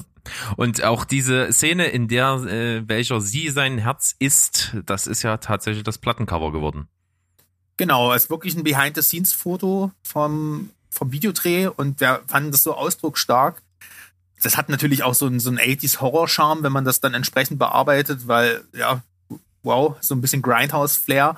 [0.57, 5.37] Und auch diese Szene, in der äh, welcher sie sein Herz ist, das ist ja
[5.37, 6.89] tatsächlich das Plattencover geworden.
[7.77, 13.61] Genau, es ist wirklich ein Behind-the-Scenes-Foto vom, vom Videodreh und wir fanden das so ausdrucksstark.
[14.41, 18.27] Das hat natürlich auch so einen, so einen 80s-Horror-Charme, wenn man das dann entsprechend bearbeitet,
[18.27, 19.01] weil, ja,
[19.63, 21.35] wow, so ein bisschen Grindhouse-Flair.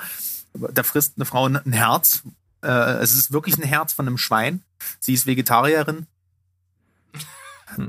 [0.53, 2.23] Da frisst eine Frau ein Herz.
[2.64, 4.64] Äh, es ist wirklich ein Herz von einem Schwein.
[4.99, 6.07] Sie ist Vegetarierin.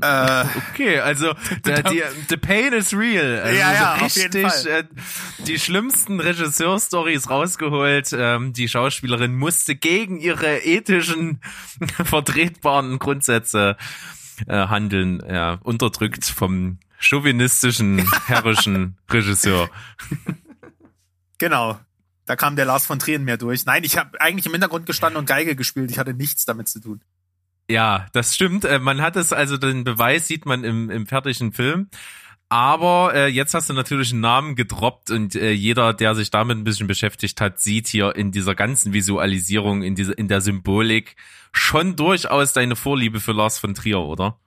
[0.01, 1.33] Äh, okay, also
[1.65, 3.39] der, die, the pain is real.
[3.41, 4.67] Also Ja, ja, so auf jeden richtig Fall.
[4.67, 8.09] äh, die schlimmsten Regisseurstories rausgeholt.
[8.13, 11.39] Ähm, die Schauspielerin musste gegen ihre ethischen
[12.03, 13.77] vertretbaren Grundsätze
[14.47, 19.69] äh, handeln, ja, unterdrückt vom chauvinistischen, herrischen Regisseur.
[21.37, 21.79] Genau.
[22.25, 23.65] Da kam der Lars von Trier mehr durch.
[23.65, 25.91] Nein, ich habe eigentlich im Hintergrund gestanden und Geige gespielt.
[25.91, 27.01] Ich hatte nichts damit zu tun.
[27.69, 28.65] Ja, das stimmt.
[28.65, 31.89] Äh, Man hat es, also den Beweis sieht man im, im fertigen Film.
[32.49, 36.57] Aber äh, jetzt hast du natürlich einen Namen gedroppt und äh, jeder, der sich damit
[36.57, 41.17] ein bisschen beschäftigt hat, sieht hier in dieser ganzen Visualisierung, in dieser, in der Symbolik
[41.51, 44.39] schon durchaus deine Vorliebe für Lars von Trier, oder?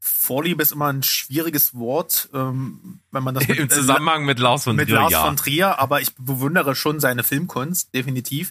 [0.00, 4.74] Vorliebe ist immer ein schwieriges Wort, ähm, wenn man das Im Zusammenhang mit Lars von
[4.74, 5.24] mit Trier, Lars ja.
[5.24, 8.50] von Trier, aber ich bewundere schon seine Filmkunst, definitiv.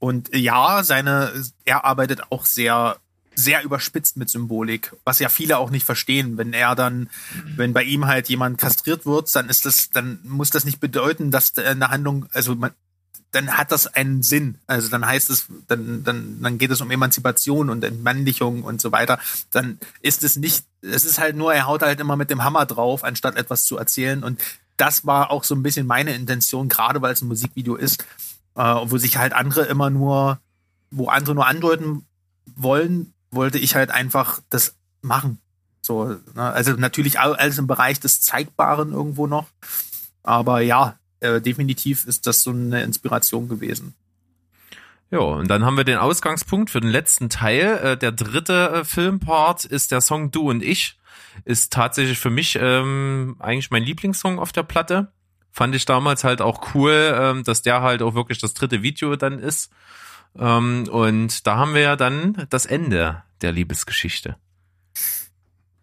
[0.00, 1.30] Und ja, seine,
[1.64, 2.96] er arbeitet auch sehr,
[3.34, 6.36] sehr überspitzt mit Symbolik, was ja viele auch nicht verstehen.
[6.38, 7.08] Wenn er dann,
[7.56, 11.30] wenn bei ihm halt jemand kastriert wird, dann ist das, dann muss das nicht bedeuten,
[11.30, 12.72] dass eine Handlung, also man,
[13.30, 14.56] dann hat das einen Sinn.
[14.66, 18.92] Also dann heißt es, dann, dann, dann geht es um Emanzipation und Entmännlichung und so
[18.92, 19.18] weiter.
[19.50, 22.66] Dann ist es nicht, es ist halt nur, er haut halt immer mit dem Hammer
[22.66, 24.24] drauf, anstatt etwas zu erzählen.
[24.24, 24.40] Und
[24.76, 28.04] das war auch so ein bisschen meine Intention, gerade weil es ein Musikvideo ist,
[28.54, 30.40] äh, wo sich halt andere immer nur,
[30.90, 32.04] wo andere nur andeuten
[32.56, 35.38] wollen, wollte ich halt einfach das machen.
[35.82, 36.42] So, ne?
[36.42, 39.46] also natürlich all- alles im Bereich des Zeigbaren irgendwo noch.
[40.22, 43.94] Aber ja, äh, definitiv ist das so eine Inspiration gewesen.
[45.10, 47.78] Ja, und dann haben wir den Ausgangspunkt für den letzten Teil.
[47.82, 50.98] Äh, der dritte äh, Filmpart ist der Song Du und ich.
[51.44, 55.12] Ist tatsächlich für mich ähm, eigentlich mein Lieblingssong auf der Platte.
[55.52, 59.16] Fand ich damals halt auch cool, ähm, dass der halt auch wirklich das dritte Video
[59.16, 59.70] dann ist.
[60.38, 64.36] Ähm, und da haben wir ja dann das Ende der Liebesgeschichte.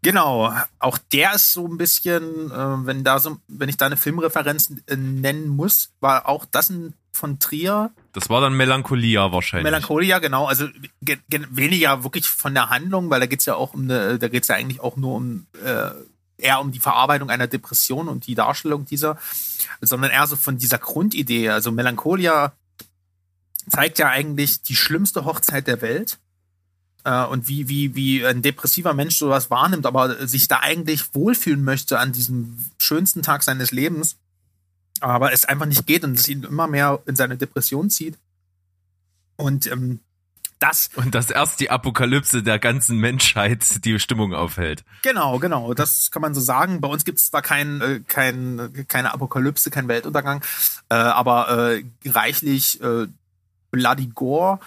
[0.04, 3.98] Genau, auch der ist so ein bisschen, äh, wenn da so, wenn ich da eine
[3.98, 7.90] Filmreferenz äh, nennen muss, war auch das ein von Trier.
[8.14, 9.64] Das war dann Melancholia wahrscheinlich.
[9.66, 10.68] Melancholia, genau, also
[11.02, 14.28] ge- ge- weniger wirklich von der Handlung, weil da geht's ja auch um eine, da
[14.28, 15.90] geht's ja eigentlich auch nur um äh,
[16.38, 19.18] eher um die Verarbeitung einer Depression und die Darstellung dieser,
[19.82, 21.50] sondern eher so von dieser Grundidee.
[21.50, 22.54] Also Melancholia
[23.70, 26.20] zeigt ja eigentlich die schlimmste Hochzeit der Welt
[27.04, 31.64] äh, und wie, wie, wie ein depressiver Mensch sowas wahrnimmt, aber sich da eigentlich wohlfühlen
[31.64, 34.18] möchte an diesem schönsten Tag seines Lebens,
[35.00, 38.18] aber es einfach nicht geht und es ihn immer mehr in seine Depression zieht.
[39.36, 40.00] Und ähm,
[40.60, 44.84] das, Und dass erst die Apokalypse der ganzen Menschheit die Stimmung aufhält.
[45.04, 46.82] genau, genau, das kann man so sagen.
[46.82, 50.44] Bei uns gibt es zwar kein, äh, kein, keine Apokalypse, kein Weltuntergang,
[50.90, 53.08] äh, aber äh, reichlich äh,
[53.72, 54.60] Bloody Gore.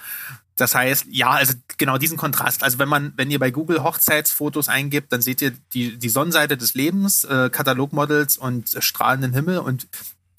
[0.57, 2.63] Das heißt, ja, also genau diesen Kontrast.
[2.63, 6.57] Also wenn man, wenn ihr bei Google Hochzeitsfotos eingibt, dann seht ihr die, die Sonnenseite
[6.59, 9.89] des Lebens, äh, Katalogmodels und äh, strahlenden Himmel und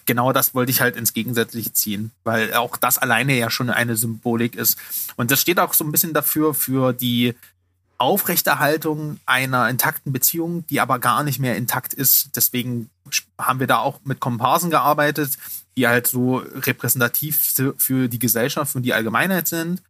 [0.05, 3.95] genau das wollte ich halt ins Gegensätzliche ziehen, weil auch das alleine ja schon eine
[3.95, 4.77] Symbolik ist.
[5.15, 7.35] Und das steht auch so ein bisschen dafür, für die
[7.97, 12.35] Aufrechterhaltung einer intakten Beziehung, die aber gar nicht mehr intakt ist.
[12.35, 12.89] Deswegen
[13.37, 15.37] haben wir da auch mit Komparsen gearbeitet,
[15.77, 19.81] die halt so repräsentativ für die Gesellschaft und die Allgemeinheit sind.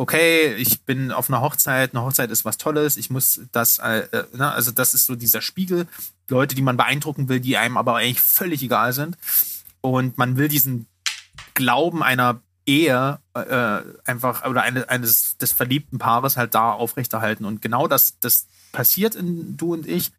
[0.00, 3.98] Okay, ich bin auf einer Hochzeit, eine Hochzeit ist was Tolles, ich muss das, äh,
[3.98, 5.86] äh, ne, also das ist so dieser Spiegel,
[6.30, 9.18] Leute, die man beeindrucken will, die einem aber eigentlich völlig egal sind.
[9.82, 10.86] Und man will diesen
[11.52, 17.44] Glauben einer Ehe äh, einfach oder eine, eines des verliebten Paares halt da aufrechterhalten.
[17.44, 20.12] Und genau das, das passiert in Du und ich,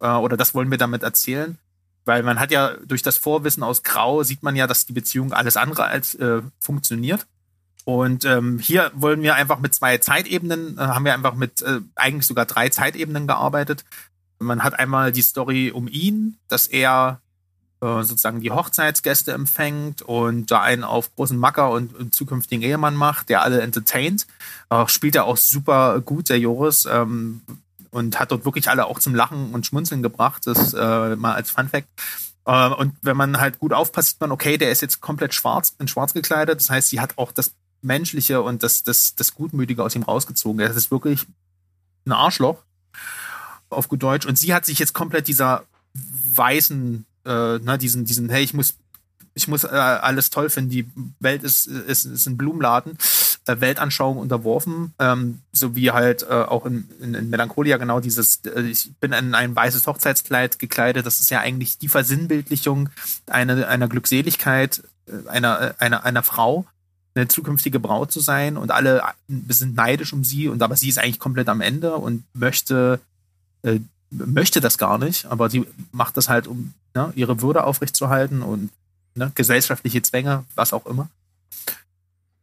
[0.00, 1.56] äh, oder das wollen wir damit erzählen.
[2.04, 5.32] Weil man hat ja durch das Vorwissen aus Grau sieht man ja, dass die Beziehung
[5.32, 7.26] alles andere als äh, funktioniert.
[7.84, 11.80] Und ähm, hier wollen wir einfach mit zwei Zeitebenen, äh, haben wir einfach mit äh,
[11.94, 13.84] eigentlich sogar drei Zeitebenen gearbeitet.
[14.38, 17.20] Man hat einmal die Story um ihn, dass er
[17.80, 22.96] äh, sozusagen die Hochzeitsgäste empfängt und da einen auf großen Macker und, und zukünftigen Ehemann
[22.96, 24.26] macht, der alle entertaint.
[24.86, 26.84] Spielt er auch super gut, der Joris.
[26.90, 27.42] Ähm,
[27.94, 30.46] und hat dort wirklich alle auch zum Lachen und Schmunzeln gebracht.
[30.46, 31.86] Das äh, mal als Fun Fact.
[32.44, 35.74] Äh, und wenn man halt gut aufpasst, sieht man, okay, der ist jetzt komplett schwarz,
[35.78, 36.58] in schwarz gekleidet.
[36.58, 37.52] Das heißt, sie hat auch das
[37.84, 40.60] Menschliche und das, das, das Gutmütige aus ihm rausgezogen.
[40.60, 41.26] Er ist wirklich
[42.06, 42.62] ein Arschloch.
[43.70, 44.26] auf gut Deutsch.
[44.26, 45.64] Und sie hat sich jetzt komplett dieser
[46.34, 48.74] weißen, äh, na, diesen, diesen, hey, ich muss,
[49.34, 50.90] ich muss äh, alles toll finden, die
[51.20, 52.96] Welt ist, ist, ist ein Blumenladen,
[53.46, 58.40] äh, Weltanschauung unterworfen, ähm, so wie halt äh, auch in, in, in Melancholia genau dieses,
[58.44, 62.90] äh, ich bin in ein weißes Hochzeitskleid gekleidet, das ist ja eigentlich die Versinnbildlichung
[63.26, 66.66] einer, einer Glückseligkeit, äh, einer, äh, einer, einer Frau,
[67.14, 69.02] eine zukünftige Braut zu sein und alle
[69.48, 73.00] sind neidisch um sie und aber sie ist eigentlich komplett am Ende und möchte
[73.62, 73.80] äh,
[74.10, 78.70] möchte das gar nicht, aber sie macht das halt, um ne, ihre Würde aufrechtzuerhalten und
[79.14, 81.08] ne, gesellschaftliche Zwänge, was auch immer.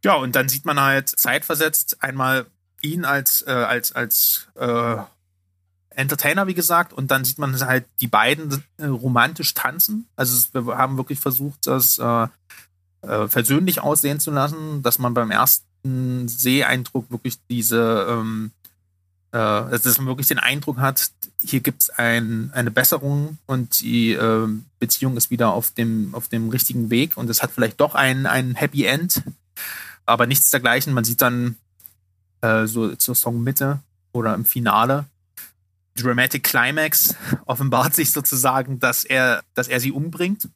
[0.04, 2.46] Ja, und dann sieht man halt zeitversetzt einmal
[2.80, 4.96] ihn als, äh, als, als äh,
[5.90, 10.08] Entertainer, wie gesagt, und dann sieht man halt die beiden äh, romantisch tanzen.
[10.16, 12.00] Also wir haben wirklich versucht, das
[13.02, 18.52] äh, versöhnlich aussehen zu lassen, dass man beim ersten Seeeindruck wirklich diese ähm,
[19.32, 19.36] äh,
[19.78, 21.10] dass man wirklich den Eindruck hat,
[21.40, 24.48] hier gibt es ein, eine Besserung und die äh,
[24.78, 28.26] Beziehung ist wieder auf dem, auf dem richtigen Weg und es hat vielleicht doch ein,
[28.26, 29.22] ein Happy End,
[30.04, 30.92] aber nichts dergleichen.
[30.92, 31.56] Man sieht dann
[32.42, 33.80] äh, so zur Songmitte
[34.12, 35.06] oder im Finale
[35.96, 37.14] Dramatic Climax
[37.46, 40.48] offenbart sich sozusagen, dass er, dass er sie umbringt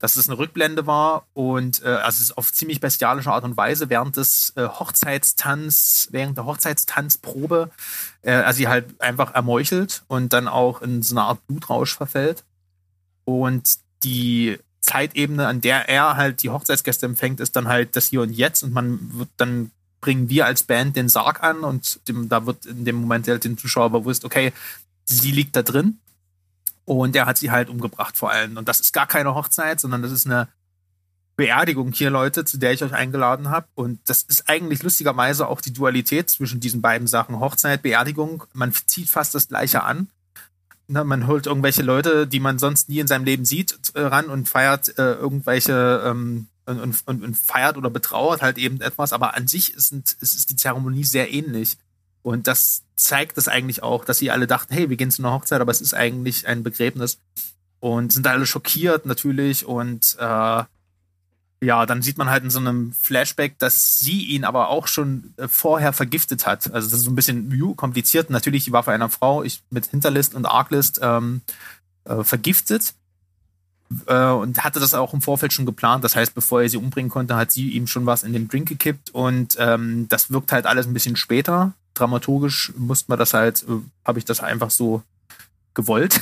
[0.00, 3.90] dass es eine Rückblende war und äh, also es auf ziemlich bestialische Art und Weise
[3.90, 7.70] während des äh, Hochzeitstanz, während der Hochzeitstanzprobe,
[8.22, 12.44] äh, er sie halt einfach ermeuchelt und dann auch in so eine Art Blutrausch verfällt.
[13.26, 18.22] Und die Zeitebene, an der er halt die Hochzeitsgäste empfängt, ist dann halt das Hier
[18.22, 19.70] und Jetzt und man wird dann
[20.00, 23.44] bringen wir als Band den Sarg an und dem, da wird in dem Moment halt
[23.44, 24.54] den Zuschauer bewusst, okay,
[25.04, 25.98] sie liegt da drin
[26.98, 28.56] und er hat sie halt umgebracht vor allem.
[28.56, 30.48] Und das ist gar keine Hochzeit, sondern das ist eine
[31.36, 33.68] Beerdigung hier, Leute, zu der ich euch eingeladen habe.
[33.76, 37.38] Und das ist eigentlich lustigerweise auch die Dualität zwischen diesen beiden Sachen.
[37.38, 40.08] Hochzeit, Beerdigung, man zieht fast das Gleiche an.
[40.88, 44.26] Na, man holt irgendwelche Leute, die man sonst nie in seinem Leben sieht, äh, ran
[44.26, 49.12] und feiert äh, irgendwelche ähm, und, und, und, feiert oder betrauert halt eben etwas.
[49.12, 51.78] Aber an sich ist, ist die Zeremonie sehr ähnlich.
[52.22, 55.32] Und das zeigt es eigentlich auch, dass sie alle dachten, hey, wir gehen zu einer
[55.32, 57.18] Hochzeit, aber es ist eigentlich ein Begräbnis.
[57.80, 59.64] Und sind alle schockiert natürlich.
[59.64, 60.64] Und äh,
[61.62, 65.32] ja, dann sieht man halt in so einem Flashback, dass sie ihn aber auch schon
[65.38, 66.72] äh, vorher vergiftet hat.
[66.72, 68.28] Also das ist so ein bisschen kompliziert.
[68.28, 71.40] Natürlich die Waffe einer Frau, ich mit Hinterlist und Arglist ähm,
[72.04, 72.94] äh, vergiftet.
[74.06, 76.04] Äh, und hatte das auch im Vorfeld schon geplant.
[76.04, 78.68] Das heißt, bevor er sie umbringen konnte, hat sie ihm schon was in den Drink
[78.68, 79.10] gekippt.
[79.10, 83.80] Und ähm, das wirkt halt alles ein bisschen später dramaturgisch musste man das halt, äh,
[84.04, 85.02] habe ich das einfach so
[85.74, 86.20] gewollt.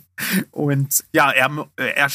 [0.50, 2.08] und ja, er, er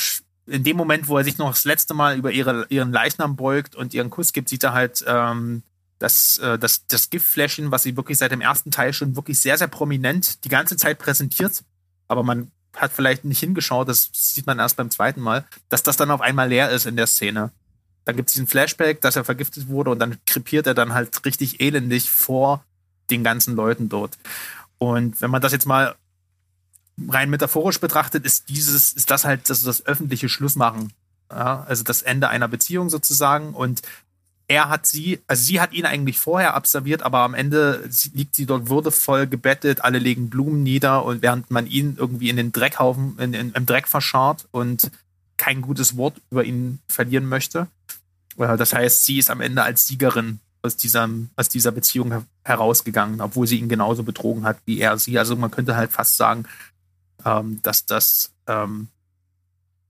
[0.45, 3.75] in dem Moment, wo er sich noch das letzte Mal über ihre, ihren Leichnam beugt
[3.75, 5.63] und ihren Kuss gibt, sieht er halt ähm,
[5.99, 9.57] das, äh, das, das Giftfläschchen, was sie wirklich seit dem ersten Teil schon wirklich sehr,
[9.57, 11.63] sehr prominent die ganze Zeit präsentiert.
[12.07, 15.95] Aber man hat vielleicht nicht hingeschaut, das sieht man erst beim zweiten Mal, dass das
[15.95, 17.51] dann auf einmal leer ist in der Szene.
[18.05, 21.23] Dann gibt es diesen Flashback, dass er vergiftet wurde und dann krepiert er dann halt
[21.25, 22.65] richtig elendig vor
[23.09, 24.17] den ganzen Leuten dort.
[24.77, 25.95] Und wenn man das jetzt mal
[27.07, 30.93] rein metaphorisch betrachtet, ist dieses, ist das halt das, das öffentliche Schlussmachen.
[31.31, 33.53] Ja, also das Ende einer Beziehung sozusagen.
[33.53, 33.81] Und
[34.47, 38.45] er hat sie, also sie hat ihn eigentlich vorher absolviert, aber am Ende liegt sie
[38.45, 43.17] dort würdevoll gebettet, alle legen Blumen nieder und während man ihn irgendwie in den Dreckhaufen,
[43.19, 44.91] in, in, im Dreck verscharrt und
[45.37, 47.67] kein gutes Wort über ihn verlieren möchte.
[48.37, 53.21] Äh, das heißt, sie ist am Ende als Siegerin aus dieser, aus dieser Beziehung herausgegangen,
[53.21, 55.17] obwohl sie ihn genauso betrogen hat wie er sie.
[55.17, 56.45] Also man könnte halt fast sagen,
[57.25, 58.87] ähm, dass das, ähm,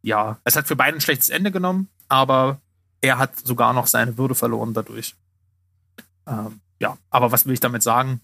[0.01, 2.59] ja, es hat für beide ein schlechtes Ende genommen, aber
[3.01, 5.15] er hat sogar noch seine Würde verloren dadurch.
[6.27, 8.21] Ähm, ja, aber was will ich damit sagen?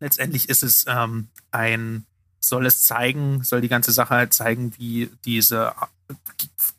[0.00, 2.04] Letztendlich ist es ähm, ein,
[2.40, 5.72] soll es zeigen, soll die ganze Sache halt zeigen, wie diese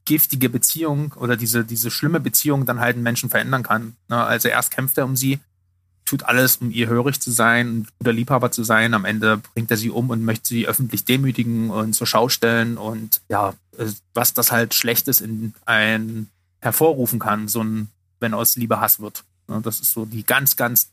[0.05, 3.97] giftige Beziehung oder diese, diese schlimme Beziehung dann halt einen Menschen verändern kann.
[4.07, 4.23] Ne?
[4.23, 5.39] Also erst kämpft er um sie,
[6.07, 8.93] tut alles, um ihr hörig zu sein, ein guter Liebhaber zu sein.
[8.93, 12.77] Am Ende bringt er sie um und möchte sie öffentlich demütigen und zur Schau stellen
[12.77, 13.53] und ja,
[14.13, 16.29] was das halt Schlechtes in ein
[16.59, 17.89] hervorrufen kann, so ein,
[18.19, 19.23] wenn aus Liebe Hass wird.
[19.47, 20.91] Das ist so die ganz, ganz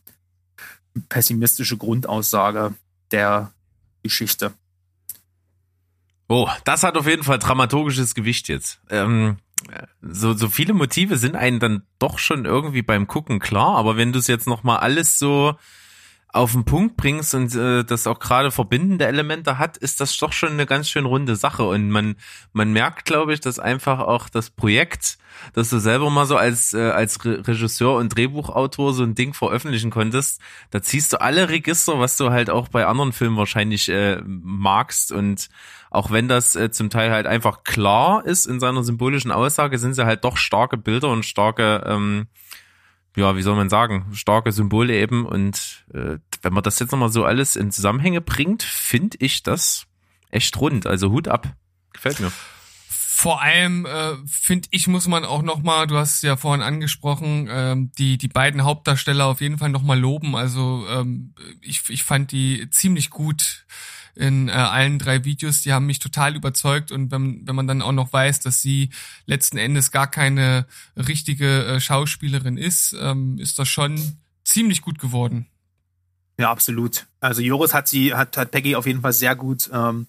[1.09, 2.73] pessimistische Grundaussage
[3.11, 3.51] der
[4.03, 4.53] Geschichte.
[6.27, 8.79] Oh, das hat auf jeden Fall dramaturgisches Gewicht jetzt.
[8.89, 9.37] Ähm,
[10.01, 14.11] so, so viele Motive sind einem dann doch schon irgendwie beim Gucken klar, aber wenn
[14.13, 15.55] du es jetzt nochmal alles so
[16.35, 20.33] auf den Punkt bringst und äh, das auch gerade verbindende Elemente hat, ist das doch
[20.33, 21.63] schon eine ganz schön runde Sache.
[21.63, 22.15] Und man,
[22.51, 25.17] man merkt, glaube ich, dass einfach auch das Projekt,
[25.53, 29.33] dass du selber mal so als, äh, als Re Regisseur und Drehbuchautor so ein Ding
[29.33, 30.41] veröffentlichen konntest,
[30.71, 35.13] da ziehst du alle Register, was du halt auch bei anderen Filmen wahrscheinlich äh, magst.
[35.13, 35.49] Und
[35.89, 39.93] auch wenn das äh, zum Teil halt einfach klar ist in seiner symbolischen Aussage, sind
[39.93, 42.27] sie halt doch starke Bilder und starke ähm,
[43.15, 45.25] ja, wie soll man sagen, starke Symbole eben.
[45.25, 49.87] Und äh, wenn man das jetzt nochmal so alles in Zusammenhänge bringt, finde ich das
[50.31, 50.85] echt rund.
[50.85, 51.55] Also Hut ab.
[51.93, 52.31] Gefällt mir.
[53.17, 56.61] Vor allem äh, finde ich muss man auch noch mal, du hast es ja vorhin
[56.61, 60.35] angesprochen, ähm, die die beiden Hauptdarsteller auf jeden Fall noch mal loben.
[60.35, 63.65] Also ähm, ich ich fand die ziemlich gut
[64.15, 65.61] in äh, allen drei Videos.
[65.61, 68.89] Die haben mich total überzeugt und wenn, wenn man dann auch noch weiß, dass sie
[69.25, 70.67] letzten Endes gar keine
[70.97, 75.47] richtige äh, Schauspielerin ist, ähm, ist das schon ziemlich gut geworden.
[76.37, 77.07] Ja, absolut.
[77.21, 80.05] Also Joris hat sie, hat, hat Peggy auf jeden Fall sehr gut ähm,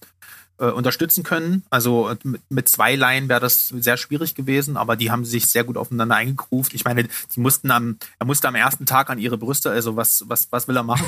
[0.59, 1.65] äh, unterstützen können.
[1.71, 5.65] Also mit, mit zwei Laien wäre das sehr schwierig gewesen, aber die haben sich sehr
[5.65, 6.75] gut aufeinander eingegruft.
[6.75, 10.25] Ich meine, die mussten am, er musste am ersten Tag an ihre Brüste, also was,
[10.29, 11.07] was, was will er machen?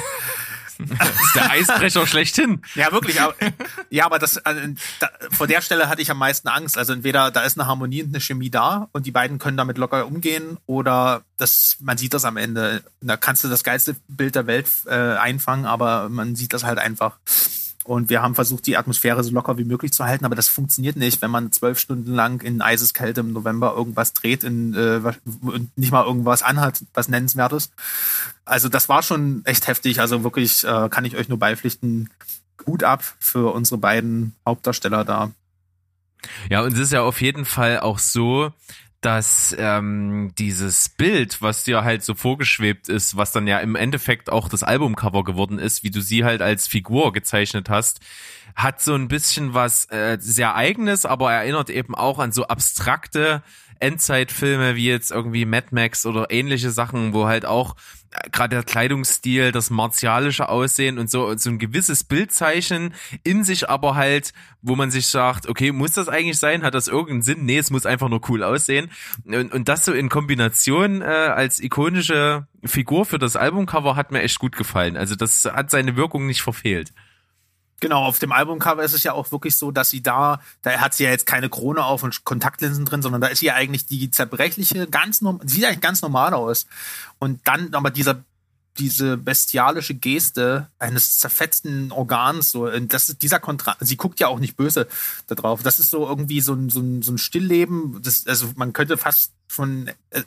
[0.78, 2.62] Das ist der Eisbrecher schlechthin.
[2.74, 3.20] Ja, wirklich.
[3.20, 3.34] Aber,
[3.90, 4.60] ja, aber das, also,
[5.00, 6.78] da, vor der Stelle hatte ich am meisten Angst.
[6.78, 9.78] Also entweder da ist eine Harmonie und eine Chemie da und die beiden können damit
[9.78, 12.82] locker umgehen oder das, man sieht das am Ende.
[13.00, 16.78] Da kannst du das geilste Bild der Welt äh, einfangen, aber man sieht das halt
[16.78, 17.18] einfach.
[17.89, 20.97] Und wir haben versucht, die Atmosphäre so locker wie möglich zu halten, aber das funktioniert
[20.97, 25.01] nicht, wenn man zwölf Stunden lang in Eiseskälte im November irgendwas dreht in, äh,
[25.40, 27.70] und nicht mal irgendwas anhat, was nennenswertes.
[28.44, 30.02] Also das war schon echt heftig.
[30.02, 32.10] Also wirklich äh, kann ich euch nur beipflichten.
[32.62, 35.31] Gut ab für unsere beiden Hauptdarsteller da.
[36.51, 38.52] Ja, und es ist ja auf jeden Fall auch so,
[39.00, 44.30] dass ähm, dieses Bild, was dir halt so vorgeschwebt ist, was dann ja im Endeffekt
[44.30, 48.00] auch das Albumcover geworden ist, wie du sie halt als Figur gezeichnet hast,
[48.56, 53.42] hat so ein bisschen was äh, sehr eigenes, aber erinnert eben auch an so abstrakte
[53.78, 57.76] Endzeitfilme wie jetzt irgendwie Mad Max oder ähnliche Sachen, wo halt auch
[58.32, 63.94] gerade der Kleidungsstil, das martialische Aussehen und so so ein gewisses Bildzeichen in sich aber
[63.94, 64.32] halt,
[64.62, 66.62] wo man sich sagt, okay, muss das eigentlich sein?
[66.62, 67.44] Hat das irgendeinen Sinn?
[67.44, 68.90] Nee, es muss einfach nur cool aussehen.
[69.24, 74.22] Und, und das so in Kombination äh, als ikonische Figur für das Albumcover hat mir
[74.22, 74.97] echt gut gefallen.
[74.97, 76.93] Also das hat seine Wirkung nicht verfehlt.
[77.80, 80.94] Genau, auf dem Albumcover ist es ja auch wirklich so, dass sie da, da hat
[80.94, 83.86] sie ja jetzt keine Krone auf und Kontaktlinsen drin, sondern da ist sie ja eigentlich
[83.86, 86.66] die zerbrechliche, ganz normal, sieht eigentlich ganz normal aus.
[87.20, 88.24] Und dann aber dieser,
[88.78, 94.40] diese bestialische Geste eines zerfetzten Organs, so, das ist dieser Kontrast, sie guckt ja auch
[94.40, 94.88] nicht böse
[95.28, 95.62] da drauf.
[95.62, 98.98] Das ist so irgendwie so ein, so ein, so ein Stillleben, das, also man könnte
[98.98, 100.22] fast von äh,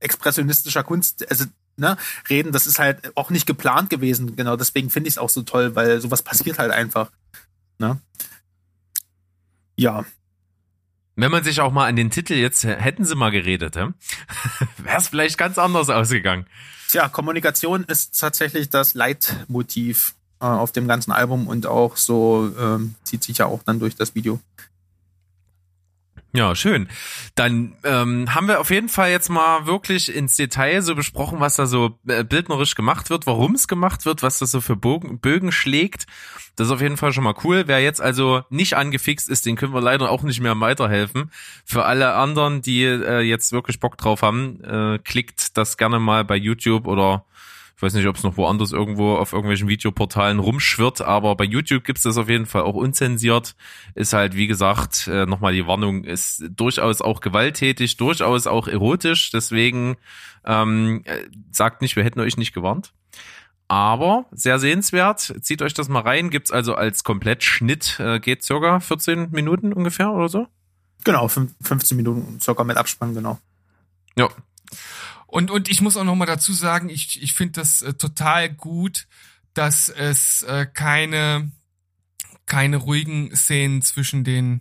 [0.00, 1.44] expressionistischer Kunst, also
[1.76, 1.96] ne,
[2.28, 2.52] reden.
[2.52, 4.36] Das ist halt auch nicht geplant gewesen.
[4.36, 7.10] Genau, deswegen finde ich es auch so toll, weil sowas passiert halt einfach.
[7.78, 8.00] Ne?
[9.76, 10.04] Ja.
[11.14, 13.94] Wenn man sich auch mal an den Titel jetzt hätten sie mal geredet, wäre
[14.96, 16.46] es vielleicht ganz anders ausgegangen.
[16.88, 22.94] Tja, Kommunikation ist tatsächlich das Leitmotiv äh, auf dem ganzen Album und auch so ähm,
[23.02, 24.40] zieht sich ja auch dann durch das Video.
[26.36, 26.86] Ja, schön.
[27.34, 31.56] Dann ähm, haben wir auf jeden Fall jetzt mal wirklich ins Detail so besprochen, was
[31.56, 35.18] da so äh, bildnerisch gemacht wird, warum es gemacht wird, was das so für Bogen,
[35.18, 36.06] Bögen schlägt.
[36.54, 37.64] Das ist auf jeden Fall schon mal cool.
[37.68, 41.30] Wer jetzt also nicht angefixt ist, den können wir leider auch nicht mehr weiterhelfen.
[41.64, 46.22] Für alle anderen, die äh, jetzt wirklich Bock drauf haben, äh, klickt das gerne mal
[46.26, 47.24] bei YouTube oder
[47.76, 51.84] ich weiß nicht, ob es noch woanders irgendwo auf irgendwelchen Videoportalen rumschwirrt, aber bei YouTube
[51.84, 53.54] gibt's das auf jeden Fall auch unzensiert.
[53.94, 59.30] Ist halt, wie gesagt, äh, nochmal die Warnung, ist durchaus auch gewalttätig, durchaus auch erotisch.
[59.30, 59.98] Deswegen
[60.46, 62.94] ähm, äh, sagt nicht, wir hätten euch nicht gewarnt.
[63.68, 65.34] Aber sehr sehenswert.
[65.42, 66.30] Zieht euch das mal rein.
[66.30, 70.46] Gibt's also als Komplettschnitt, äh, geht circa 14 Minuten ungefähr oder so?
[71.04, 73.38] Genau, 15 Minuten circa mit Abspann, genau.
[74.16, 74.30] Ja,
[75.26, 78.52] und, und ich muss auch noch mal dazu sagen, ich, ich finde das äh, total
[78.52, 79.06] gut,
[79.54, 81.50] dass es äh, keine,
[82.46, 84.60] keine ruhigen Szenen zwischen den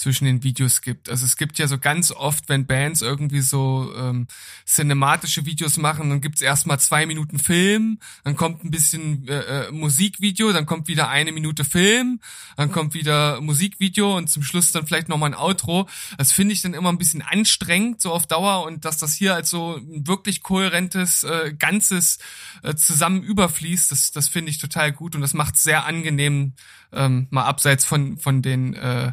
[0.00, 1.10] zwischen den Videos gibt.
[1.10, 4.28] Also es gibt ja so ganz oft, wenn Bands irgendwie so ähm,
[4.66, 9.70] cinematische Videos machen, dann gibt's erstmal zwei Minuten Film, dann kommt ein bisschen äh, äh,
[9.70, 12.20] Musikvideo, dann kommt wieder eine Minute Film,
[12.56, 15.86] dann kommt wieder Musikvideo und zum Schluss dann vielleicht nochmal ein Outro.
[16.16, 19.34] Das finde ich dann immer ein bisschen anstrengend, so auf Dauer und dass das hier
[19.34, 22.20] als so ein wirklich kohärentes, äh, ganzes
[22.62, 26.54] äh, zusammen überfließt, das, das finde ich total gut und das macht sehr angenehm,
[26.90, 29.12] ähm, mal abseits von, von den äh,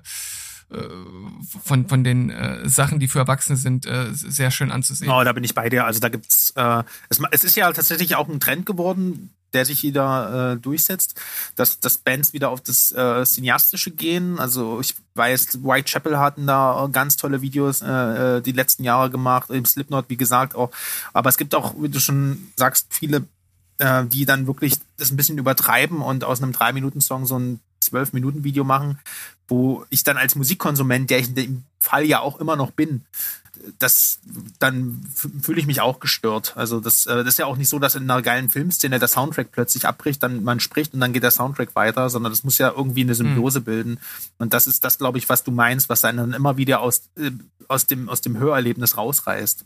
[1.63, 5.09] von, von den äh, Sachen, die für Erwachsene sind, äh, sehr schön anzusehen.
[5.09, 5.85] Oh, da bin ich bei dir.
[5.85, 9.83] Also da gibt's, äh, es, es ist ja tatsächlich auch ein Trend geworden, der sich
[9.83, 11.19] wieder äh, durchsetzt,
[11.55, 14.39] dass, dass Bands wieder auf das äh, Cineastische gehen.
[14.39, 19.49] Also ich weiß, Whitechapel hatten da ganz tolle Videos äh, äh, die letzten Jahre gemacht,
[19.49, 20.71] im Slipknot, wie gesagt, auch.
[21.13, 23.25] Aber es gibt auch, wie du schon sagst, viele,
[23.77, 28.11] äh, die dann wirklich das ein bisschen übertreiben und aus einem Drei-Minuten-Song so ein zwölf
[28.11, 28.99] Minuten Video machen,
[29.47, 33.05] wo ich dann als Musikkonsument, der ich in dem Fall ja auch immer noch bin,
[33.79, 34.19] das
[34.59, 35.01] dann
[35.41, 36.53] fühle ich mich auch gestört.
[36.55, 39.07] Also das, äh, das ist ja auch nicht so, dass in einer geilen Filmszene der
[39.07, 42.57] Soundtrack plötzlich abbricht, dann man spricht und dann geht der Soundtrack weiter, sondern das muss
[42.57, 43.63] ja irgendwie eine Symbiose mhm.
[43.63, 43.99] bilden.
[44.37, 47.09] Und das ist das, glaube ich, was du meinst, was einen dann immer wieder aus,
[47.17, 47.31] äh,
[47.67, 49.65] aus, dem, aus dem Hörerlebnis rausreißt.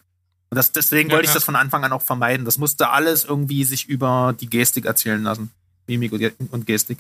[0.49, 2.45] Und das, deswegen ja, wollte ich das von Anfang an auch vermeiden.
[2.45, 5.51] Das musste alles irgendwie sich über die Gestik erzählen lassen.
[5.87, 6.99] Mimik und Gestik.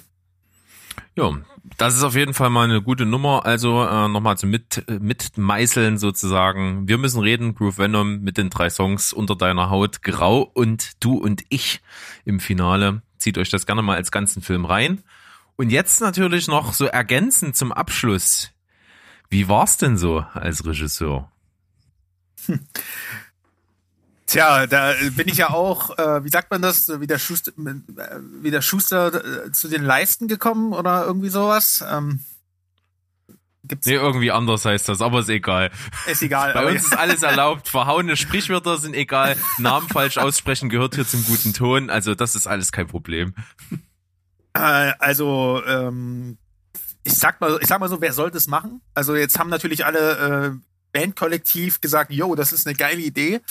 [1.15, 1.37] Ja,
[1.77, 3.45] das ist auf jeden Fall mal eine gute Nummer.
[3.45, 6.87] Also äh, nochmal zum mit, äh, Mitmeißeln sozusagen.
[6.87, 11.17] Wir müssen reden, Groove Venom mit den drei Songs unter deiner Haut, Grau und Du
[11.17, 11.81] und Ich
[12.25, 13.01] im Finale.
[13.17, 15.03] Zieht euch das gerne mal als ganzen Film rein.
[15.55, 18.51] Und jetzt natürlich noch so ergänzend zum Abschluss.
[19.29, 21.31] Wie war's denn so als Regisseur?
[22.45, 22.59] Hm.
[24.31, 28.19] Tja, da bin ich ja auch, äh, wie sagt man das, wie der Schuster, äh,
[28.41, 31.83] wie der Schuster äh, zu den Leisten gekommen oder irgendwie sowas.
[31.85, 32.23] Ähm,
[33.65, 35.69] gibt's nee, irgendwie anders heißt das, aber ist egal.
[36.07, 36.53] Ist egal.
[36.53, 37.67] Bei uns ist alles erlaubt.
[37.67, 39.35] Verhauene Sprichwörter sind egal.
[39.57, 41.89] Namen falsch aussprechen gehört hier zum guten Ton.
[41.89, 43.35] Also das ist alles kein Problem.
[44.53, 46.37] Äh, also, ähm,
[47.03, 48.79] ich sag mal, ich sag mal so, wer soll das machen?
[48.93, 53.41] Also jetzt haben natürlich alle äh, Bandkollektiv gesagt, yo, das ist eine geile Idee.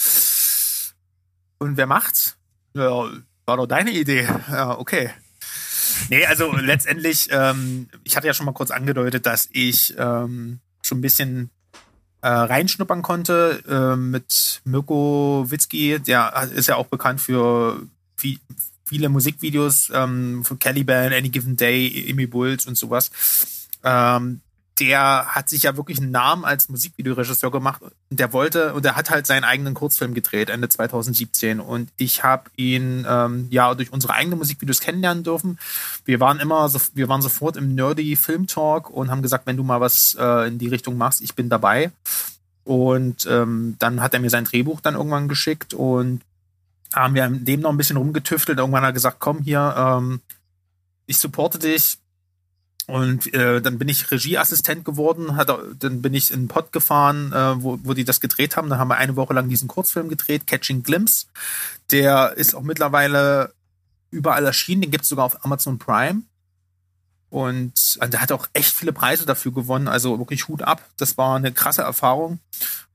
[1.60, 2.36] Und wer macht's?
[2.74, 3.10] Ja,
[3.44, 4.26] war doch deine Idee.
[4.50, 5.10] Ja, okay.
[6.08, 10.98] Nee, also letztendlich, ähm, ich hatte ja schon mal kurz angedeutet, dass ich ähm, schon
[10.98, 11.50] ein bisschen
[12.22, 17.82] äh, reinschnuppern konnte äh, mit Mirko Witzki, der ist ja auch bekannt für
[18.16, 18.38] viel,
[18.86, 23.10] viele Musikvideos ähm, von Caliban, Any Given Day, Amy Bulls und sowas.
[23.84, 24.40] Ähm,
[24.80, 27.82] der hat sich ja wirklich einen Namen als Musikvideoregisseur gemacht.
[27.82, 31.60] Und der wollte, und der hat halt seinen eigenen Kurzfilm gedreht, Ende 2017.
[31.60, 35.58] Und ich habe ihn ähm, ja durch unsere eigenen Musikvideos kennenlernen dürfen.
[36.06, 39.58] Wir waren immer, so, wir waren sofort im Nerdy Film Talk und haben gesagt, wenn
[39.58, 41.92] du mal was äh, in die Richtung machst, ich bin dabei.
[42.64, 46.22] Und ähm, dann hat er mir sein Drehbuch dann irgendwann geschickt und
[46.94, 48.58] haben wir dem noch ein bisschen rumgetüftelt.
[48.58, 50.20] Irgendwann hat er gesagt, komm hier, ähm,
[51.06, 51.98] ich supporte dich,
[52.90, 55.48] und äh, dann bin ich Regieassistent geworden, hat,
[55.78, 58.68] dann bin ich in den Pod gefahren, äh, wo, wo die das gedreht haben.
[58.68, 61.26] Dann haben wir eine Woche lang diesen Kurzfilm gedreht, Catching Glimpse.
[61.92, 63.52] Der ist auch mittlerweile
[64.10, 66.22] überall erschienen, den gibt es sogar auf Amazon Prime.
[67.28, 70.84] Und äh, der hat auch echt viele Preise dafür gewonnen, also wirklich Hut ab.
[70.96, 72.40] Das war eine krasse Erfahrung.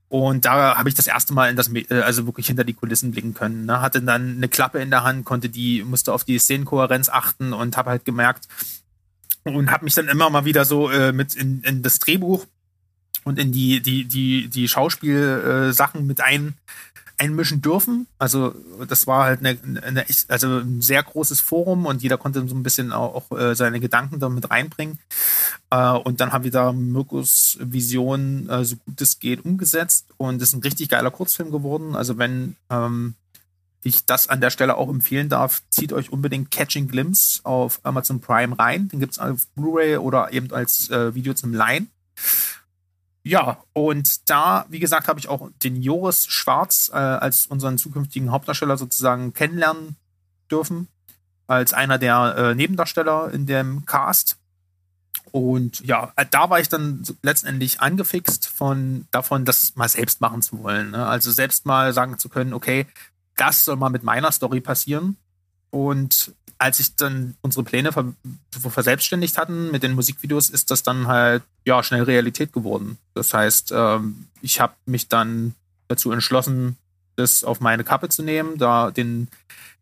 [0.08, 3.12] Und da habe ich das erste Mal in das, äh, also wirklich hinter die Kulissen
[3.12, 3.64] blicken können.
[3.64, 3.80] Ne?
[3.80, 7.78] Hatte dann eine Klappe in der Hand, konnte die, musste auf die Szenenkohärenz achten und
[7.78, 8.46] habe halt gemerkt,
[9.54, 12.46] und habe mich dann immer mal wieder so äh, mit in, in das Drehbuch
[13.24, 16.54] und in die die die die Schauspielsachen äh, mit ein
[17.18, 18.06] einmischen dürfen.
[18.18, 18.54] Also
[18.88, 22.62] das war halt eine, eine also ein sehr großes Forum und jeder konnte so ein
[22.62, 24.98] bisschen auch, auch äh, seine Gedanken damit reinbringen.
[25.70, 30.50] Äh, und dann haben wir da Mirkus Vision so gut es geht umgesetzt und es
[30.50, 31.96] ist ein richtig geiler Kurzfilm geworden.
[31.96, 33.14] Also wenn ähm,
[33.86, 38.20] ich das an der Stelle auch empfehlen darf, zieht euch unbedingt Catching Glimpse auf Amazon
[38.20, 38.88] Prime rein.
[38.88, 41.88] Den gibt es auf Blu-ray oder eben als äh, Video zum Leihen.
[43.22, 48.30] Ja, und da, wie gesagt, habe ich auch den Joris Schwarz äh, als unseren zukünftigen
[48.30, 49.96] Hauptdarsteller sozusagen kennenlernen
[50.50, 50.88] dürfen.
[51.48, 54.36] Als einer der äh, Nebendarsteller in dem Cast.
[55.30, 60.62] Und ja, da war ich dann letztendlich angefixt von davon, das mal selbst machen zu
[60.62, 60.90] wollen.
[60.90, 61.06] Ne?
[61.06, 62.86] Also selbst mal sagen zu können, okay,
[63.36, 65.16] das soll mal mit meiner Story passieren.
[65.70, 68.12] Und als ich dann unsere Pläne ver
[68.50, 72.98] verselbstständigt hatten mit den Musikvideos, ist das dann halt ja schnell Realität geworden.
[73.14, 75.54] Das heißt, ähm, ich habe mich dann
[75.88, 76.76] dazu entschlossen,
[77.16, 79.28] das auf meine Kappe zu nehmen, da den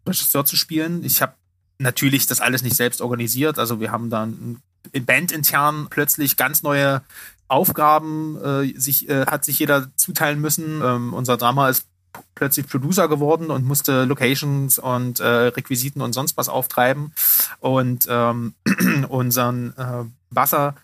[0.07, 1.05] Regisseur zu spielen.
[1.05, 1.35] Ich habe
[1.79, 3.59] natürlich das alles nicht selbst organisiert.
[3.59, 4.63] Also wir haben dann
[4.93, 7.03] bandintern plötzlich ganz neue
[7.49, 10.81] Aufgaben äh, sich, äh, hat sich jeder zuteilen müssen.
[10.83, 11.87] Ähm, unser Drama ist
[12.35, 17.13] plötzlich Producer geworden und musste Locations und äh, Requisiten und sonst was auftreiben.
[17.61, 18.55] Und ähm,
[19.09, 20.75] unseren äh, Basser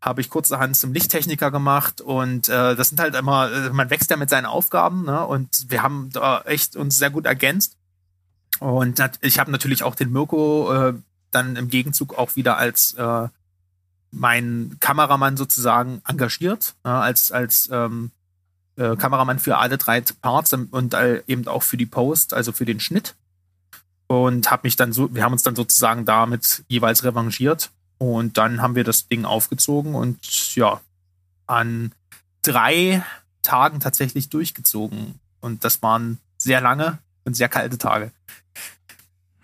[0.00, 4.10] habe ich kurzerhand zum Lichttechniker gemacht und äh, das sind halt immer, äh, man wächst
[4.10, 5.24] ja mit seinen Aufgaben ne?
[5.24, 7.76] und wir haben da echt uns sehr gut ergänzt.
[8.58, 10.94] Und ich habe natürlich auch den Mirko äh,
[11.30, 13.28] dann im Gegenzug auch wieder als äh,
[14.10, 18.10] meinen Kameramann sozusagen engagiert, ja, als, als ähm,
[18.76, 22.64] äh, Kameramann für alle drei Parts und äh, eben auch für die Post, also für
[22.64, 23.14] den Schnitt.
[24.06, 27.70] Und habe mich dann so, wir haben uns dann sozusagen damit jeweils revanchiert.
[27.98, 30.80] Und dann haben wir das Ding aufgezogen und ja,
[31.46, 31.92] an
[32.42, 33.04] drei
[33.42, 35.20] Tagen tatsächlich durchgezogen.
[35.40, 38.10] Und das waren sehr lange und sehr kalte Tage.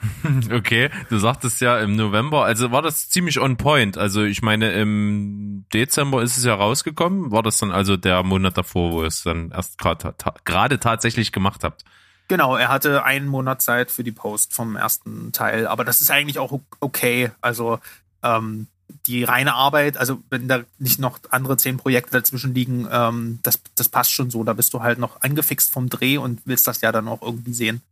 [0.52, 3.98] Okay, du sagtest ja im November, also war das ziemlich on point.
[3.98, 7.30] Also ich meine, im Dezember ist es ja rausgekommen.
[7.30, 11.32] War das dann also der Monat davor, wo ihr es dann erst gerade ta tatsächlich
[11.32, 11.84] gemacht habt?
[12.28, 16.10] Genau, er hatte einen Monat Zeit für die Post vom ersten Teil, aber das ist
[16.10, 17.30] eigentlich auch okay.
[17.40, 17.78] Also
[18.22, 18.66] ähm,
[19.06, 23.60] die reine Arbeit, also wenn da nicht noch andere zehn Projekte dazwischen liegen, ähm, das,
[23.74, 24.44] das passt schon so.
[24.44, 27.54] Da bist du halt noch angefixt vom Dreh und willst das ja dann auch irgendwie
[27.54, 27.82] sehen.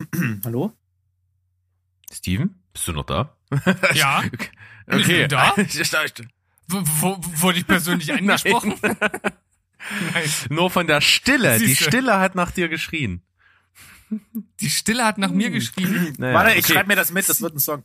[0.44, 0.72] Hallo?
[2.12, 3.36] Steven, bist du noch da?
[3.94, 4.18] Ja.
[4.86, 4.98] okay.
[4.98, 5.54] Ich bin da.
[6.68, 8.74] Wurde ich persönlich angesprochen?
[8.82, 10.30] Nein.
[10.50, 11.58] Nur von der Stille.
[11.58, 11.84] Die Siehste.
[11.84, 13.22] Stille hat nach dir geschrien.
[14.60, 16.14] Die Stille hat nach mir geschrien.
[16.18, 16.74] Naja, Warte, ich okay.
[16.74, 17.82] schreibe mir das mit, das wird ein Song.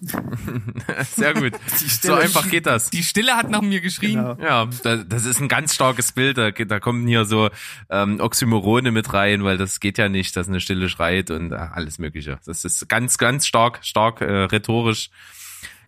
[1.14, 1.54] Sehr gut.
[2.02, 2.90] So einfach geht das.
[2.90, 4.16] Die Stille hat nach mir geschrien.
[4.16, 4.36] Genau.
[4.40, 6.38] Ja, da- das ist ein ganz starkes Bild.
[6.38, 7.50] Da, da kommen hier so
[7.90, 11.56] ähm, Oxymorone mit rein, weil das geht ja nicht, dass eine Stille schreit und äh,
[11.56, 12.38] alles Mögliche.
[12.46, 15.10] Das ist ganz, ganz stark, stark äh, rhetorisch.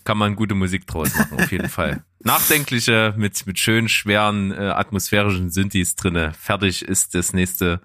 [0.04, 2.02] Kann man gute Musik draus machen, auf jeden Fall.
[2.20, 6.32] Nachdenkliche mit mit schön schweren äh, atmosphärischen Synthes drinne.
[6.40, 7.80] Fertig ist das nächste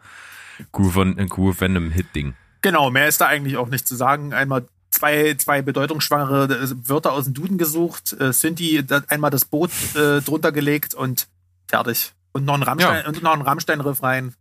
[0.72, 2.34] Groove, äh, Groove Venom Hit Ding.
[2.62, 4.34] Genau, mehr ist da eigentlich auch nicht zu sagen.
[4.34, 9.72] Einmal zwei, zwei bedeutungsschwangere äh, Wörter aus dem Duden gesucht, äh, da- einmal das Boot
[9.96, 11.28] äh, drunter gelegt und
[11.68, 12.14] fertig.
[12.32, 13.08] Und noch ein Rammstein, Ja.
[13.08, 14.34] und noch ein Rammstein-Riff rein.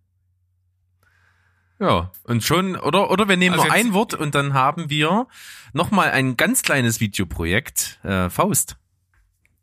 [1.78, 5.26] Ja, und schon, oder, oder wir nehmen Also nur ein Wort und dann haben wir
[5.72, 8.76] nochmal ein ganz kleines Videoprojekt, äh, Faust.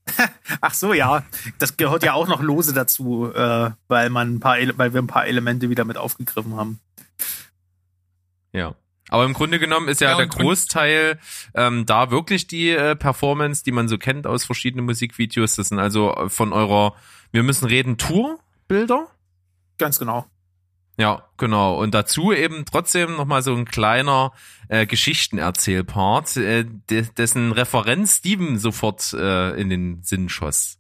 [0.62, 1.24] Ach so, ja.
[1.60, 5.08] Das gehört ja auch noch lose dazu, äh, weil man ein paar, weil wir ein
[5.08, 6.80] paar Elemente wieder mit aufgegriffen haben.
[8.52, 8.74] Ja.
[9.10, 11.20] Aber im Grunde genommen ist ja, Ja, der Großteil
[11.56, 15.56] ähm, da wirklich die äh, Performance, die man so kennt aus verschiedenen Musikvideos.
[15.56, 16.96] Das sind also äh, von eurer
[17.32, 19.08] Wir müssen reden Tour-Bilder.
[19.78, 20.26] Ganz genau.
[21.00, 21.82] Ja, genau.
[21.82, 24.34] Und dazu eben trotzdem nochmal so ein kleiner
[24.68, 30.78] äh, Geschichtenerzählpart, äh, de dessen Referenz Steven sofort äh, in den Sinn schoss.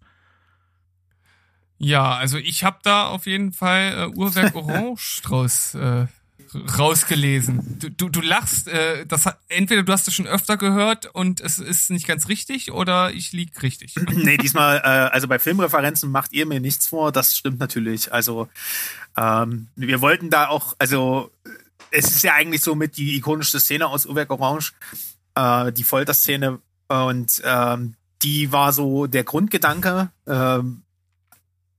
[1.78, 6.08] Ja, also ich habe da auf jeden Fall äh, Uhrwerk Orange draus äh,
[6.78, 7.78] rausgelesen.
[7.80, 11.42] Du, du, du lachst, äh, das hat, entweder du hast es schon öfter gehört und
[11.42, 13.96] es ist nicht ganz richtig oder ich lieg richtig.
[14.14, 18.14] nee, diesmal, äh, also bei Filmreferenzen macht ihr mir nichts vor, das stimmt natürlich.
[18.14, 18.48] Also
[19.18, 21.32] ähm, wir wollten da auch, also
[21.92, 24.74] es ist ja eigentlich so mit die ikonische Szene aus Uhrwerk Orange,
[25.36, 30.84] äh, die Folterszene und ähm, die war so der Grundgedanke, ähm,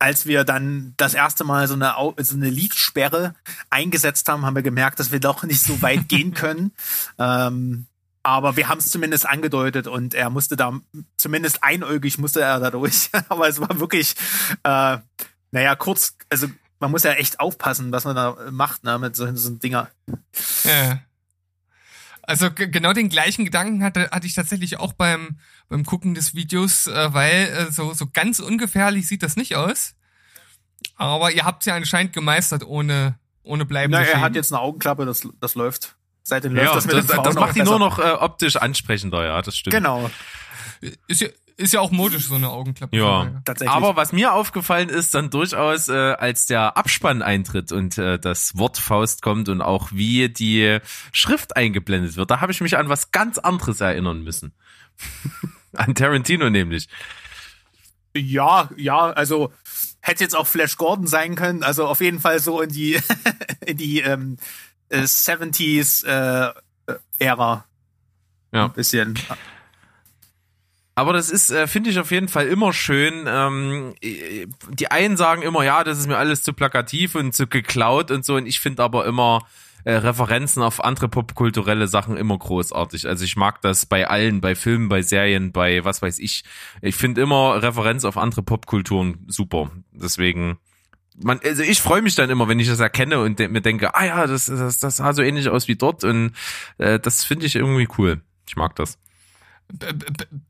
[0.01, 3.35] als wir dann das erste Mal so eine, so eine Liedsperre
[3.69, 6.73] eingesetzt haben, haben wir gemerkt, dass wir doch nicht so weit gehen können.
[7.19, 7.87] Ähm,
[8.23, 10.79] aber wir haben es zumindest angedeutet und er musste da,
[11.17, 13.11] zumindest einäugig musste er da durch.
[13.29, 14.15] aber es war wirklich,
[14.65, 14.99] äh,
[15.53, 16.49] naja, kurz, also
[16.81, 19.91] man muss ja echt aufpassen, was man da macht, ne, mit solchen, solchen Dinger.
[20.65, 21.01] Ja.
[22.31, 26.87] Also genau den gleichen Gedanken hatte, hatte ich tatsächlich auch beim, beim Gucken des Videos,
[26.87, 29.97] äh, weil äh, so, so ganz ungefährlich sieht das nicht aus.
[30.95, 35.07] Aber ihr habt ja anscheinend gemeistert ohne, ohne bleibende Na, er hat jetzt eine Augenklappe,
[35.07, 35.97] das, das läuft.
[36.23, 38.55] Seitdem läuft Ja, das das, mit das, den Frauen macht ihn nur noch äh, optisch
[38.55, 39.75] ansprechender, ja, das stimmt.
[39.75, 40.09] Genau,
[41.09, 41.29] Ist ja,
[41.61, 42.97] ist ja auch modisch, so eine Augenklappe.
[42.97, 43.75] Ja, tatsächlich.
[43.75, 48.57] aber was mir aufgefallen ist, dann durchaus, äh, als der Abspann eintritt und äh, das
[48.57, 50.79] Wort Faust kommt und auch wie die
[51.13, 54.53] Schrift eingeblendet wird, da habe ich mich an was ganz anderes erinnern müssen.
[55.75, 56.89] an Tarantino nämlich.
[58.15, 59.53] Ja, ja, also
[60.01, 61.63] hätte jetzt auch Flash Gordon sein können.
[61.63, 62.99] Also auf jeden Fall so in die
[63.67, 64.39] in die ähm,
[64.89, 66.53] äh, 70s äh,
[66.87, 67.65] äh, Ära.
[68.53, 68.65] Ja.
[68.65, 69.19] Ein bisschen.
[70.95, 73.25] Aber das ist, äh, finde ich auf jeden Fall immer schön.
[73.27, 77.47] Ähm, äh, die einen sagen immer, ja, das ist mir alles zu plakativ und zu
[77.47, 78.35] geklaut und so.
[78.35, 79.47] Und ich finde aber immer
[79.85, 83.07] äh, Referenzen auf andere popkulturelle Sachen immer großartig.
[83.09, 86.45] Also ich mag das bei allen, bei Filmen, bei Serien, bei was weiß ich.
[86.83, 89.71] Ich finde immer Referenz auf andere Popkulturen super.
[89.93, 90.59] Deswegen.
[91.23, 93.95] Man, also ich freue mich dann immer, wenn ich das erkenne und de mir denke,
[93.95, 96.33] ah ja, das, das, das sah so ähnlich aus wie dort und
[96.79, 98.23] äh, das finde ich irgendwie cool.
[98.49, 98.99] Ich mag das.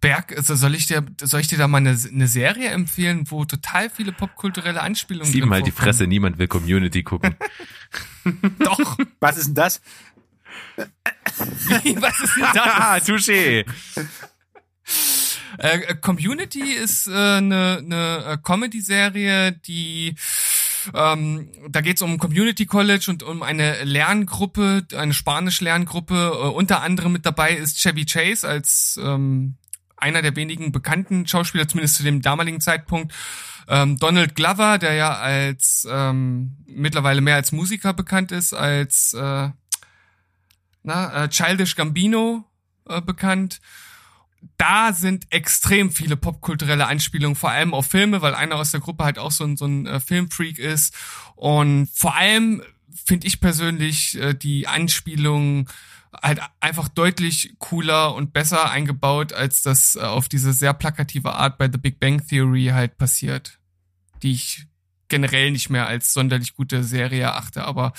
[0.01, 3.45] Berg, also soll ich dir, soll ich dir da mal eine, eine Serie empfehlen, wo
[3.45, 5.71] total viele popkulturelle Anspielungen Sieben drin halt die?
[5.71, 7.37] Fresse, niemand will Community gucken.
[8.59, 8.99] Doch.
[9.21, 9.81] Was ist denn das?
[10.77, 12.67] Wie, was ist denn das?
[12.67, 13.65] Ah, touché.
[15.59, 20.15] Äh, Community ist äh, eine, eine äh, Comedy-Serie, die
[20.95, 26.15] ähm, da geht es um Community College und um eine Lerngruppe, eine Spanisch-Lerngruppe.
[26.15, 29.57] Äh, unter anderem mit dabei ist Chevy Chase als ähm,
[29.97, 33.13] einer der wenigen bekannten Schauspieler, zumindest zu dem damaligen Zeitpunkt.
[33.69, 39.51] Ähm, Donald Glover, der ja als ähm, mittlerweile mehr als Musiker bekannt ist, als äh,
[40.83, 42.45] na, äh, Childish Gambino
[42.89, 43.61] äh, bekannt
[44.57, 49.05] da sind extrem viele popkulturelle Anspielungen, vor allem auf Filme, weil einer aus der Gruppe
[49.05, 50.95] halt auch so ein, so ein äh, Filmfreak ist.
[51.35, 52.63] Und vor allem
[53.05, 55.69] finde ich persönlich äh, die Anspielungen
[56.23, 61.57] halt einfach deutlich cooler und besser eingebaut, als das äh, auf diese sehr plakative Art
[61.59, 63.59] bei The Big Bang Theory halt passiert,
[64.23, 64.67] die ich
[65.11, 67.65] generell nicht mehr als sonderlich gute Serie erachte.
[67.65, 67.93] Aber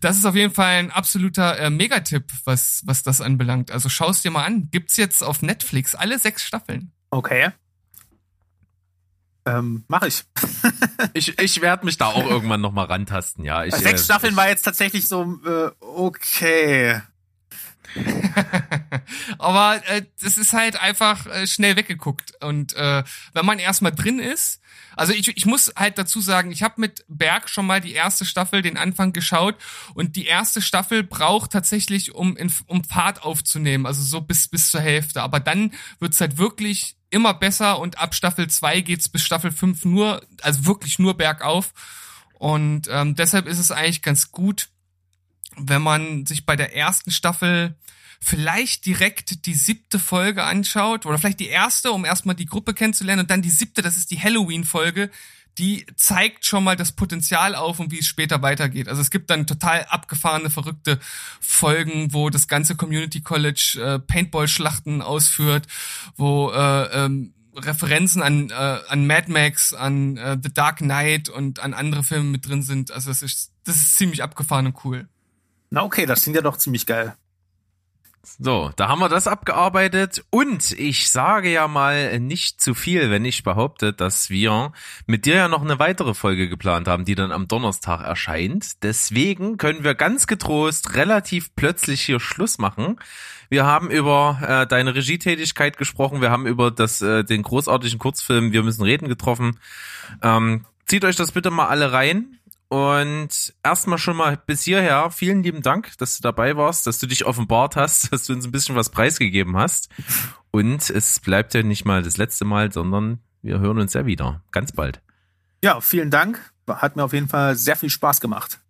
[0.00, 3.70] das ist auf jeden Fall ein absoluter äh, Megatipp, was, was das anbelangt.
[3.70, 4.68] Also schaust dir mal an.
[4.70, 6.92] Gibt's jetzt auf Netflix alle sechs Staffeln.
[7.10, 7.52] Okay.
[9.46, 10.24] Ähm, mach ich.
[11.14, 13.64] Ich, ich werde mich da auch irgendwann nochmal rantasten, ja.
[13.64, 17.00] Ich, Sechs äh, Staffeln war jetzt tatsächlich so, äh, okay.
[19.38, 22.32] Aber äh, das ist halt einfach äh, schnell weggeguckt.
[22.42, 24.60] Und äh, wenn man erstmal drin ist,
[24.96, 28.24] also ich, ich muss halt dazu sagen, ich habe mit Berg schon mal die erste
[28.24, 29.54] Staffel, den Anfang geschaut
[29.94, 34.70] und die erste Staffel braucht tatsächlich, um, in, um Fahrt aufzunehmen, also so bis, bis
[34.70, 35.22] zur Hälfte.
[35.22, 39.84] Aber dann wird's halt wirklich immer besser und ab Staffel 2 geht's bis Staffel 5
[39.84, 41.72] nur, also wirklich nur bergauf.
[42.34, 44.68] Und ähm, deshalb ist es eigentlich ganz gut,
[45.56, 47.76] wenn man sich bei der ersten Staffel
[48.20, 53.20] vielleicht direkt die siebte Folge anschaut oder vielleicht die erste, um erstmal die Gruppe kennenzulernen
[53.20, 55.10] und dann die siebte, das ist die Halloween-Folge,
[55.58, 58.88] die zeigt schon mal das Potenzial auf und wie es später weitergeht.
[58.88, 61.00] Also es gibt dann total abgefahrene, verrückte
[61.40, 65.66] Folgen, wo das ganze Community College äh, Paintball-Schlachten ausführt,
[66.16, 71.58] wo äh, ähm, Referenzen an, äh, an Mad Max, an äh, The Dark Knight und
[71.58, 72.92] an andere Filme mit drin sind.
[72.92, 75.08] Also das ist, das ist ziemlich abgefahren und cool.
[75.70, 77.16] Na okay, das klingt ja doch ziemlich geil.
[78.38, 83.24] So, da haben wir das abgearbeitet und ich sage ja mal nicht zu viel, wenn
[83.24, 84.72] ich behaupte, dass wir
[85.06, 88.82] mit dir ja noch eine weitere Folge geplant haben, die dann am Donnerstag erscheint.
[88.82, 92.98] Deswegen können wir ganz getrost relativ plötzlich hier Schluss machen.
[93.48, 98.52] Wir haben über äh, deine Regietätigkeit gesprochen, wir haben über das äh, den großartigen Kurzfilm
[98.52, 99.58] Wir müssen reden getroffen.
[100.22, 102.38] Ähm, zieht euch das bitte mal alle rein.
[102.68, 107.06] Und erstmal schon mal bis hierher vielen lieben Dank, dass du dabei warst, dass du
[107.06, 109.88] dich offenbart hast, dass du uns ein bisschen was preisgegeben hast.
[110.50, 114.42] Und es bleibt ja nicht mal das letzte Mal, sondern wir hören uns ja wieder.
[114.50, 115.00] Ganz bald.
[115.62, 116.52] Ja, vielen Dank.
[116.66, 118.60] Hat mir auf jeden Fall sehr viel Spaß gemacht.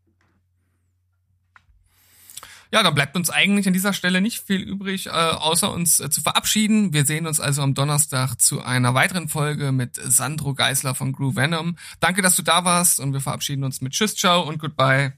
[2.70, 6.10] Ja, dann bleibt uns eigentlich an dieser Stelle nicht viel übrig, äh, außer uns äh,
[6.10, 6.92] zu verabschieden.
[6.92, 11.36] Wir sehen uns also am Donnerstag zu einer weiteren Folge mit Sandro Geisler von Groove
[11.36, 11.78] Venom.
[12.00, 15.14] Danke, dass du da warst und wir verabschieden uns mit Tschüss, ciao und goodbye.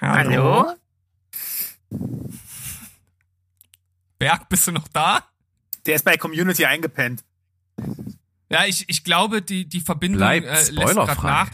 [0.00, 0.72] Hallo?
[4.18, 5.24] Berg, bist du noch da?
[5.86, 7.24] Der ist bei Community eingepennt.
[8.48, 11.14] Ja, ich, ich glaube, die, die Verbindung Bleibt äh, lässt spoilerfrei.
[11.14, 11.50] gerade nach.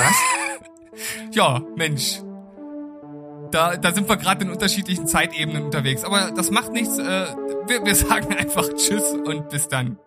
[0.00, 0.16] Was?
[1.32, 2.20] Ja, Mensch.
[3.50, 6.04] Da, da sind wir gerade in unterschiedlichen Zeitebenen unterwegs.
[6.04, 6.98] Aber das macht nichts.
[6.98, 7.26] Äh,
[7.66, 9.98] wir, wir sagen einfach Tschüss und bis dann.